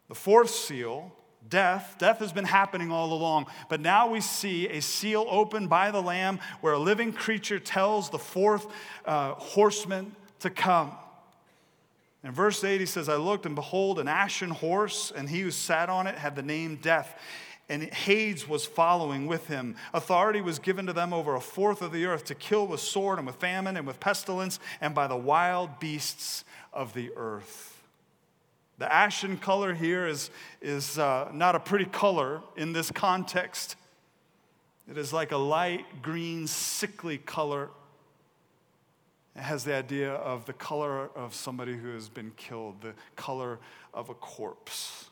The 0.08 0.16
fourth 0.16 0.50
seal 0.50 1.12
death. 1.50 1.96
Death 2.00 2.20
has 2.20 2.32
been 2.32 2.46
happening 2.46 2.92
all 2.92 3.14
along, 3.14 3.48
but 3.70 3.82
now 3.82 4.10
we 4.10 4.22
see 4.22 4.68
a 4.68 4.82
seal 4.82 5.26
opened 5.30 5.70
by 5.70 5.92
the 5.92 6.02
Lamb 6.02 6.40
where 6.62 6.74
a 6.74 6.80
living 6.80 7.14
creature 7.14 7.60
tells 7.60 8.10
the 8.10 8.20
fourth 8.20 8.68
uh, 9.06 9.34
horseman 9.34 10.16
to 10.40 10.50
come. 10.50 10.92
In 12.24 12.32
verse 12.32 12.64
8, 12.64 12.80
he 12.80 12.86
says, 12.86 13.10
I 13.10 13.16
looked, 13.16 13.46
and 13.46 13.56
behold, 13.56 13.98
an 13.98 14.08
ashen 14.08 14.52
horse, 14.52 15.12
and 15.16 15.28
he 15.28 15.42
who 15.42 15.52
sat 15.52 15.90
on 15.90 16.06
it 16.06 16.16
had 16.16 16.36
the 16.36 16.44
name 16.44 16.78
Death. 16.82 17.20
And 17.68 17.84
Hades 17.84 18.48
was 18.48 18.66
following 18.66 19.28
with 19.28 19.48
him. 19.48 19.76
Authority 19.94 20.42
was 20.42 20.60
given 20.60 20.86
to 20.88 20.94
them 20.94 21.14
over 21.14 21.36
a 21.36 21.42
fourth 21.42 21.82
of 21.82 21.94
the 21.94 22.06
earth 22.06 22.26
to 22.26 22.36
kill 22.36 22.68
with 22.68 22.82
sword 22.82 23.18
and 23.18 23.26
with 23.26 23.38
famine 23.38 23.78
and 23.78 23.88
with 23.88 24.00
pestilence 24.00 24.60
and 24.82 24.94
by 24.94 25.08
the 25.08 25.16
wild 25.16 25.80
beasts 25.80 26.44
of 26.74 26.94
the 26.94 27.12
earth. 27.16 27.71
The 28.82 28.92
ashen 28.92 29.38
color 29.38 29.76
here 29.76 30.08
is, 30.08 30.32
is 30.60 30.98
uh, 30.98 31.30
not 31.32 31.54
a 31.54 31.60
pretty 31.60 31.86
color 31.86 32.42
in 32.58 32.74
this 32.74 32.90
context. 32.90 33.76
It 34.90 34.98
is 34.98 35.14
like 35.14 35.32
a 35.32 35.38
light 35.38 36.02
green, 36.02 36.48
sickly 36.48 37.20
color. 37.20 37.70
It 39.36 39.42
has 39.44 39.66
the 39.66 39.76
idea 39.76 40.14
of 40.14 40.48
the 40.48 40.54
color 40.54 41.12
of 41.16 41.36
somebody 41.36 41.78
who 41.78 41.94
has 41.94 42.10
been 42.10 42.32
killed, 42.38 42.82
the 42.82 42.96
color 43.16 43.60
of 43.94 44.10
a 44.10 44.16
corpse. 44.16 45.12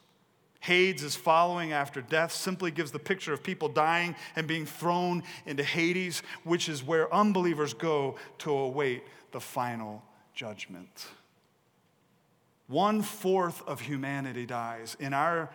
Hades 0.62 1.04
is 1.04 1.16
following 1.16 1.72
after 1.72 2.02
death, 2.02 2.32
simply 2.32 2.72
gives 2.72 2.90
the 2.90 2.98
picture 2.98 3.34
of 3.34 3.44
people 3.44 3.70
dying 3.70 4.16
and 4.36 4.48
being 4.48 4.66
thrown 4.66 5.22
into 5.46 5.64
Hades, 5.64 6.24
which 6.44 6.70
is 6.70 6.84
where 6.84 7.14
unbelievers 7.14 7.76
go 7.76 8.16
to 8.40 8.50
await 8.50 9.04
the 9.32 9.40
final 9.40 10.02
judgment. 10.34 11.06
One 12.70 13.02
fourth 13.02 13.68
of 13.68 13.82
humanity 13.82 14.46
dies. 14.46 14.96
In 15.00 15.12
our 15.12 15.50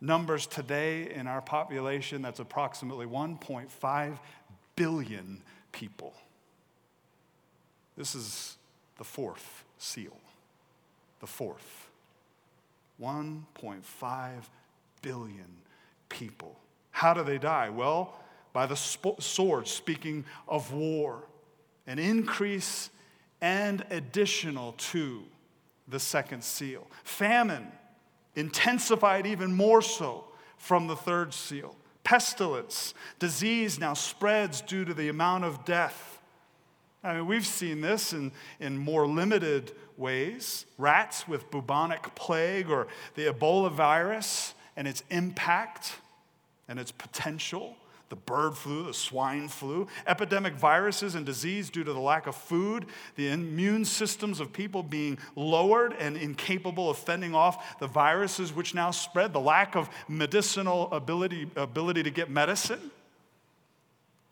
numbers 0.00 0.44
today, 0.44 1.08
in 1.14 1.28
our 1.28 1.40
population, 1.40 2.20
that's 2.20 2.40
approximately 2.40 3.06
1.5 3.06 4.18
billion 4.74 5.40
people. 5.70 6.12
This 7.96 8.16
is 8.16 8.56
the 8.98 9.04
fourth 9.04 9.64
seal. 9.78 10.16
The 11.20 11.28
fourth. 11.28 11.88
1.5 13.00 14.30
billion 15.00 15.46
people. 16.08 16.56
How 16.90 17.14
do 17.14 17.22
they 17.22 17.38
die? 17.38 17.68
Well, 17.68 18.18
by 18.52 18.66
the 18.66 18.76
sword, 18.76 19.68
speaking 19.68 20.24
of 20.48 20.72
war, 20.72 21.22
an 21.86 22.00
increase 22.00 22.90
and 23.40 23.84
additional 23.90 24.72
to 24.72 25.22
the 25.88 26.00
second 26.00 26.44
seal. 26.44 26.86
Famine 27.04 27.66
intensified 28.34 29.26
even 29.26 29.52
more 29.52 29.82
so 29.82 30.24
from 30.56 30.86
the 30.86 30.96
third 30.96 31.34
seal. 31.34 31.76
Pestilence, 32.04 32.94
disease 33.18 33.78
now 33.78 33.94
spreads 33.94 34.60
due 34.60 34.84
to 34.84 34.94
the 34.94 35.08
amount 35.08 35.44
of 35.44 35.64
death. 35.64 36.20
I 37.04 37.14
mean, 37.14 37.26
we've 37.26 37.46
seen 37.46 37.80
this 37.80 38.12
in, 38.12 38.32
in 38.60 38.78
more 38.78 39.06
limited 39.06 39.72
ways. 39.96 40.66
Rats 40.78 41.26
with 41.26 41.50
bubonic 41.50 42.14
plague 42.14 42.70
or 42.70 42.86
the 43.14 43.26
Ebola 43.26 43.70
virus 43.70 44.54
and 44.76 44.86
its 44.88 45.02
impact 45.10 45.96
and 46.68 46.78
its 46.78 46.92
potential 46.92 47.76
the 48.12 48.16
bird 48.16 48.54
flu, 48.54 48.84
the 48.84 48.92
swine 48.92 49.48
flu, 49.48 49.86
epidemic 50.06 50.52
viruses 50.52 51.14
and 51.14 51.24
disease 51.24 51.70
due 51.70 51.82
to 51.82 51.94
the 51.94 51.98
lack 51.98 52.26
of 52.26 52.36
food, 52.36 52.84
the 53.16 53.28
immune 53.28 53.86
systems 53.86 54.38
of 54.38 54.52
people 54.52 54.82
being 54.82 55.16
lowered 55.34 55.94
and 55.98 56.14
incapable 56.18 56.90
of 56.90 56.98
fending 56.98 57.34
off 57.34 57.78
the 57.78 57.86
viruses 57.86 58.52
which 58.52 58.74
now 58.74 58.90
spread, 58.90 59.32
the 59.32 59.40
lack 59.40 59.74
of 59.76 59.88
medicinal 60.08 60.92
ability, 60.92 61.50
ability 61.56 62.02
to 62.02 62.10
get 62.10 62.28
medicine. 62.28 62.90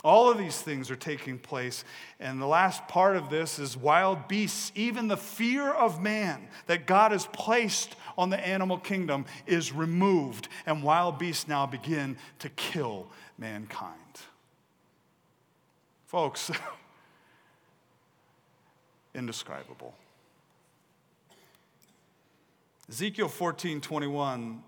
All 0.05 0.31
of 0.31 0.37
these 0.37 0.61
things 0.61 0.91
are 0.91 0.97
taking 0.97 1.39
place. 1.39 1.85
And 2.19 2.41
the 2.41 2.47
last 2.47 2.87
part 2.89 3.17
of 3.17 3.29
this 3.31 3.59
is 3.59 3.77
wild 3.79 4.29
beasts. 4.29 4.73
Even 4.75 5.09
the 5.09 5.17
fear 5.17 5.71
of 5.71 6.03
man 6.03 6.49
that 6.67 6.87
God 6.87 7.13
has 7.13 7.27
placed 7.27 7.97
on 8.17 8.31
the 8.31 8.47
animal 8.47 8.79
kingdom 8.79 9.27
is 9.47 9.73
removed, 9.73 10.49
and 10.67 10.83
wild 10.83 11.19
beasts 11.19 11.49
now 11.49 11.67
begin 11.67 12.17
to 12.41 12.49
kill 12.51 13.09
mankind. 13.41 13.97
Folks, 16.07 16.51
indescribable. 19.15 19.95
Ezekiel 22.89 23.29
14 23.29 23.81
21 23.81 24.63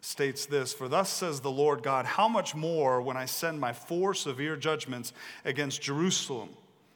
states 0.00 0.46
this 0.46 0.72
For 0.72 0.88
thus 0.88 1.10
says 1.10 1.40
the 1.40 1.50
Lord 1.50 1.82
God, 1.82 2.06
how 2.06 2.28
much 2.28 2.54
more 2.54 3.02
when 3.02 3.16
I 3.16 3.26
send 3.26 3.60
my 3.60 3.72
four 3.72 4.14
severe 4.14 4.56
judgments 4.56 5.12
against 5.44 5.82
Jerusalem 5.82 6.50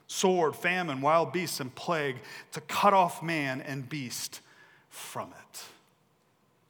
sword, 0.09 0.54
famine, 0.54 1.00
wild 1.00 1.32
beasts, 1.32 1.61
and 1.61 1.74
plague 1.74 2.16
to 2.52 2.61
cut 2.62 2.94
off 2.94 3.22
man 3.22 3.61
and 3.61 3.88
beast 3.88 4.40
from 4.88 5.30
it. 5.30 5.64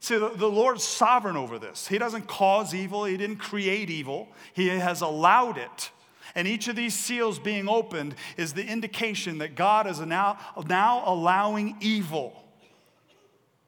See, 0.07 0.19
the, 0.19 0.49
Lord's 0.49 0.85
sovereign 0.85 1.37
over 1.37 1.59
this. 1.59 1.89
He 1.89 1.99
doesn't 1.99 2.29
cause 2.29 2.73
evil, 2.73 3.07
He 3.07 3.17
didn't 3.17 3.39
create 3.39 3.91
evil, 3.91 4.29
He 4.53 4.69
has 4.69 5.01
allowed 5.01 5.59
it. 5.59 5.91
And 6.37 6.47
each 6.47 6.69
of 6.69 6.77
these 6.77 6.95
seals 6.95 7.41
being 7.41 7.69
opened 7.69 8.15
is 8.37 8.53
the 8.53 8.65
indication 8.65 9.39
that 9.39 9.57
God 9.57 9.89
is 9.89 9.99
now, 9.99 10.39
now 10.69 11.03
allowing 11.05 11.79
evil 11.81 12.41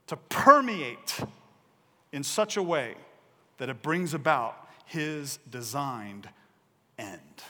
to 0.07 0.16
permeate 0.16 1.18
in 2.12 2.22
such 2.22 2.57
a 2.57 2.62
way 2.62 2.95
that 3.57 3.68
it 3.68 3.82
brings 3.82 4.14
about 4.14 4.68
his 4.86 5.41
designed 5.51 6.28
end, 7.01 7.43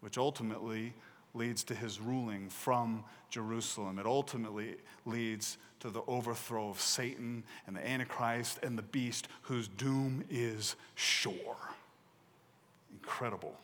which 0.00 0.18
ultimately 0.18 0.94
leads 1.32 1.62
to 1.62 1.76
his 1.76 2.00
ruling 2.00 2.48
from 2.48 3.04
Jerusalem. 3.28 4.00
It 4.00 4.06
ultimately 4.06 4.74
leads 5.06 5.58
to 5.80 5.90
the 5.90 6.02
overthrow 6.06 6.68
of 6.68 6.80
Satan 6.80 7.42
and 7.66 7.74
the 7.74 7.86
Antichrist 7.86 8.58
and 8.62 8.78
the 8.78 8.82
beast 8.82 9.28
whose 9.42 9.68
doom 9.68 10.24
is 10.30 10.76
sure. 10.94 11.56
Incredible. 12.92 13.54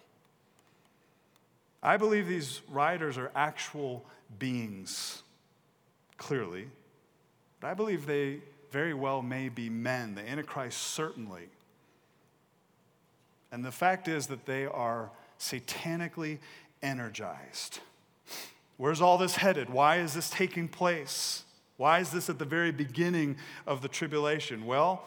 I 1.82 1.96
believe 1.96 2.26
these 2.26 2.62
riders 2.70 3.16
are 3.16 3.30
actual 3.34 4.04
beings, 4.38 5.22
clearly, 6.16 6.68
but 7.60 7.68
I 7.68 7.74
believe 7.74 8.06
they 8.06 8.40
very 8.70 8.94
well 8.94 9.22
may 9.22 9.48
be 9.48 9.70
men. 9.70 10.14
The 10.14 10.28
Antichrist, 10.28 10.78
certainly. 10.78 11.48
And 13.52 13.64
the 13.64 13.72
fact 13.72 14.08
is 14.08 14.26
that 14.26 14.46
they 14.46 14.66
are 14.66 15.10
satanically 15.38 16.38
energized. 16.82 17.80
Where's 18.76 19.00
all 19.00 19.16
this 19.16 19.36
headed? 19.36 19.70
Why 19.70 19.96
is 19.96 20.14
this 20.14 20.28
taking 20.28 20.68
place? 20.68 21.44
Why 21.76 22.00
is 22.00 22.10
this 22.10 22.30
at 22.30 22.38
the 22.38 22.44
very 22.44 22.72
beginning 22.72 23.36
of 23.66 23.82
the 23.82 23.88
tribulation? 23.88 24.66
Well, 24.66 25.04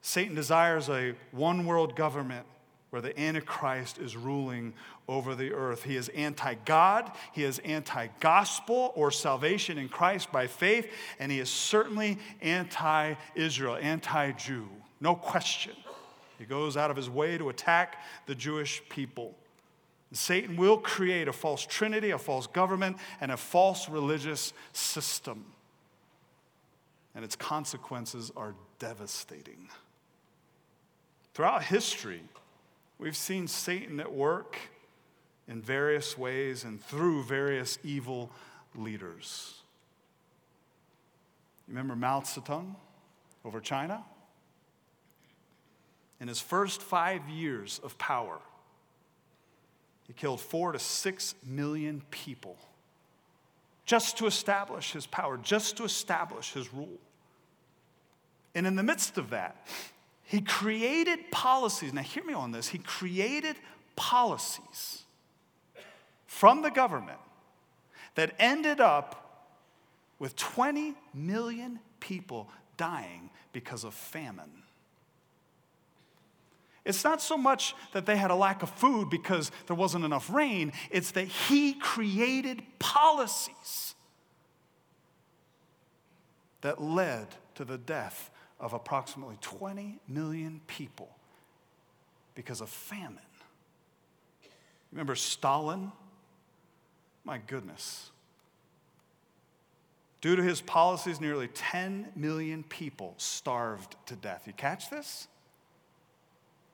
Satan 0.00 0.34
desires 0.34 0.88
a 0.88 1.14
one 1.30 1.66
world 1.66 1.94
government 1.94 2.46
where 2.90 3.02
the 3.02 3.18
Antichrist 3.18 3.98
is 3.98 4.16
ruling 4.16 4.72
over 5.08 5.34
the 5.34 5.52
earth. 5.52 5.84
He 5.84 5.96
is 5.96 6.08
anti 6.10 6.54
God, 6.64 7.12
he 7.32 7.44
is 7.44 7.58
anti 7.60 8.08
gospel 8.18 8.92
or 8.96 9.10
salvation 9.10 9.78
in 9.78 9.88
Christ 9.88 10.32
by 10.32 10.46
faith, 10.46 10.90
and 11.18 11.30
he 11.30 11.38
is 11.38 11.48
certainly 11.48 12.18
anti 12.40 13.14
Israel, 13.34 13.76
anti 13.80 14.32
Jew. 14.32 14.68
No 15.00 15.14
question. 15.14 15.74
He 16.38 16.46
goes 16.46 16.76
out 16.76 16.90
of 16.90 16.96
his 16.96 17.10
way 17.10 17.36
to 17.36 17.50
attack 17.50 18.02
the 18.26 18.34
Jewish 18.34 18.82
people. 18.88 19.34
Satan 20.12 20.56
will 20.56 20.78
create 20.78 21.28
a 21.28 21.32
false 21.32 21.64
trinity, 21.64 22.10
a 22.10 22.18
false 22.18 22.46
government, 22.46 22.96
and 23.20 23.30
a 23.30 23.36
false 23.36 23.88
religious 23.88 24.52
system. 24.72 25.44
And 27.14 27.24
its 27.24 27.36
consequences 27.36 28.30
are 28.36 28.54
devastating. 28.78 29.68
Throughout 31.34 31.64
history, 31.64 32.22
we've 32.98 33.16
seen 33.16 33.48
Satan 33.48 34.00
at 34.00 34.12
work 34.12 34.56
in 35.48 35.60
various 35.60 36.16
ways 36.16 36.64
and 36.64 36.82
through 36.82 37.24
various 37.24 37.78
evil 37.82 38.30
leaders. 38.74 39.54
Remember 41.66 41.96
Mao 41.96 42.20
Zedong 42.20 42.74
over 43.44 43.60
China? 43.60 44.04
In 46.20 46.28
his 46.28 46.40
first 46.40 46.82
five 46.82 47.28
years 47.28 47.80
of 47.82 47.96
power, 47.96 48.38
he 50.06 50.12
killed 50.12 50.40
four 50.40 50.72
to 50.72 50.78
six 50.78 51.34
million 51.44 52.02
people 52.10 52.58
just 53.90 54.18
to 54.18 54.26
establish 54.26 54.92
his 54.92 55.04
power, 55.04 55.36
just 55.36 55.76
to 55.76 55.82
establish 55.82 56.52
his 56.52 56.72
rule. 56.72 57.00
And 58.54 58.64
in 58.64 58.76
the 58.76 58.84
midst 58.84 59.18
of 59.18 59.30
that, 59.30 59.66
he 60.22 60.42
created 60.42 61.18
policies. 61.32 61.92
Now, 61.92 62.02
hear 62.02 62.22
me 62.22 62.32
on 62.32 62.52
this. 62.52 62.68
He 62.68 62.78
created 62.78 63.56
policies 63.96 65.02
from 66.28 66.62
the 66.62 66.70
government 66.70 67.18
that 68.14 68.32
ended 68.38 68.80
up 68.80 69.56
with 70.20 70.36
20 70.36 70.94
million 71.12 71.80
people 71.98 72.48
dying 72.76 73.28
because 73.52 73.82
of 73.82 73.92
famine. 73.92 74.62
It's 76.84 77.04
not 77.04 77.20
so 77.20 77.36
much 77.36 77.74
that 77.92 78.06
they 78.06 78.16
had 78.16 78.30
a 78.30 78.34
lack 78.34 78.62
of 78.62 78.70
food 78.70 79.10
because 79.10 79.50
there 79.66 79.76
wasn't 79.76 80.04
enough 80.04 80.30
rain, 80.30 80.72
it's 80.90 81.10
that 81.12 81.28
he 81.28 81.74
created 81.74 82.62
policies 82.78 83.94
that 86.62 86.82
led 86.82 87.28
to 87.54 87.64
the 87.64 87.78
death 87.78 88.30
of 88.58 88.72
approximately 88.72 89.36
20 89.40 89.98
million 90.08 90.60
people 90.66 91.08
because 92.34 92.60
of 92.60 92.68
famine. 92.68 93.18
Remember 94.92 95.14
Stalin? 95.14 95.92
My 97.24 97.38
goodness. 97.38 98.10
Due 100.20 100.36
to 100.36 100.42
his 100.42 100.60
policies, 100.60 101.20
nearly 101.20 101.48
10 101.48 102.12
million 102.14 102.62
people 102.64 103.14
starved 103.16 103.96
to 104.06 104.16
death. 104.16 104.42
You 104.46 104.52
catch 104.52 104.90
this? 104.90 105.28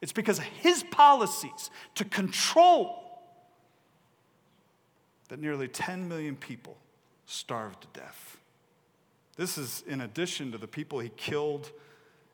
It's 0.06 0.12
because 0.12 0.38
of 0.38 0.44
his 0.44 0.84
policies 0.84 1.68
to 1.96 2.04
control 2.04 3.02
that 5.30 5.40
nearly 5.40 5.66
10 5.66 6.08
million 6.08 6.36
people 6.36 6.76
starved 7.24 7.80
to 7.80 7.88
death. 7.92 8.36
This 9.36 9.58
is 9.58 9.82
in 9.84 10.02
addition 10.02 10.52
to 10.52 10.58
the 10.58 10.68
people 10.68 11.00
he 11.00 11.08
killed 11.16 11.72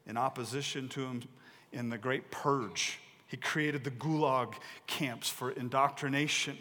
in 0.06 0.18
opposition 0.18 0.90
to 0.90 1.00
him 1.00 1.22
in 1.72 1.88
the 1.88 1.96
Great 1.96 2.30
Purge. 2.30 2.98
He 3.26 3.38
created 3.38 3.84
the 3.84 3.90
gulag 3.90 4.52
camps 4.86 5.30
for 5.30 5.50
indoctrination 5.52 6.58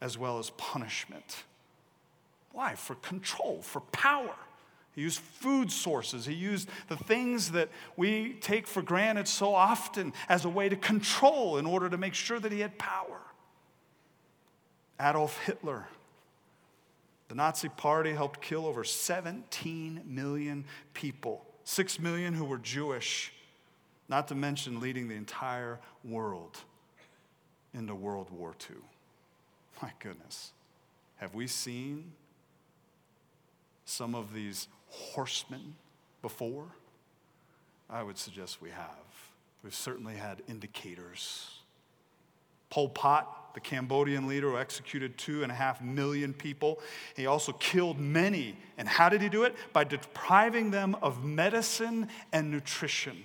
as 0.00 0.16
well 0.16 0.38
as 0.38 0.48
punishment. 0.56 1.44
Why? 2.52 2.76
For 2.76 2.94
control, 2.94 3.60
for 3.60 3.80
power. 3.80 4.36
He 4.94 5.02
used 5.02 5.20
food 5.20 5.70
sources. 5.70 6.26
He 6.26 6.34
used 6.34 6.68
the 6.88 6.96
things 6.96 7.52
that 7.52 7.68
we 7.96 8.34
take 8.34 8.66
for 8.66 8.82
granted 8.82 9.28
so 9.28 9.54
often 9.54 10.12
as 10.28 10.44
a 10.44 10.48
way 10.48 10.68
to 10.68 10.76
control 10.76 11.58
in 11.58 11.66
order 11.66 11.88
to 11.88 11.96
make 11.96 12.14
sure 12.14 12.40
that 12.40 12.50
he 12.50 12.60
had 12.60 12.76
power. 12.78 13.20
Adolf 15.00 15.38
Hitler, 15.44 15.86
the 17.28 17.34
Nazi 17.34 17.68
Party 17.68 18.12
helped 18.12 18.42
kill 18.42 18.66
over 18.66 18.84
17 18.84 20.02
million 20.06 20.64
people, 20.92 21.46
6 21.64 22.00
million 22.00 22.34
who 22.34 22.44
were 22.44 22.58
Jewish, 22.58 23.32
not 24.08 24.28
to 24.28 24.34
mention 24.34 24.80
leading 24.80 25.08
the 25.08 25.14
entire 25.14 25.78
world 26.04 26.58
into 27.72 27.94
World 27.94 28.28
War 28.30 28.54
II. 28.68 28.76
My 29.80 29.92
goodness. 30.00 30.50
Have 31.16 31.34
we 31.34 31.46
seen 31.46 32.12
some 33.84 34.14
of 34.14 34.34
these 34.34 34.68
horsemen 34.90 35.74
before? 36.22 36.66
I 37.88 38.02
would 38.02 38.18
suggest 38.18 38.60
we 38.60 38.70
have. 38.70 38.88
We've 39.62 39.74
certainly 39.74 40.14
had 40.14 40.42
indicators. 40.48 41.50
Pol 42.70 42.88
Pot, 42.88 43.54
the 43.54 43.60
Cambodian 43.60 44.28
leader 44.28 44.50
who 44.50 44.58
executed 44.58 45.18
two 45.18 45.42
and 45.42 45.50
a 45.50 45.54
half 45.54 45.82
million 45.82 46.32
people, 46.32 46.78
he 47.16 47.26
also 47.26 47.52
killed 47.52 47.98
many. 47.98 48.56
And 48.78 48.88
how 48.88 49.08
did 49.08 49.20
he 49.22 49.28
do 49.28 49.42
it? 49.42 49.56
By 49.72 49.84
depriving 49.84 50.70
them 50.70 50.96
of 51.02 51.24
medicine 51.24 52.08
and 52.32 52.50
nutrition. 52.50 53.24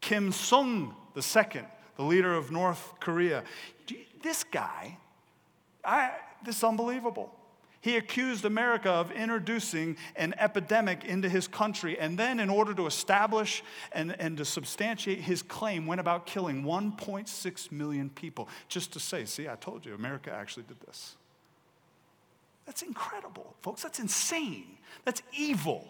Kim 0.00 0.32
Sung 0.32 0.94
Il, 1.16 1.22
the 1.96 2.02
leader 2.02 2.34
of 2.34 2.50
North 2.50 2.92
Korea, 3.00 3.44
this 4.22 4.44
guy, 4.44 4.98
I, 5.84 6.10
this 6.44 6.56
is 6.56 6.64
unbelievable. 6.64 7.32
He 7.86 7.96
accused 7.96 8.44
America 8.44 8.90
of 8.90 9.12
introducing 9.12 9.96
an 10.16 10.34
epidemic 10.40 11.04
into 11.04 11.28
his 11.28 11.46
country, 11.46 11.96
and 11.96 12.18
then, 12.18 12.40
in 12.40 12.50
order 12.50 12.74
to 12.74 12.88
establish 12.88 13.62
and, 13.92 14.16
and 14.18 14.36
to 14.38 14.44
substantiate 14.44 15.20
his 15.20 15.40
claim, 15.40 15.86
went 15.86 16.00
about 16.00 16.26
killing 16.26 16.64
1.6 16.64 17.70
million 17.70 18.10
people 18.10 18.48
just 18.66 18.92
to 18.94 18.98
say, 18.98 19.24
See, 19.24 19.48
I 19.48 19.54
told 19.54 19.86
you, 19.86 19.94
America 19.94 20.32
actually 20.32 20.64
did 20.64 20.80
this. 20.80 21.14
That's 22.64 22.82
incredible, 22.82 23.54
folks. 23.62 23.84
That's 23.84 24.00
insane. 24.00 24.78
That's 25.04 25.22
evil. 25.32 25.86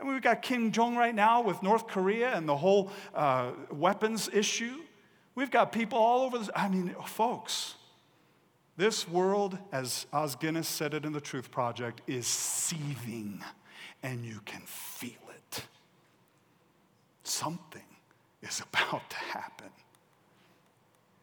I 0.00 0.02
mean, 0.02 0.14
we've 0.14 0.22
got 0.22 0.42
Kim 0.42 0.72
Jong 0.72 0.96
right 0.96 1.14
now 1.14 1.40
with 1.40 1.62
North 1.62 1.86
Korea 1.86 2.34
and 2.34 2.48
the 2.48 2.56
whole 2.56 2.90
uh, 3.14 3.52
weapons 3.70 4.28
issue. 4.32 4.74
We've 5.36 5.52
got 5.52 5.70
people 5.70 5.98
all 5.98 6.22
over 6.22 6.36
this. 6.36 6.50
I 6.56 6.68
mean, 6.68 6.96
folks, 7.06 7.76
this 8.80 9.06
world, 9.06 9.58
as 9.72 10.06
Os 10.10 10.34
Guinness 10.36 10.66
said 10.66 10.94
it 10.94 11.04
in 11.04 11.12
the 11.12 11.20
Truth 11.20 11.50
Project, 11.50 12.00
is 12.06 12.26
seething 12.26 13.44
and 14.02 14.24
you 14.24 14.40
can 14.46 14.62
feel 14.64 15.10
it. 15.28 15.64
Something 17.22 17.84
is 18.42 18.62
about 18.72 19.08
to 19.10 19.16
happen. 19.16 19.68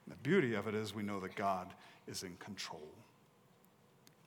the 0.07 0.15
beauty 0.17 0.53
of 0.53 0.67
it 0.67 0.75
is 0.75 0.93
we 0.93 1.01
know 1.01 1.19
that 1.19 1.35
God 1.35 1.73
is 2.07 2.21
in 2.21 2.35
control. 2.37 2.87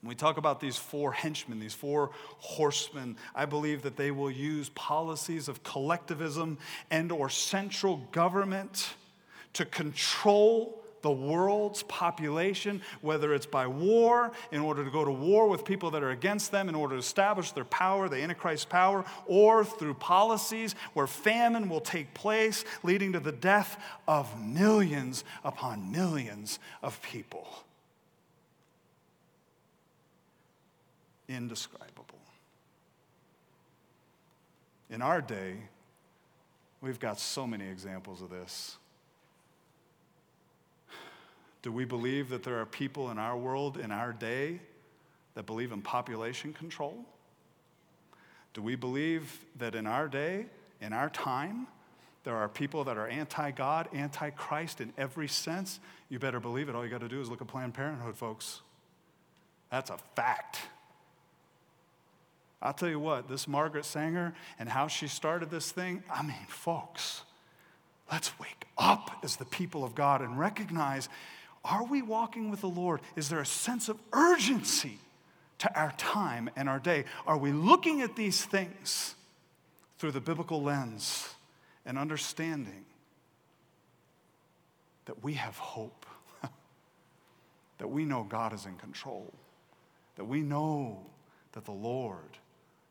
When 0.02 0.08
we 0.08 0.16
talk 0.16 0.36
about 0.36 0.58
these 0.58 0.76
four 0.76 1.12
henchmen, 1.12 1.60
these 1.60 1.72
four 1.74 2.10
horsemen, 2.38 3.16
I 3.34 3.44
believe 3.44 3.82
that 3.82 3.96
they 3.96 4.10
will 4.10 4.30
use 4.30 4.70
policies 4.70 5.46
of 5.46 5.62
collectivism 5.62 6.58
and 6.90 7.12
or 7.12 7.28
central 7.28 7.98
government 8.10 8.94
to 9.52 9.64
control 9.64 10.79
the 11.03 11.11
world's 11.11 11.82
population, 11.84 12.82
whether 13.01 13.34
it's 13.34 13.46
by 13.46 13.66
war, 13.66 14.32
in 14.53 14.61
order 14.61 14.84
to 14.84 14.90
go 14.90 15.05
to 15.05 15.11
war 15.11 15.48
with 15.48 15.64
people 15.64 15.90
that 15.92 16.03
are 16.03 16.11
against 16.11 16.53
them, 16.53 16.68
in 16.68 16.74
order 16.74 16.94
to 16.94 17.01
establish 17.01 17.53
their 17.53 17.64
power, 17.64 18.09
the 18.09 18.22
Antichrist 18.22 18.68
power, 18.68 19.05
or 19.26 19.64
through 19.64 19.94
policies 19.94 20.74
where 20.92 21.07
famine 21.07 21.68
will 21.68 21.80
take 21.80 22.12
place, 22.14 22.64
leading 22.82 23.12
to 23.12 23.20
the 23.20 23.32
death 23.32 23.82
of 24.07 24.40
millions 24.40 25.24
upon 25.44 25.90
millions 25.90 26.59
of 26.82 27.01
people. 27.03 27.46
Indescribable. 31.28 32.18
In 34.90 35.03
our 35.03 35.20
day, 35.20 35.55
we've 36.80 36.98
got 36.98 37.20
so 37.20 37.46
many 37.46 37.68
examples 37.68 38.20
of 38.22 38.30
this. 38.30 38.76
Do 41.62 41.72
we 41.72 41.84
believe 41.84 42.30
that 42.30 42.42
there 42.42 42.58
are 42.61 42.66
people 42.66 43.11
in 43.11 43.18
our 43.18 43.36
world, 43.36 43.76
in 43.76 43.90
our 43.90 44.12
day, 44.12 44.61
that 45.34 45.46
believe 45.46 45.72
in 45.72 45.82
population 45.82 46.52
control? 46.52 47.04
Do 48.54 48.62
we 48.62 48.74
believe 48.74 49.44
that 49.58 49.74
in 49.74 49.86
our 49.86 50.08
day, 50.08 50.46
in 50.80 50.92
our 50.92 51.11
time, 51.11 51.66
there 52.24 52.36
are 52.36 52.48
people 52.48 52.84
that 52.84 52.98
are 52.98 53.08
anti 53.08 53.50
God, 53.50 53.88
anti 53.92 54.30
Christ 54.30 54.80
in 54.80 54.92
every 54.98 55.28
sense? 55.28 55.80
You 56.08 56.18
better 56.18 56.40
believe 56.40 56.68
it. 56.68 56.74
All 56.74 56.84
you 56.84 56.90
got 56.90 57.00
to 57.00 57.08
do 57.08 57.20
is 57.20 57.28
look 57.28 57.40
at 57.40 57.46
Planned 57.46 57.74
Parenthood, 57.74 58.16
folks. 58.16 58.61
That's 59.70 59.90
a 59.90 59.98
fact. 60.16 60.58
I'll 62.62 62.74
tell 62.74 62.90
you 62.90 63.00
what, 63.00 63.28
this 63.28 63.48
Margaret 63.48 63.84
Sanger 63.84 64.34
and 64.58 64.68
how 64.68 64.88
she 64.88 65.08
started 65.08 65.50
this 65.50 65.72
thing, 65.72 66.02
I 66.12 66.22
mean, 66.22 66.46
folks, 66.48 67.22
let's 68.12 68.38
wake 68.38 68.66
up 68.76 69.18
as 69.22 69.36
the 69.36 69.46
people 69.46 69.82
of 69.82 69.94
God 69.94 70.20
and 70.20 70.38
recognize 70.38 71.08
are 71.64 71.84
we 71.84 72.02
walking 72.02 72.50
with 72.50 72.62
the 72.62 72.68
Lord? 72.68 73.00
Is 73.16 73.28
there 73.28 73.40
a 73.40 73.46
sense 73.46 73.88
of 73.88 73.98
urgency 74.12 74.98
to 75.58 75.78
our 75.78 75.92
time 75.98 76.48
and 76.56 76.68
our 76.68 76.78
day? 76.78 77.04
Are 77.26 77.36
we 77.36 77.52
looking 77.52 78.00
at 78.00 78.16
these 78.16 78.44
things 78.44 79.14
through 79.98 80.12
the 80.12 80.20
biblical 80.20 80.62
lens 80.62 81.34
and 81.84 81.98
understanding 81.98 82.84
that 85.04 85.22
we 85.22 85.34
have 85.34 85.56
hope, 85.58 86.06
that 87.78 87.88
we 87.88 88.04
know 88.04 88.24
God 88.24 88.54
is 88.54 88.64
in 88.64 88.76
control, 88.76 89.32
that 90.16 90.24
we 90.24 90.40
know 90.40 90.98
that 91.52 91.64
the 91.64 91.72
Lord 91.72 92.38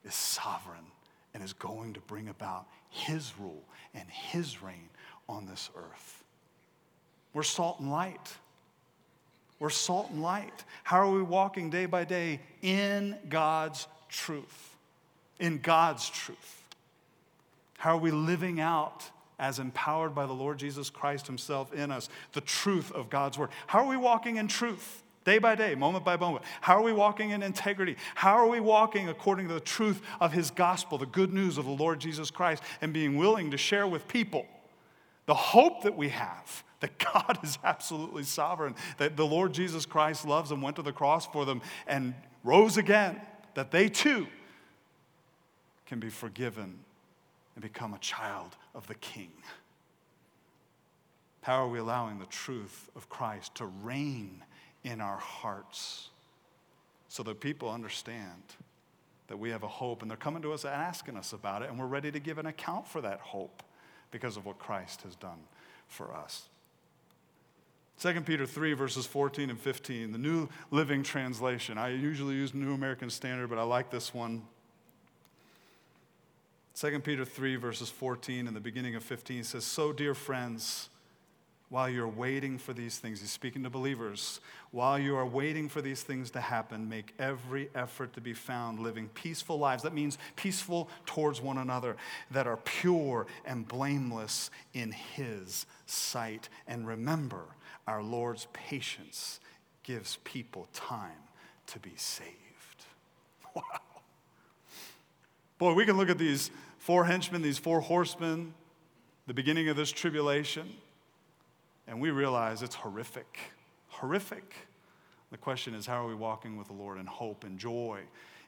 is 0.04 0.14
sovereign 0.14 0.86
and 1.34 1.42
is 1.42 1.52
going 1.52 1.94
to 1.94 2.00
bring 2.00 2.28
about 2.28 2.66
His 2.88 3.32
rule 3.38 3.64
and 3.94 4.08
His 4.08 4.62
reign 4.62 4.90
on 5.28 5.46
this 5.46 5.70
earth? 5.74 6.24
We're 7.32 7.42
salt 7.42 7.80
and 7.80 7.90
light. 7.90 8.36
We're 9.60 9.70
salt 9.70 10.10
and 10.10 10.22
light. 10.22 10.64
How 10.82 11.06
are 11.06 11.12
we 11.12 11.22
walking 11.22 11.70
day 11.70 11.86
by 11.86 12.04
day 12.04 12.40
in 12.62 13.16
God's 13.28 13.86
truth? 14.08 14.76
In 15.38 15.58
God's 15.58 16.08
truth. 16.08 16.64
How 17.76 17.96
are 17.96 18.00
we 18.00 18.10
living 18.10 18.58
out 18.58 19.04
as 19.38 19.58
empowered 19.58 20.14
by 20.14 20.26
the 20.26 20.32
Lord 20.32 20.58
Jesus 20.58 20.90
Christ 20.90 21.26
Himself 21.26 21.72
in 21.72 21.90
us 21.90 22.08
the 22.32 22.40
truth 22.40 22.90
of 22.92 23.10
God's 23.10 23.38
Word? 23.38 23.50
How 23.66 23.80
are 23.80 23.88
we 23.88 23.98
walking 23.98 24.36
in 24.36 24.48
truth? 24.48 25.02
Day 25.26 25.38
by 25.38 25.54
day, 25.54 25.74
moment 25.74 26.06
by 26.06 26.16
moment. 26.16 26.44
How 26.62 26.76
are 26.76 26.82
we 26.82 26.94
walking 26.94 27.30
in 27.30 27.42
integrity? 27.42 27.96
How 28.14 28.36
are 28.36 28.48
we 28.48 28.60
walking 28.60 29.10
according 29.10 29.48
to 29.48 29.54
the 29.54 29.60
truth 29.60 30.00
of 30.18 30.32
His 30.32 30.50
gospel, 30.50 30.96
the 30.96 31.04
good 31.04 31.34
news 31.34 31.58
of 31.58 31.66
the 31.66 31.70
Lord 31.70 32.00
Jesus 32.00 32.30
Christ, 32.30 32.62
and 32.80 32.94
being 32.94 33.18
willing 33.18 33.50
to 33.50 33.58
share 33.58 33.86
with 33.86 34.08
people 34.08 34.46
the 35.26 35.34
hope 35.34 35.82
that 35.82 35.96
we 35.96 36.08
have 36.08 36.64
that 36.80 36.98
God 36.98 37.38
is 37.42 37.58
absolutely 37.62 38.24
sovereign, 38.24 38.74
that 38.98 39.16
the 39.16 39.26
Lord 39.26 39.52
Jesus 39.52 39.86
Christ 39.86 40.26
loves 40.26 40.50
them, 40.50 40.62
went 40.62 40.76
to 40.76 40.82
the 40.82 40.92
cross 40.92 41.26
for 41.26 41.44
them, 41.44 41.62
and 41.86 42.14
rose 42.44 42.76
again, 42.76 43.20
that 43.54 43.70
they 43.70 43.88
too 43.88 44.26
can 45.86 46.00
be 46.00 46.08
forgiven 46.08 46.78
and 47.54 47.62
become 47.62 47.94
a 47.94 47.98
child 47.98 48.56
of 48.74 48.86
the 48.86 48.94
King. 48.94 49.32
How 51.42 51.64
are 51.64 51.68
we 51.68 51.78
allowing 51.78 52.18
the 52.18 52.26
truth 52.26 52.90
of 52.94 53.08
Christ 53.08 53.54
to 53.56 53.66
reign 53.66 54.42
in 54.84 55.00
our 55.00 55.16
hearts 55.16 56.10
so 57.08 57.22
that 57.24 57.40
people 57.40 57.68
understand 57.70 58.42
that 59.26 59.38
we 59.38 59.50
have 59.50 59.62
a 59.62 59.68
hope 59.68 60.02
and 60.02 60.10
they're 60.10 60.18
coming 60.18 60.42
to 60.42 60.52
us 60.52 60.64
and 60.64 60.72
asking 60.72 61.16
us 61.16 61.32
about 61.32 61.62
it 61.62 61.70
and 61.70 61.78
we're 61.78 61.86
ready 61.86 62.10
to 62.10 62.20
give 62.20 62.38
an 62.38 62.46
account 62.46 62.86
for 62.86 63.00
that 63.00 63.20
hope 63.20 63.62
because 64.10 64.36
of 64.36 64.44
what 64.44 64.58
Christ 64.58 65.02
has 65.02 65.16
done 65.16 65.38
for 65.88 66.14
us? 66.14 66.48
2 68.00 68.18
Peter 68.22 68.46
3, 68.46 68.72
verses 68.72 69.04
14 69.04 69.50
and 69.50 69.60
15, 69.60 70.12
the 70.12 70.16
New 70.16 70.48
Living 70.70 71.02
Translation. 71.02 71.76
I 71.76 71.90
usually 71.90 72.34
use 72.34 72.54
New 72.54 72.72
American 72.72 73.10
Standard, 73.10 73.50
but 73.50 73.58
I 73.58 73.62
like 73.62 73.90
this 73.90 74.14
one. 74.14 74.40
2 76.76 76.98
Peter 77.00 77.26
3, 77.26 77.56
verses 77.56 77.90
14 77.90 78.46
and 78.46 78.56
the 78.56 78.60
beginning 78.60 78.94
of 78.94 79.02
15 79.02 79.44
says, 79.44 79.64
So, 79.64 79.92
dear 79.92 80.14
friends, 80.14 80.88
while 81.68 81.90
you're 81.90 82.08
waiting 82.08 82.56
for 82.56 82.72
these 82.72 82.96
things, 82.96 83.20
he's 83.20 83.30
speaking 83.30 83.64
to 83.64 83.70
believers, 83.70 84.40
while 84.70 84.98
you 84.98 85.14
are 85.14 85.26
waiting 85.26 85.68
for 85.68 85.82
these 85.82 86.02
things 86.02 86.30
to 86.30 86.40
happen, 86.40 86.88
make 86.88 87.12
every 87.18 87.68
effort 87.74 88.14
to 88.14 88.22
be 88.22 88.32
found 88.32 88.80
living 88.80 89.08
peaceful 89.08 89.58
lives. 89.58 89.82
That 89.82 89.92
means 89.92 90.16
peaceful 90.36 90.88
towards 91.04 91.42
one 91.42 91.58
another, 91.58 91.98
that 92.30 92.46
are 92.46 92.56
pure 92.56 93.26
and 93.44 93.68
blameless 93.68 94.50
in 94.72 94.90
his 94.90 95.66
sight. 95.84 96.48
And 96.66 96.86
remember, 96.86 97.44
our 97.90 98.02
Lord's 98.02 98.46
patience 98.52 99.40
gives 99.82 100.18
people 100.24 100.68
time 100.72 101.10
to 101.68 101.78
be 101.78 101.92
saved. 101.96 102.28
Wow. 103.52 103.62
Boy, 105.58 105.74
we 105.74 105.84
can 105.84 105.96
look 105.96 106.08
at 106.08 106.16
these 106.16 106.52
four 106.78 107.04
henchmen, 107.04 107.42
these 107.42 107.58
four 107.58 107.80
horsemen, 107.80 108.54
the 109.26 109.34
beginning 109.34 109.68
of 109.68 109.76
this 109.76 109.90
tribulation 109.90 110.70
and 111.90 112.00
we 112.00 112.10
realize 112.10 112.62
it's 112.62 112.76
horrific. 112.76 113.38
Horrific. 113.88 114.54
The 115.32 115.36
question 115.36 115.74
is, 115.74 115.86
how 115.86 116.04
are 116.04 116.08
we 116.08 116.14
walking 116.14 116.56
with 116.56 116.68
the 116.68 116.72
Lord 116.72 116.98
in 116.98 117.06
hope 117.06 117.42
and 117.42 117.58
joy, 117.58 118.00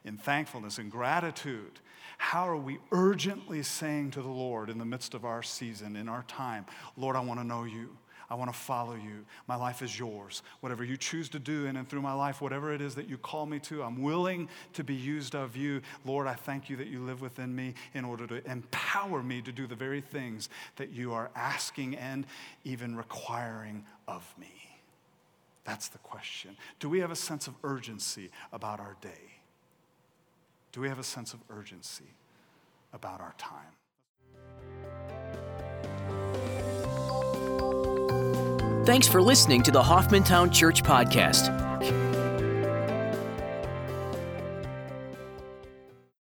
in 0.05 0.17
thankfulness 0.17 0.77
and 0.77 0.89
gratitude? 0.89 1.81
How 2.17 2.47
are 2.47 2.57
we 2.57 2.79
urgently 2.93 3.61
saying 3.61 4.11
to 4.11 4.21
the 4.21 4.29
Lord 4.29 4.69
in 4.69 4.77
the 4.77 4.85
midst 4.85 5.13
of 5.13 5.25
our 5.25 5.43
season, 5.43 5.97
in 5.97 6.07
our 6.07 6.23
time, 6.23 6.65
Lord, 6.95 7.17
I 7.17 7.19
want 7.19 7.41
to 7.41 7.45
know 7.45 7.65
you. 7.65 7.97
I 8.33 8.35
want 8.35 8.51
to 8.51 8.57
follow 8.57 8.95
you. 8.95 9.25
My 9.47 9.55
life 9.55 9.83
is 9.83 9.99
yours. 9.99 10.41
Whatever 10.61 10.83
you 10.83 10.97
choose 10.97 11.29
to 11.29 11.39
do 11.39 11.67
in 11.67 11.75
and 11.75 11.87
through 11.87 12.01
my 12.01 12.13
life, 12.13 12.41
whatever 12.41 12.73
it 12.73 12.81
is 12.81 12.95
that 12.95 13.07
you 13.07 13.15
call 13.15 13.45
me 13.45 13.59
to, 13.59 13.83
I'm 13.83 14.01
willing 14.01 14.49
to 14.73 14.83
be 14.83 14.95
used 14.95 15.35
of 15.35 15.55
you. 15.55 15.81
Lord, 16.03 16.25
I 16.25 16.33
thank 16.33 16.67
you 16.67 16.75
that 16.77 16.87
you 16.87 16.99
live 16.99 17.21
within 17.21 17.55
me 17.55 17.75
in 17.93 18.03
order 18.03 18.25
to 18.25 18.43
empower 18.49 19.21
me 19.21 19.43
to 19.43 19.51
do 19.51 19.67
the 19.67 19.75
very 19.75 20.01
things 20.01 20.49
that 20.77 20.89
you 20.89 21.13
are 21.13 21.29
asking 21.35 21.95
and 21.95 22.25
even 22.63 22.95
requiring 22.95 23.85
of 24.07 24.33
me. 24.39 24.81
That's 25.63 25.89
the 25.89 25.99
question. 25.99 26.57
Do 26.79 26.89
we 26.89 27.01
have 27.01 27.11
a 27.11 27.15
sense 27.15 27.45
of 27.45 27.53
urgency 27.63 28.31
about 28.51 28.79
our 28.79 28.97
day? 28.99 29.37
Do 30.71 30.81
we 30.81 30.89
have 30.89 30.97
a 30.97 31.03
sense 31.03 31.35
of 31.35 31.39
urgency 31.51 32.15
about 32.93 33.21
our 33.21 33.35
time? 33.37 33.75
Thanks 38.85 39.07
for 39.07 39.21
listening 39.21 39.63
to 39.63 39.71
the 39.71 39.81
Hoffmantown 39.81 40.51
Church 40.51 40.83
Podcast. 40.83 42.02